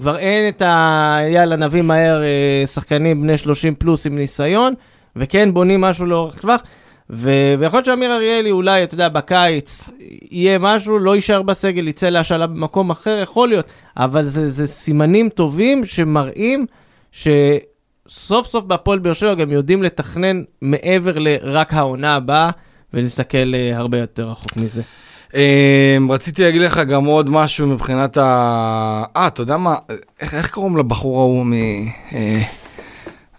כבר 0.00 0.18
אין 0.18 0.48
את 0.48 0.62
ה... 0.62 1.18
יאללה, 1.32 1.56
נביא 1.56 1.82
מהר 1.82 2.22
אה, 2.22 2.66
שחקנים 2.66 3.22
בני 3.22 3.36
30 3.36 3.74
פלוס 3.74 4.06
עם 4.06 4.16
ניסיון, 4.16 4.74
וכן 5.16 5.54
בונים 5.54 5.80
משהו 5.80 6.06
לאורך 6.06 6.38
טווח. 6.38 6.62
ו- 7.10 7.54
ויכול 7.58 7.76
להיות 7.76 7.86
שאמיר 7.86 8.14
אריאלי 8.14 8.50
אולי, 8.50 8.84
אתה 8.84 8.94
יודע, 8.94 9.08
בקיץ 9.08 9.90
יהיה 10.30 10.58
משהו, 10.58 10.98
לא 10.98 11.14
יישאר 11.14 11.42
בסגל, 11.42 11.88
יצא 11.88 12.08
להשאלה 12.08 12.46
במקום 12.46 12.90
אחר, 12.90 13.18
יכול 13.22 13.48
להיות, 13.48 13.66
אבל 13.96 14.24
זה, 14.24 14.50
זה 14.50 14.66
סימנים 14.66 15.28
טובים 15.28 15.84
שמראים 15.84 16.66
שסוף 17.12 18.46
סוף 18.46 18.64
בהפועל 18.64 18.98
באר 18.98 19.12
שבע 19.12 19.34
גם 19.34 19.52
יודעים 19.52 19.82
לתכנן 19.82 20.42
מעבר 20.62 21.18
לרק 21.18 21.74
העונה 21.74 22.14
הבאה, 22.14 22.50
ולהסתכל 22.94 23.54
אה, 23.54 23.76
הרבה 23.76 23.98
יותר 23.98 24.28
רחוק 24.28 24.56
מזה. 24.56 24.82
אה, 25.34 25.96
רציתי 26.10 26.42
להגיד 26.42 26.60
לך 26.60 26.78
גם 26.78 27.04
עוד 27.04 27.30
משהו 27.30 27.66
מבחינת 27.66 28.16
ה... 28.16 29.04
אה, 29.16 29.26
אתה 29.26 29.42
יודע 29.42 29.56
מה? 29.56 29.74
איך 30.20 30.34
איך 30.34 30.50
קוראים 30.50 30.76
לבחור 30.76 31.20
ההוא 31.20 31.46
מ... 31.46 31.52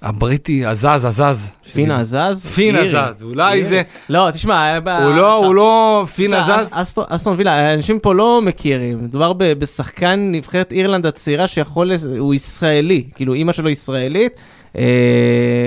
אה, 0.03 0.09
הבריטי, 0.09 0.65
הזז, 0.65 1.05
הזז. 1.05 1.55
פינה 1.73 2.03
זז? 2.03 2.45
פינה 2.55 2.79
אירי. 2.79 2.91
זז, 3.13 3.23
אולי. 3.23 3.63
זה... 3.63 3.81
לא, 4.09 4.27
תשמע, 4.33 4.79
ב- 4.79 4.87
הוא 4.89 5.13
לא, 5.15 5.45
הוא 5.45 5.55
לא 5.55 6.03
פינה 6.15 6.41
בסדר, 6.43 6.63
זז. 6.65 6.73
אסטון- 7.09 7.33
וילה, 7.37 7.73
אנשים 7.73 7.99
פה 7.99 8.15
לא 8.15 8.41
מכירים, 8.41 9.03
מדובר 9.03 9.33
בשחקן 9.33 10.29
נבחרת 10.31 10.71
אירלנד 10.71 11.05
הצעירה 11.05 11.47
שיכול, 11.47 11.91
הוא 12.19 12.33
ישראלי, 12.33 13.03
כאילו 13.15 13.33
אימא 13.33 13.51
שלו 13.51 13.69
ישראלית, 13.69 14.33
אה, 14.77 14.83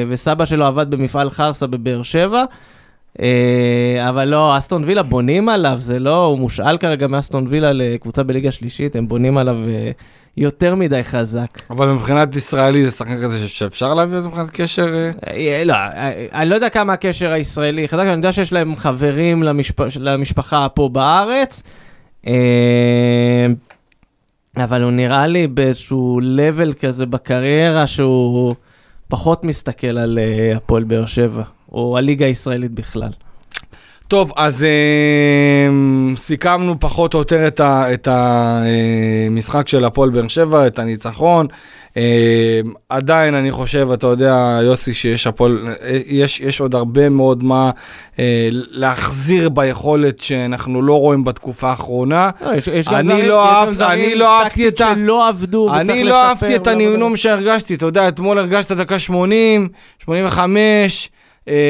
וסבא 0.09 0.45
שלו 0.45 0.65
עבד 0.67 0.91
במפעל 0.91 1.31
חרסה 1.31 1.67
בבאר 1.67 2.03
שבע. 2.03 2.45
אה, 3.23 3.27
אבל 4.09 4.25
לא, 4.29 4.59
אסטון 4.59 4.85
וילה 4.85 5.03
בונים 5.03 5.49
עליו, 5.49 5.77
זה 5.79 5.99
לא, 5.99 6.25
הוא 6.25 6.39
מושאל 6.39 6.79
כרגע 6.79 7.07
מאסטון 7.07 7.47
וילה 7.49 7.73
לקבוצה 7.73 8.23
בליגה 8.23 8.51
שלישית, 8.51 8.97
הם 8.97 9.09
בונים 9.09 9.39
עליו 9.39 9.57
אה, 9.69 9.91
יותר 10.37 10.75
מדי 10.75 11.05
חזק. 11.05 11.71
אבל 11.71 11.89
מבחינת 11.89 12.37
ישראלי 12.37 12.85
זה 12.85 12.91
שחקן 12.91 13.23
כזה 13.23 13.49
שאפשר 13.49 13.95
להביא 13.95 14.21
זה 14.21 14.29
מבחינת 14.29 14.51
קשר? 14.51 14.95
אה? 14.95 15.11
אה, 15.27 15.65
לא, 15.65 15.75
אה, 15.75 16.27
אני 16.33 16.51
לא 16.51 16.55
יודע 16.55 16.69
כמה 16.69 16.93
הקשר 16.93 17.33
הישראלי 17.33 17.89
חזק, 17.89 18.03
אני 18.03 18.11
יודע 18.11 18.33
שיש 18.33 18.53
להם 18.53 18.77
חברים 18.77 19.43
למשפ... 19.43 19.81
למשפחה 20.01 20.69
פה 20.69 20.89
בארץ, 20.89 21.63
אבל 24.57 24.83
הוא 24.83 24.91
נראה 24.91 25.27
לי 25.27 25.47
באיזשהו 25.47 26.21
level 26.21 26.75
כזה 26.75 27.07
בקריירה 27.07 27.87
שהוא 27.87 28.55
פחות 29.09 29.45
מסתכל 29.45 29.99
על 29.99 30.19
הפועל 30.57 30.85
באר 30.85 31.07
שבע, 31.07 31.43
או 31.73 31.99
הליגה 31.99 32.27
הישראלית 32.27 32.71
בכלל. 32.71 33.11
טוב, 34.09 34.33
אז 34.37 34.65
אה, 34.65 35.69
סיכמנו 36.17 36.81
פחות 36.81 37.15
או 37.15 37.19
יותר 37.19 37.47
את 37.47 37.61
ה- 37.61 37.93
את 37.95 38.09
המשחק 38.11 39.69
של 39.69 39.85
הפועל 39.85 40.11
באר 40.11 40.29
שבע, 40.29 40.67
את 40.67 40.79
הניצחון. 40.79 41.47
אה, 41.97 42.61
עדיין 42.89 43.35
אני 43.35 43.53
חושב, 43.53 43.89
אתה 43.93 44.07
יודע, 44.07 44.59
יוסי, 44.63 44.95
שיש 44.95 45.27
הפועל, 45.27 45.59
אה, 45.83 45.99
יש, 46.07 46.41
יש 46.41 46.61
עוד 46.61 46.75
הרבה 46.75 47.09
מאוד 47.09 47.45
מה 47.45 47.71
אה, 48.19 48.49
להחזיר 48.51 49.49
ביכולת 49.49 50.19
שאנחנו 50.19 50.83
לא 50.83 50.99
רואים 51.01 51.25
בתקופה 51.25 51.71
האחרונה. 51.71 52.31
לא, 52.47 52.55
יש, 52.55 52.69
יש 52.69 52.89
אני 52.89 53.03
דברים, 53.09 53.25
לא 53.29 53.35
יש 53.35 53.51
גם 53.51 53.57
אהב- 53.57 53.71
דברים 53.75 54.05
אני 54.05 54.15
לא 54.15 54.41
אהבתי 54.41 54.69
את 54.69 54.81
ה- 54.81 54.93
שלא 54.95 55.29
עבדו 55.29 55.59
וצריך 55.71 55.81
לשפר. 55.81 55.93
אני 55.93 56.05
לא 56.05 56.23
אהבתי 56.23 56.47
את 56.57 56.67
ולעבוד 56.67 56.69
הנמנום 56.69 56.95
עליהם. 57.03 57.17
שהרגשתי, 57.17 57.75
אתה 57.75 57.87
יודע, 57.87 58.09
אתמול 58.09 58.39
הרגשת 58.39 58.73
דקה 58.73 58.99
80, 58.99 59.69
85, 60.05 61.11
אה, 61.12 61.12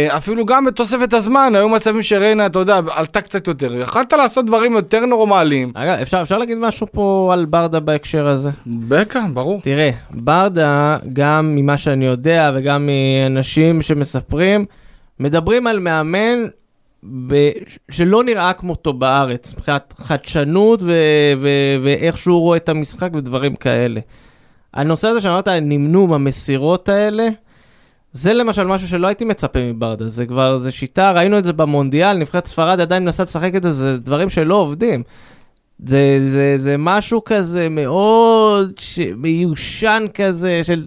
אפילו 0.09 0.47
גם 0.47 0.65
בתוספת 0.65 1.13
הזמן, 1.13 1.53
היו 1.55 1.69
מצבים 1.69 2.03
שריינה, 2.03 2.47
אתה 2.47 2.59
יודע, 2.59 2.81
עלתה 2.91 3.21
קצת 3.21 3.47
יותר. 3.47 3.75
יכלת 3.75 4.13
לעשות 4.13 4.47
דברים 4.47 4.73
יותר 4.73 5.07
נורמליים. 5.07 5.73
אגב, 5.75 5.99
אפשר, 6.03 6.23
אפשר 6.23 6.39
להגיד 6.39 6.59
משהו 6.59 6.87
פה 6.93 7.31
על 7.33 7.45
ברדה 7.45 7.81
בהקשר 7.81 8.27
הזה? 8.27 8.51
בקע, 8.67 9.21
ברור. 9.33 9.61
תראה, 9.63 9.91
ברדה, 10.11 10.97
גם 11.13 11.55
ממה 11.57 11.77
שאני 11.77 12.07
יודע 12.07 12.53
וגם 12.55 12.87
מאנשים 12.87 13.83
שמספרים, 13.83 14.65
מדברים 15.21 15.67
על 15.67 15.79
מאמן 15.79 16.47
ב... 17.27 17.51
שלא 17.91 18.25
נראה 18.25 18.53
כמותו 18.53 18.93
בארץ, 18.93 19.55
מבחינת 19.55 19.95
חדשנות 19.97 20.83
ו... 20.83 20.93
ו... 21.41 21.49
ואיך 21.83 22.19
שהוא 22.19 22.41
רואה 22.41 22.57
את 22.57 22.69
המשחק 22.69 23.11
ודברים 23.15 23.55
כאלה. 23.55 24.01
הנושא 24.75 25.09
הזה 25.09 25.21
שאמרת, 25.21 25.49
הנמנום, 25.49 26.13
המסירות 26.13 26.89
האלה, 26.89 27.29
זה 28.13 28.33
למשל 28.33 28.67
משהו 28.67 28.89
שלא 28.89 29.07
הייתי 29.07 29.25
מצפה 29.25 29.59
מברדה, 29.73 30.09
זה 30.09 30.27
כבר, 30.27 30.59
זה 30.59 30.71
שיטה, 30.71 31.13
ראינו 31.13 31.39
את 31.39 31.45
זה 31.45 31.53
במונדיאל, 31.53 32.17
נבחרת 32.17 32.47
ספרד 32.47 32.81
עדיין 32.81 33.05
מנסה 33.05 33.23
לשחק 33.23 33.55
את 33.57 33.63
זה, 33.63 33.73
זה 33.73 33.99
דברים 33.99 34.31
שלא 34.31 34.55
עובדים. 34.55 35.03
זה, 35.87 36.17
זה, 36.29 36.55
זה 36.57 36.77
משהו 36.79 37.25
כזה 37.25 37.69
מאוד 37.69 38.73
ש... 38.79 38.99
מיושן 39.17 40.05
כזה, 40.15 40.61
של 40.63 40.87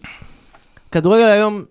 כדורגל 0.91 1.25
היום 1.25 1.63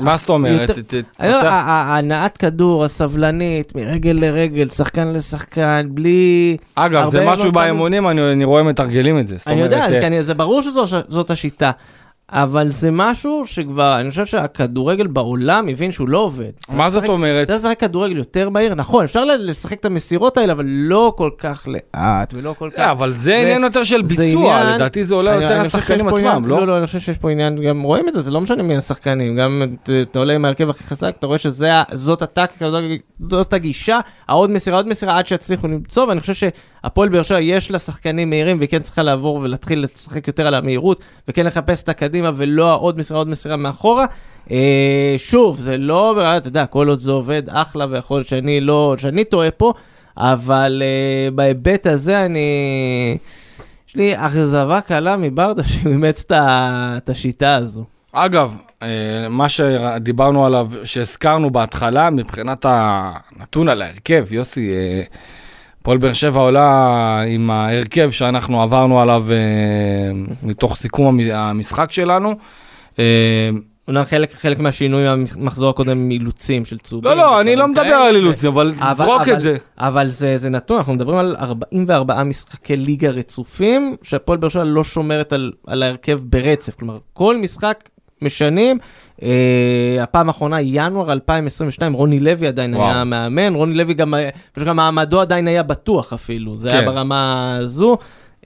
מה 0.00 0.16
זאת 0.16 0.28
אומרת? 0.28 0.68
יותר- 0.78 1.02
הנעת 1.50 2.36
כדור, 2.36 2.84
הסבלנית, 2.84 3.76
מרגל 3.76 4.16
לרגל, 4.20 4.68
שחקן 4.68 5.12
לשחקן, 5.12 5.88
בלי... 5.90 6.56
אגב, 6.74 7.10
זה 7.10 7.26
משהו 7.26 7.52
באימונים, 7.52 8.08
אני 8.08 8.32
אני 8.32 8.44
רואה 8.44 8.62
מתרגלים 8.62 9.18
את 9.18 9.26
זה. 9.26 9.36
אני 9.46 9.60
יודע, 9.60 9.76
אומרת, 9.76 9.90
זה, 9.90 10.08
אה, 10.12 10.22
זה 10.22 10.34
ברור 10.34 10.62
שזאת 10.62 11.30
השיטה, 11.30 11.70
אבל 12.32 12.70
זה 12.70 12.90
משהו 12.92 13.42
שכבר, 13.46 14.00
אני 14.00 14.10
חושב 14.10 14.26
שהכדורגל 14.26 15.06
בעולם 15.06 15.68
הבין 15.68 15.92
שהוא 15.92 16.08
לא 16.08 16.18
עובד. 16.18 16.50
מה 16.72 16.90
זאת 16.90 17.04
אומרת? 17.08 17.46
צריך 17.46 17.58
לשחק 17.58 17.80
כדורגל 17.80 18.16
יותר 18.16 18.48
מהיר, 18.50 18.74
נכון, 18.74 19.04
אפשר 19.04 19.24
לשחק 19.24 19.80
את 19.80 19.84
המסירות 19.84 20.36
האלה, 20.38 20.52
אבל 20.52 20.64
לא 20.66 21.12
כל 21.16 21.30
כך 21.38 21.68
לאט 21.68 22.34
ולא 22.34 22.54
כל 22.58 22.70
כך... 22.72 22.78
לא, 22.78 22.90
אבל 22.90 23.12
זה 23.12 23.36
עניין 23.36 23.62
יותר 23.62 23.84
של 23.84 24.02
ביצוע, 24.02 24.24
לדעתי 24.74 25.04
זה 25.04 25.14
עולה 25.14 25.30
יותר 25.34 25.62
לשחקנים 25.62 26.08
עצמם, 26.08 26.46
לא? 26.46 26.60
לא, 26.60 26.66
לא, 26.66 26.78
אני 26.78 26.86
חושב 26.86 26.98
שיש 27.00 27.18
פה 27.18 27.30
עניין, 27.30 27.56
גם 27.62 27.82
רואים 27.82 28.08
את 28.08 28.14
זה, 28.14 28.20
זה 28.20 28.30
לא 28.30 28.40
משנה 28.40 28.62
מי 28.62 28.76
השחקנים, 28.76 29.36
גם 29.36 29.62
את- 29.82 29.90
אתה 30.02 30.18
עולה 30.18 30.34
עם 30.34 30.44
ההרכב 30.44 30.70
הכי 30.70 30.84
חזק, 30.84 31.14
אתה 31.18 31.26
רואה 31.26 31.38
שזאת 31.38 32.22
הטקטיקה, 32.22 32.70
זאת- 33.30 33.52
הגישה, 33.52 34.00
העוד 34.28 34.50
מסירה, 34.50 34.76
עוד 34.76 34.88
מסירה, 34.88 35.18
עד 35.18 35.26
שיצליחו 35.26 35.68
למצוא, 35.68 36.04
ואני 36.06 36.20
חושב 36.20 36.34
שהפועל 36.34 37.08
באר 37.08 37.22
שבע 37.22 37.40
יש 37.40 37.70
לה 37.70 37.78
שחקנים 37.78 38.30
מהירים, 38.30 38.58
והיא 38.58 38.68
כן 38.68 38.78
צריכה 38.82 39.02
לעבור 39.02 39.36
ולהתחיל 39.36 39.82
לשחק 39.82 40.26
יותר 40.28 40.46
על 40.46 40.54
המהירות, 40.54 41.00
וכן 41.28 41.46
לחפש 41.46 41.82
את 41.82 41.88
הקדימה, 41.88 42.19
ולא 42.36 42.70
העוד 42.70 42.98
מסירה, 42.98 43.18
עוד 43.18 43.28
מסירה 43.28 43.56
מאחורה. 43.56 44.06
אה, 44.50 45.14
שוב, 45.18 45.60
זה 45.60 45.76
לא, 45.76 46.36
אתה 46.36 46.48
יודע, 46.48 46.66
כל 46.66 46.88
עוד 46.88 47.00
זה 47.00 47.10
עובד, 47.10 47.42
אחלה, 47.48 47.86
ויכול 47.90 48.16
להיות 48.16 48.28
שאני 48.28 48.60
לא, 48.60 48.94
שאני 48.98 49.24
טועה 49.24 49.50
פה, 49.50 49.72
אבל 50.16 50.82
אה, 50.84 51.30
בהיבט 51.30 51.86
הזה 51.86 52.24
אני... 52.24 53.18
יש 53.88 53.96
לי 53.96 54.12
אכזבה 54.16 54.80
קלה 54.80 55.16
מברדה 55.16 55.64
שהוא 55.68 55.92
אימץ 55.92 56.24
את 56.30 57.08
השיטה 57.08 57.54
הזו. 57.54 57.84
אגב, 58.12 58.56
אה, 58.82 58.88
מה 59.30 59.48
שדיברנו 59.48 60.46
עליו, 60.46 60.70
שהזכרנו 60.84 61.50
בהתחלה, 61.50 62.10
מבחינת 62.10 62.66
הנתון 62.68 63.68
על 63.68 63.82
ההרכב, 63.82 64.26
יוסי, 64.30 64.72
אה, 65.80 65.84
פועל 65.84 65.98
באר 65.98 66.12
שבע 66.12 66.40
עולה 66.40 67.20
עם 67.28 67.50
ההרכב 67.50 68.10
שאנחנו 68.10 68.62
עברנו 68.62 69.00
עליו 69.00 69.24
אה, 69.30 69.36
מתוך 70.42 70.76
סיכום 70.76 71.06
המ- 71.06 71.30
המשחק 71.34 71.92
שלנו. 71.92 72.34
אה, 72.98 73.50
אומנם 73.88 74.04
חלק, 74.04 74.34
חלק 74.34 74.58
מהשינוי 74.58 75.04
מהמחזור 75.04 75.70
הקודם 75.70 75.90
הם 75.90 76.10
אילוצים 76.10 76.64
של 76.64 76.78
צהובים. 76.78 77.10
לא, 77.10 77.16
לא, 77.16 77.40
אני 77.40 77.56
לא 77.56 77.68
מדבר 77.68 77.82
כאלה. 77.82 78.06
על 78.08 78.16
אילוצים, 78.16 78.50
אבל 78.50 78.74
זרוק 78.92 79.28
את 79.28 79.40
זה. 79.40 79.56
אבל 79.78 80.08
זה, 80.08 80.36
זה 80.36 80.50
נתון, 80.50 80.76
אנחנו 80.78 80.94
מדברים 80.94 81.18
על 81.18 81.36
44 81.40 82.22
משחקי 82.24 82.76
ליגה 82.76 83.10
רצופים, 83.10 83.96
שהפועל 84.02 84.38
באר 84.38 84.48
שבע 84.48 84.64
לא 84.64 84.84
שומרת 84.84 85.32
על, 85.32 85.52
על 85.66 85.82
ההרכב 85.82 86.20
ברצף. 86.22 86.74
כלומר, 86.74 86.98
כל 87.12 87.36
משחק 87.36 87.88
משנים. 88.22 88.78
אה, 89.22 90.02
הפעם 90.02 90.28
האחרונה, 90.28 90.60
ינואר 90.60 91.12
2022, 91.12 91.92
רוני 91.92 92.20
לוי 92.20 92.46
עדיין 92.46 92.74
וואו. 92.74 92.86
היה 92.86 93.04
מאמן, 93.04 93.54
רוני 93.54 93.74
לוי 93.74 93.94
גם, 93.94 94.14
אה, 94.14 94.28
פשוט 94.52 94.68
גם 94.68 94.76
מעמדו 94.76 95.20
עדיין 95.20 95.48
היה 95.48 95.62
בטוח 95.62 96.12
אפילו, 96.12 96.58
זה 96.58 96.72
היה 96.72 96.80
כן. 96.80 96.86
ברמה 96.86 97.56
הזו. 97.60 97.96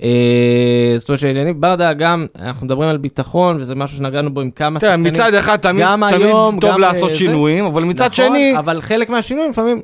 אה, 0.02 0.94
זאת 0.96 1.08
אומרת 1.08 1.20
שעניינים 1.20 1.60
ברדה 1.60 1.92
גם, 1.92 2.26
אנחנו 2.38 2.66
מדברים 2.66 2.88
על 2.88 2.96
ביטחון, 2.96 3.56
וזה 3.60 3.74
משהו 3.74 3.96
שנגענו 3.96 4.34
בו 4.34 4.40
עם 4.40 4.50
כמה 4.50 4.80
שחקנים. 4.80 5.02
מצד 5.02 5.34
אחד 5.34 5.56
תמיד 5.56 5.86
תמיד 5.96 6.22
היום, 6.22 6.60
טוב 6.60 6.78
לעשות 6.78 7.10
אה, 7.10 7.14
שינויים, 7.14 7.64
אבל 7.64 7.84
מצד 7.84 8.04
נכון, 8.04 8.26
שני, 8.26 8.58
אבל 8.58 8.80
חלק 8.80 9.10
מהשינויים 9.10 9.50
לפעמים, 9.50 9.80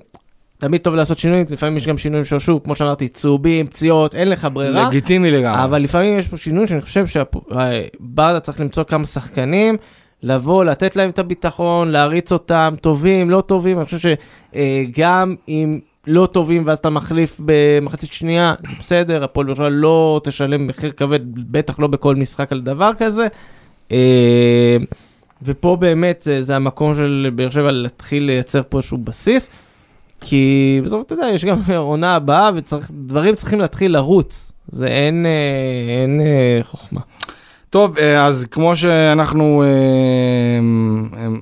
תמיד 0.61 0.81
טוב 0.81 0.95
לעשות 0.95 1.19
שינויים, 1.19 1.47
לפעמים 1.51 1.77
יש 1.77 1.87
גם 1.87 1.99
שינויים 1.99 2.25
ששוב, 2.25 2.61
כמו 2.65 2.75
שאמרתי, 2.75 3.09
צהובים, 3.09 3.67
פציעות, 3.67 4.15
אין 4.15 4.29
לך 4.29 4.49
ברירה. 4.53 4.89
לגיטימי 4.89 5.31
לגמרי. 5.31 5.65
אבל 5.65 5.83
לפעמים 5.83 6.19
יש 6.19 6.29
פה 6.29 6.37
שינוי 6.37 6.67
שאני 6.67 6.81
חושב 6.81 7.05
שברדה 7.07 8.41
צריך 8.41 8.61
למצוא 8.61 8.85
כמה 8.85 9.07
שחקנים, 9.07 9.77
לבוא, 10.23 10.65
לתת 10.65 10.97
להם 10.97 11.11
את 11.11 11.19
הביטחון, 11.19 11.89
להריץ 11.89 12.33
אותם, 12.33 12.75
טובים, 12.81 13.31
לא 13.31 13.41
טובים, 13.41 13.79
אני 13.79 13.85
חושב 13.85 14.15
שגם 14.53 15.35
אם 15.49 15.81
לא 16.07 16.29
טובים 16.33 16.63
ואז 16.67 16.79
אתה 16.79 16.91
מחליף 16.91 17.41
במחצית 17.45 18.13
שנייה, 18.13 18.55
בסדר, 18.81 19.25
הפועל 19.25 19.47
באר 19.47 19.55
שבע 19.55 19.69
לא 19.69 20.21
תשלם 20.25 20.67
מחיר 20.67 20.93
כבד, 20.93 21.21
בטח 21.35 21.79
לא 21.79 21.87
בכל 21.87 22.17
משחק 22.17 22.53
על 22.53 22.61
דבר 22.61 22.91
כזה. 22.99 23.27
אה, 23.93 24.77
ופה 25.43 25.77
באמת 25.81 26.23
זה, 26.23 26.43
זה 26.43 26.57
המקום 26.57 26.95
של 26.95 27.31
באר 27.35 27.51
שבע 27.51 27.73
להתחיל 27.73 28.25
לייצר 28.25 28.63
פה 28.69 28.79
איזשהו 28.79 28.99
בסיס, 28.99 29.51
כי 30.21 30.81
בסוף 30.85 31.07
אתה 31.07 31.15
יודע, 31.15 31.27
יש 31.35 31.45
גם 31.45 31.61
עונה 31.77 32.15
הבאה 32.15 32.51
ודברים 32.55 33.35
צריכים 33.35 33.61
להתחיל 33.61 33.93
לרוץ. 33.93 34.53
זה 34.71 34.87
אין, 34.87 35.27
אה, 35.27 36.03
אין 36.03 36.21
אה, 36.21 36.65
חוכמה. 36.65 37.01
טוב, 37.71 37.99
אה, 37.99 38.27
אז 38.27 38.47
כמו 38.51 38.77
שאנחנו 38.77 39.65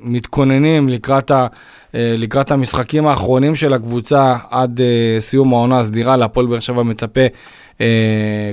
מתכוננים 0.02 0.88
לקראת, 0.88 1.30
ה, 1.30 1.46
לקראת 1.94 2.50
המשחקים 2.50 3.06
האחרונים 3.06 3.56
של 3.56 3.72
הקבוצה 3.72 4.36
עד 4.50 4.80
סיום 5.20 5.52
העונה 5.52 5.78
הסדירה, 5.78 6.16
להפועל 6.16 6.46
באר 6.46 6.60
שבע 6.60 6.82
מצפה 6.82 7.20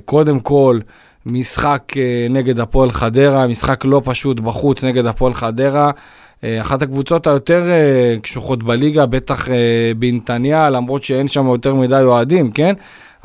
קודם 0.05 0.39
כל 0.39 0.79
משחק 1.25 1.93
נגד 2.29 2.59
הפועל 2.59 2.91
חדרה, 2.91 3.47
משחק 3.47 3.85
לא 3.85 4.01
פשוט 4.05 4.39
בחוץ 4.39 4.83
נגד 4.83 5.05
הפועל 5.05 5.33
חדרה. 5.33 5.91
אה, 6.43 6.61
אחת 6.61 6.81
הקבוצות 6.81 7.27
היותר 7.27 7.69
אה, 7.71 8.15
קשוחות 8.21 8.63
בליגה, 8.63 9.05
בטח 9.05 9.49
אה, 9.49 9.91
בנתניה, 9.97 10.69
למרות 10.69 11.03
שאין 11.03 11.27
שם 11.27 11.45
יותר 11.47 11.73
מדי 11.73 12.01
אוהדים, 12.01 12.51
כן? 12.51 12.73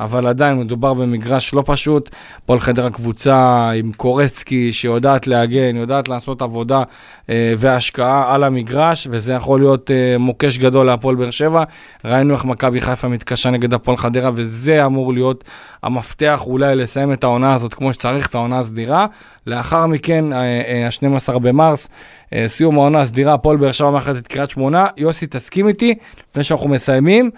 אבל 0.01 0.27
עדיין 0.27 0.59
מדובר 0.59 0.93
במגרש 0.93 1.53
לא 1.53 1.63
פשוט. 1.65 2.09
הפועל 2.37 2.59
חדרה 2.59 2.89
קבוצה 2.89 3.69
עם 3.75 3.91
קורצקי 3.97 4.73
שיודעת 4.73 5.27
להגן, 5.27 5.75
יודעת 5.75 6.09
לעשות 6.09 6.41
עבודה 6.41 6.83
אה, 7.29 7.53
והשקעה 7.57 8.35
על 8.35 8.43
המגרש, 8.43 9.07
וזה 9.11 9.33
יכול 9.33 9.59
להיות 9.59 9.91
אה, 9.91 10.17
מוקש 10.19 10.57
גדול 10.57 10.85
להפועל 10.85 11.15
באר 11.15 11.29
שבע. 11.29 11.63
ראינו 12.05 12.33
איך 12.33 12.45
מכבי 12.45 12.81
חיפה 12.81 13.07
מתקשה 13.07 13.49
נגד 13.49 13.73
הפועל 13.73 13.97
חדרה, 13.97 14.31
וזה 14.33 14.85
אמור 14.85 15.13
להיות 15.13 15.43
המפתח 15.83 16.41
אולי 16.45 16.75
לסיים 16.75 17.13
את 17.13 17.23
העונה 17.23 17.53
הזאת 17.53 17.73
כמו 17.73 17.93
שצריך, 17.93 18.27
את 18.27 18.35
העונה 18.35 18.59
הסדירה. 18.59 19.05
לאחר 19.47 19.85
מכן, 19.85 20.33
ה-12 20.33 21.39
במרס, 21.39 21.89
אה, 22.33 22.47
סיום 22.47 22.75
העונה 22.75 23.01
הסדירה, 23.01 23.33
הפועל 23.33 23.57
באר 23.57 23.71
שבע 23.71 23.91
מאחדת 23.91 24.17
את 24.17 24.27
קריית 24.27 24.49
שמונה. 24.49 24.85
יוסי, 24.97 25.27
תסכים 25.27 25.67
איתי, 25.67 25.95
לפני 26.31 26.43
שאנחנו 26.43 26.69
מסיימים. 26.69 27.31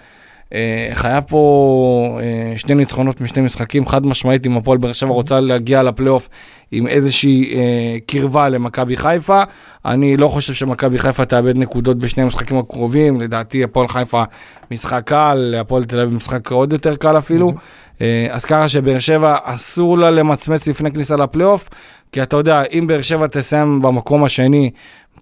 אה, 0.54 0.92
היה 1.02 1.20
פה 1.20 2.18
אה, 2.22 2.58
שני 2.58 2.74
ניצחונות 2.74 3.20
משני 3.20 3.42
משחקים, 3.42 3.86
חד 3.86 4.06
משמעית, 4.06 4.46
אם 4.46 4.56
הפועל 4.56 4.78
באר 4.78 4.92
שבע 4.92 5.10
רוצה 5.10 5.40
להגיע 5.40 5.82
לפלייאוף 5.82 6.28
עם 6.70 6.86
איזושהי 6.86 7.54
אה, 7.54 7.96
קרבה 8.06 8.48
למכבי 8.48 8.96
חיפה. 8.96 9.42
אני 9.84 10.16
לא 10.16 10.28
חושב 10.28 10.54
שמכבי 10.54 10.98
חיפה 10.98 11.24
תאבד 11.24 11.58
נקודות 11.58 11.98
בשני 11.98 12.22
המשחקים 12.22 12.58
הקרובים, 12.58 13.20
לדעתי 13.20 13.64
הפועל 13.64 13.88
חיפה 13.88 14.22
משחק 14.70 15.02
קל, 15.04 15.54
הפועל 15.60 15.84
תל 15.84 16.00
אביב 16.00 16.16
משחק 16.16 16.50
עוד 16.50 16.72
יותר 16.72 16.96
קל 16.96 17.18
אפילו. 17.18 17.52
אה, 18.00 18.26
אז 18.30 18.44
ככה 18.44 18.68
שבאר 18.68 18.98
שבע 18.98 19.36
אסור 19.42 19.98
לה 19.98 20.10
למצמץ 20.10 20.68
לפני 20.68 20.90
כניסה 20.90 21.16
לפלייאוף, 21.16 21.68
כי 22.14 22.22
אתה 22.22 22.36
יודע, 22.36 22.62
אם 22.72 22.86
באר 22.86 23.02
שבע 23.02 23.26
תסיים 23.26 23.82
במקום 23.82 24.24
השני, 24.24 24.70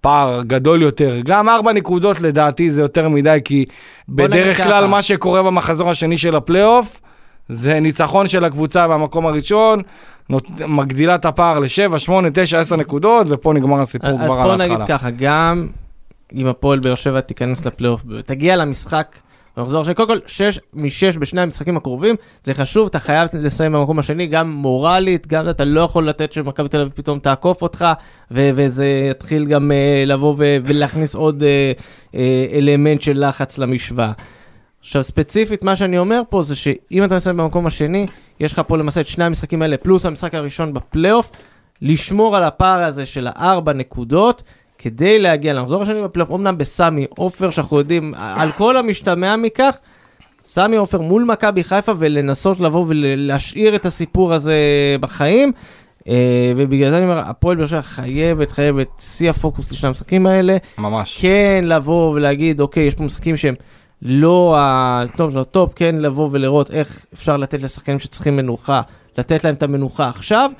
פער 0.00 0.42
גדול 0.42 0.82
יותר, 0.82 1.20
גם 1.24 1.48
ארבע 1.48 1.72
נקודות 1.72 2.20
לדעתי 2.20 2.70
זה 2.70 2.82
יותר 2.82 3.08
מדי, 3.08 3.38
כי 3.44 3.64
בוא 4.08 4.28
נגיד 4.28 4.42
בדרך 4.42 4.58
ככה. 4.58 4.68
כלל 4.68 4.86
מה 4.86 5.02
שקורה 5.02 5.42
במחזור 5.42 5.90
השני 5.90 6.18
של 6.18 6.36
הפלייאוף, 6.36 7.00
זה 7.48 7.80
ניצחון 7.80 8.28
של 8.28 8.44
הקבוצה 8.44 8.86
מהמקום 8.86 9.26
הראשון, 9.26 9.80
נות... 10.30 10.44
מגדילה 10.68 11.14
את 11.14 11.24
הפער 11.24 11.58
ל-7, 11.58 11.98
8, 11.98 12.28
9, 12.34 12.60
10 12.60 12.76
נקודות, 12.76 13.26
ופה 13.30 13.52
נגמר 13.52 13.80
הסיפור 13.80 14.10
אז 14.10 14.16
כבר 14.16 14.42
בוא 14.42 14.52
על 14.52 14.58
נגיד 14.58 14.80
ההתחלה. 14.80 14.98
ככה, 14.98 15.10
גם 15.10 15.68
אם 16.34 16.46
הפועל 16.46 16.78
באר 16.78 16.94
שבע 16.94 17.20
תיכנס 17.20 17.66
לפלייאוף, 17.66 18.02
תגיע 18.26 18.56
למשחק, 18.56 19.16
במחזור 19.56 19.80
השני, 19.80 19.94
קודם 19.94 20.08
כל, 20.08 20.18
שש 20.26 20.60
משש 20.74 21.16
בשני 21.16 21.40
המשחקים 21.40 21.76
הקרובים, 21.76 22.16
זה 22.42 22.54
חשוב, 22.54 22.86
אתה 22.86 22.98
חייב 22.98 23.28
לסיים 23.34 23.72
במקום 23.72 23.98
השני, 23.98 24.26
גם 24.26 24.50
מורלית, 24.52 25.26
גם 25.26 25.48
אתה 25.48 25.64
לא 25.64 25.80
יכול 25.80 26.08
לתת 26.08 26.32
שמכבי 26.32 26.68
תל 26.68 26.80
אביב 26.80 26.92
פתאום 26.94 27.18
תעקוף 27.18 27.62
אותך, 27.62 27.86
ו- 28.30 28.50
וזה 28.54 28.86
יתחיל 29.10 29.46
גם 29.46 29.70
uh, 29.70 30.08
לבוא 30.08 30.34
ו- 30.38 30.56
ולהכניס 30.64 31.14
עוד 31.14 31.42
uh, 31.42 31.80
uh, 32.12 32.16
אלמנט 32.52 33.00
של 33.00 33.28
לחץ 33.28 33.58
למשוואה. 33.58 34.12
עכשיו, 34.80 35.02
ספציפית, 35.02 35.64
מה 35.64 35.76
שאני 35.76 35.98
אומר 35.98 36.22
פה 36.28 36.42
זה 36.42 36.56
שאם 36.56 37.04
אתה 37.04 37.16
מסיים 37.16 37.36
במקום 37.36 37.66
השני, 37.66 38.06
יש 38.40 38.52
לך 38.52 38.62
פה 38.66 38.78
למעשה 38.78 39.00
את 39.00 39.06
שני 39.06 39.24
המשחקים 39.24 39.62
האלה, 39.62 39.76
פלוס 39.76 40.06
המשחק 40.06 40.34
הראשון 40.34 40.74
בפלייאוף, 40.74 41.30
לשמור 41.82 42.36
על 42.36 42.44
הפער 42.44 42.82
הזה 42.82 43.06
של 43.06 43.28
הארבע 43.30 43.72
נקודות, 43.72 44.42
כדי 44.82 45.18
להגיע 45.18 45.52
למחזור 45.52 45.82
השני 45.82 46.02
בפלייאוף, 46.02 46.32
אמנם 46.32 46.58
בסמי 46.58 47.06
עופר, 47.16 47.50
שאנחנו 47.50 47.78
יודעים 47.78 48.14
על 48.18 48.52
כל 48.52 48.76
המשתמע 48.76 49.36
מכך, 49.36 49.76
סמי 50.44 50.76
עופר 50.76 51.00
מול 51.00 51.24
מכבי 51.24 51.64
חיפה 51.64 51.92
ולנסות 51.98 52.60
לבוא 52.60 52.84
ולהשאיר 52.88 53.74
את 53.74 53.86
הסיפור 53.86 54.32
הזה 54.32 54.54
בחיים. 55.00 55.52
אה, 56.08 56.52
ובגלל 56.56 56.90
זה 56.90 56.98
אני 56.98 57.04
אומר, 57.04 57.18
הפועל 57.18 57.56
באר 57.56 57.66
שבע 57.66 57.82
חייבת, 57.82 58.50
חייבת, 58.50 58.88
שיא 59.00 59.30
הפוקוס 59.30 59.70
לשני 59.70 59.88
המשחקים 59.88 60.26
האלה. 60.26 60.56
ממש. 60.78 61.18
כן 61.20 61.64
לבוא 61.64 62.12
ולהגיד, 62.12 62.60
אוקיי, 62.60 62.82
יש 62.82 62.94
פה 62.94 63.04
משחקים 63.04 63.36
שהם 63.36 63.54
לא 64.02 64.56
ה 64.58 64.77
top 64.77 65.32
של 65.32 65.38
ה 65.38 65.45
top, 65.45 65.72
כן 65.76 65.96
לבוא 65.98 66.28
ולראות 66.32 66.70
איך 66.70 67.06
אפשר 67.14 67.36
לתת 67.36 67.62
לשחקנים 67.62 67.98
שצריכים 67.98 68.36
מנוחה, 68.36 68.80
לתת 69.18 69.44
להם 69.44 69.54
את 69.54 69.62
המנוחה 69.62 70.08
עכשיו, 70.08 70.50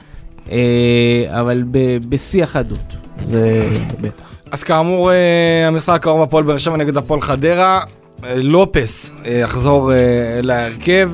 אבל 1.31 1.63
ב- 1.71 1.99
בשיא 2.09 2.43
החדות, 2.43 2.79
זה 3.23 3.69
בטח. 4.01 4.23
אז 4.51 4.63
כאמור, 4.63 5.13
אה, 5.13 5.17
המשחק 5.69 5.95
הקרוב 5.95 6.23
הפועל 6.23 6.45
באר 6.45 6.59
שבע 6.59 6.77
נגד 6.77 6.97
הפועל 6.97 7.21
חדרה. 7.21 7.81
אה, 8.25 8.35
לופס 8.37 9.13
אה, 9.27 9.33
יחזור 9.33 9.93
אה, 9.93 9.97
להרכב. 10.43 11.11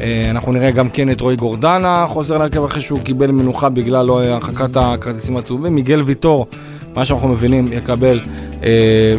אה, 0.00 0.26
אנחנו 0.30 0.52
נראה 0.52 0.70
גם 0.70 0.90
כן 0.90 1.10
את 1.10 1.20
רועי 1.20 1.36
גורדנה 1.36 2.06
חוזר 2.08 2.38
להרכב 2.38 2.64
אחרי 2.64 2.80
שהוא 2.82 3.00
קיבל 3.00 3.30
מנוחה 3.30 3.68
בגלל 3.68 4.06
לא 4.06 4.24
הרחקת 4.24 4.70
הכרטיסים 4.76 5.36
הצהובים. 5.36 5.74
מיגל 5.74 6.02
ויטור, 6.02 6.46
מה 6.94 7.04
שאנחנו 7.04 7.28
מבינים, 7.28 7.64
יקבל 7.72 8.20
אה, 8.62 8.68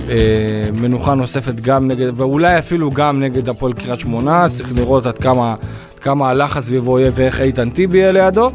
אה, 0.09 0.69
מנוחה 0.81 1.13
נוספת 1.13 1.55
גם 1.55 1.87
נגד, 1.87 2.07
ואולי 2.19 2.59
אפילו 2.59 2.91
גם 2.91 3.19
נגד 3.19 3.49
הפועל 3.49 3.73
קריית 3.73 3.99
שמונה. 3.99 4.47
צריך 4.53 4.69
לראות 4.75 5.05
עד 5.05 5.17
כמה, 5.17 5.55
עד 5.93 5.99
כמה 5.99 6.29
הלחץ 6.29 6.63
סביבו 6.63 6.99
יהיה 6.99 7.11
ואיך 7.15 7.41
איתן 7.41 7.69
טיבי 7.69 7.97
יהיה 7.97 8.11
לידו. 8.11 8.51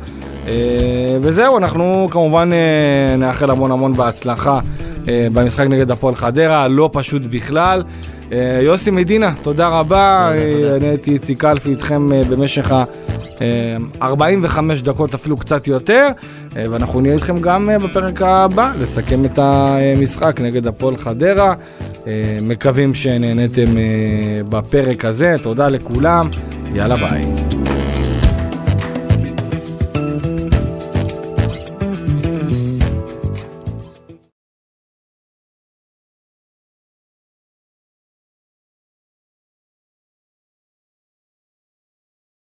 אה, 0.46 1.16
וזהו, 1.20 1.58
אנחנו 1.58 2.08
כמובן 2.10 2.50
אה, 2.52 3.16
נאחל 3.16 3.50
המון 3.50 3.70
המון 3.70 3.92
בהצלחה 3.92 4.60
אה, 5.08 5.28
במשחק 5.32 5.66
נגד 5.66 5.90
הפועל 5.90 6.14
חדרה, 6.14 6.68
לא 6.68 6.90
פשוט 6.92 7.22
בכלל. 7.30 7.82
יוסי 8.62 8.90
מדינה, 8.90 9.32
תודה 9.42 9.68
רבה. 9.68 10.30
אני 10.76 10.88
הייתי 10.88 11.12
איציק 11.12 11.40
קלפי 11.40 11.70
איתכם 11.70 12.08
במשך 12.30 12.72
ה... 12.72 12.84
אה, 13.40 13.76
45 14.02 14.82
דקות 14.82 15.14
אפילו 15.14 15.36
קצת 15.36 15.66
יותר, 15.66 16.08
ואנחנו 16.52 17.00
נהיה 17.00 17.14
איתכם 17.14 17.38
גם 17.38 17.70
בפרק 17.82 18.22
הבא 18.22 18.72
לסכם 18.80 19.24
את 19.24 19.38
המשחק 19.38 20.40
נגד 20.40 20.66
הפועל 20.66 20.96
חדרה. 20.96 21.54
מקווים 22.42 22.94
שנהניתם 22.94 23.74
בפרק 24.48 25.04
הזה, 25.04 25.36
תודה 25.42 25.68
לכולם, 25.68 26.28
יאללה 26.74 26.94
ביי. 26.94 27.61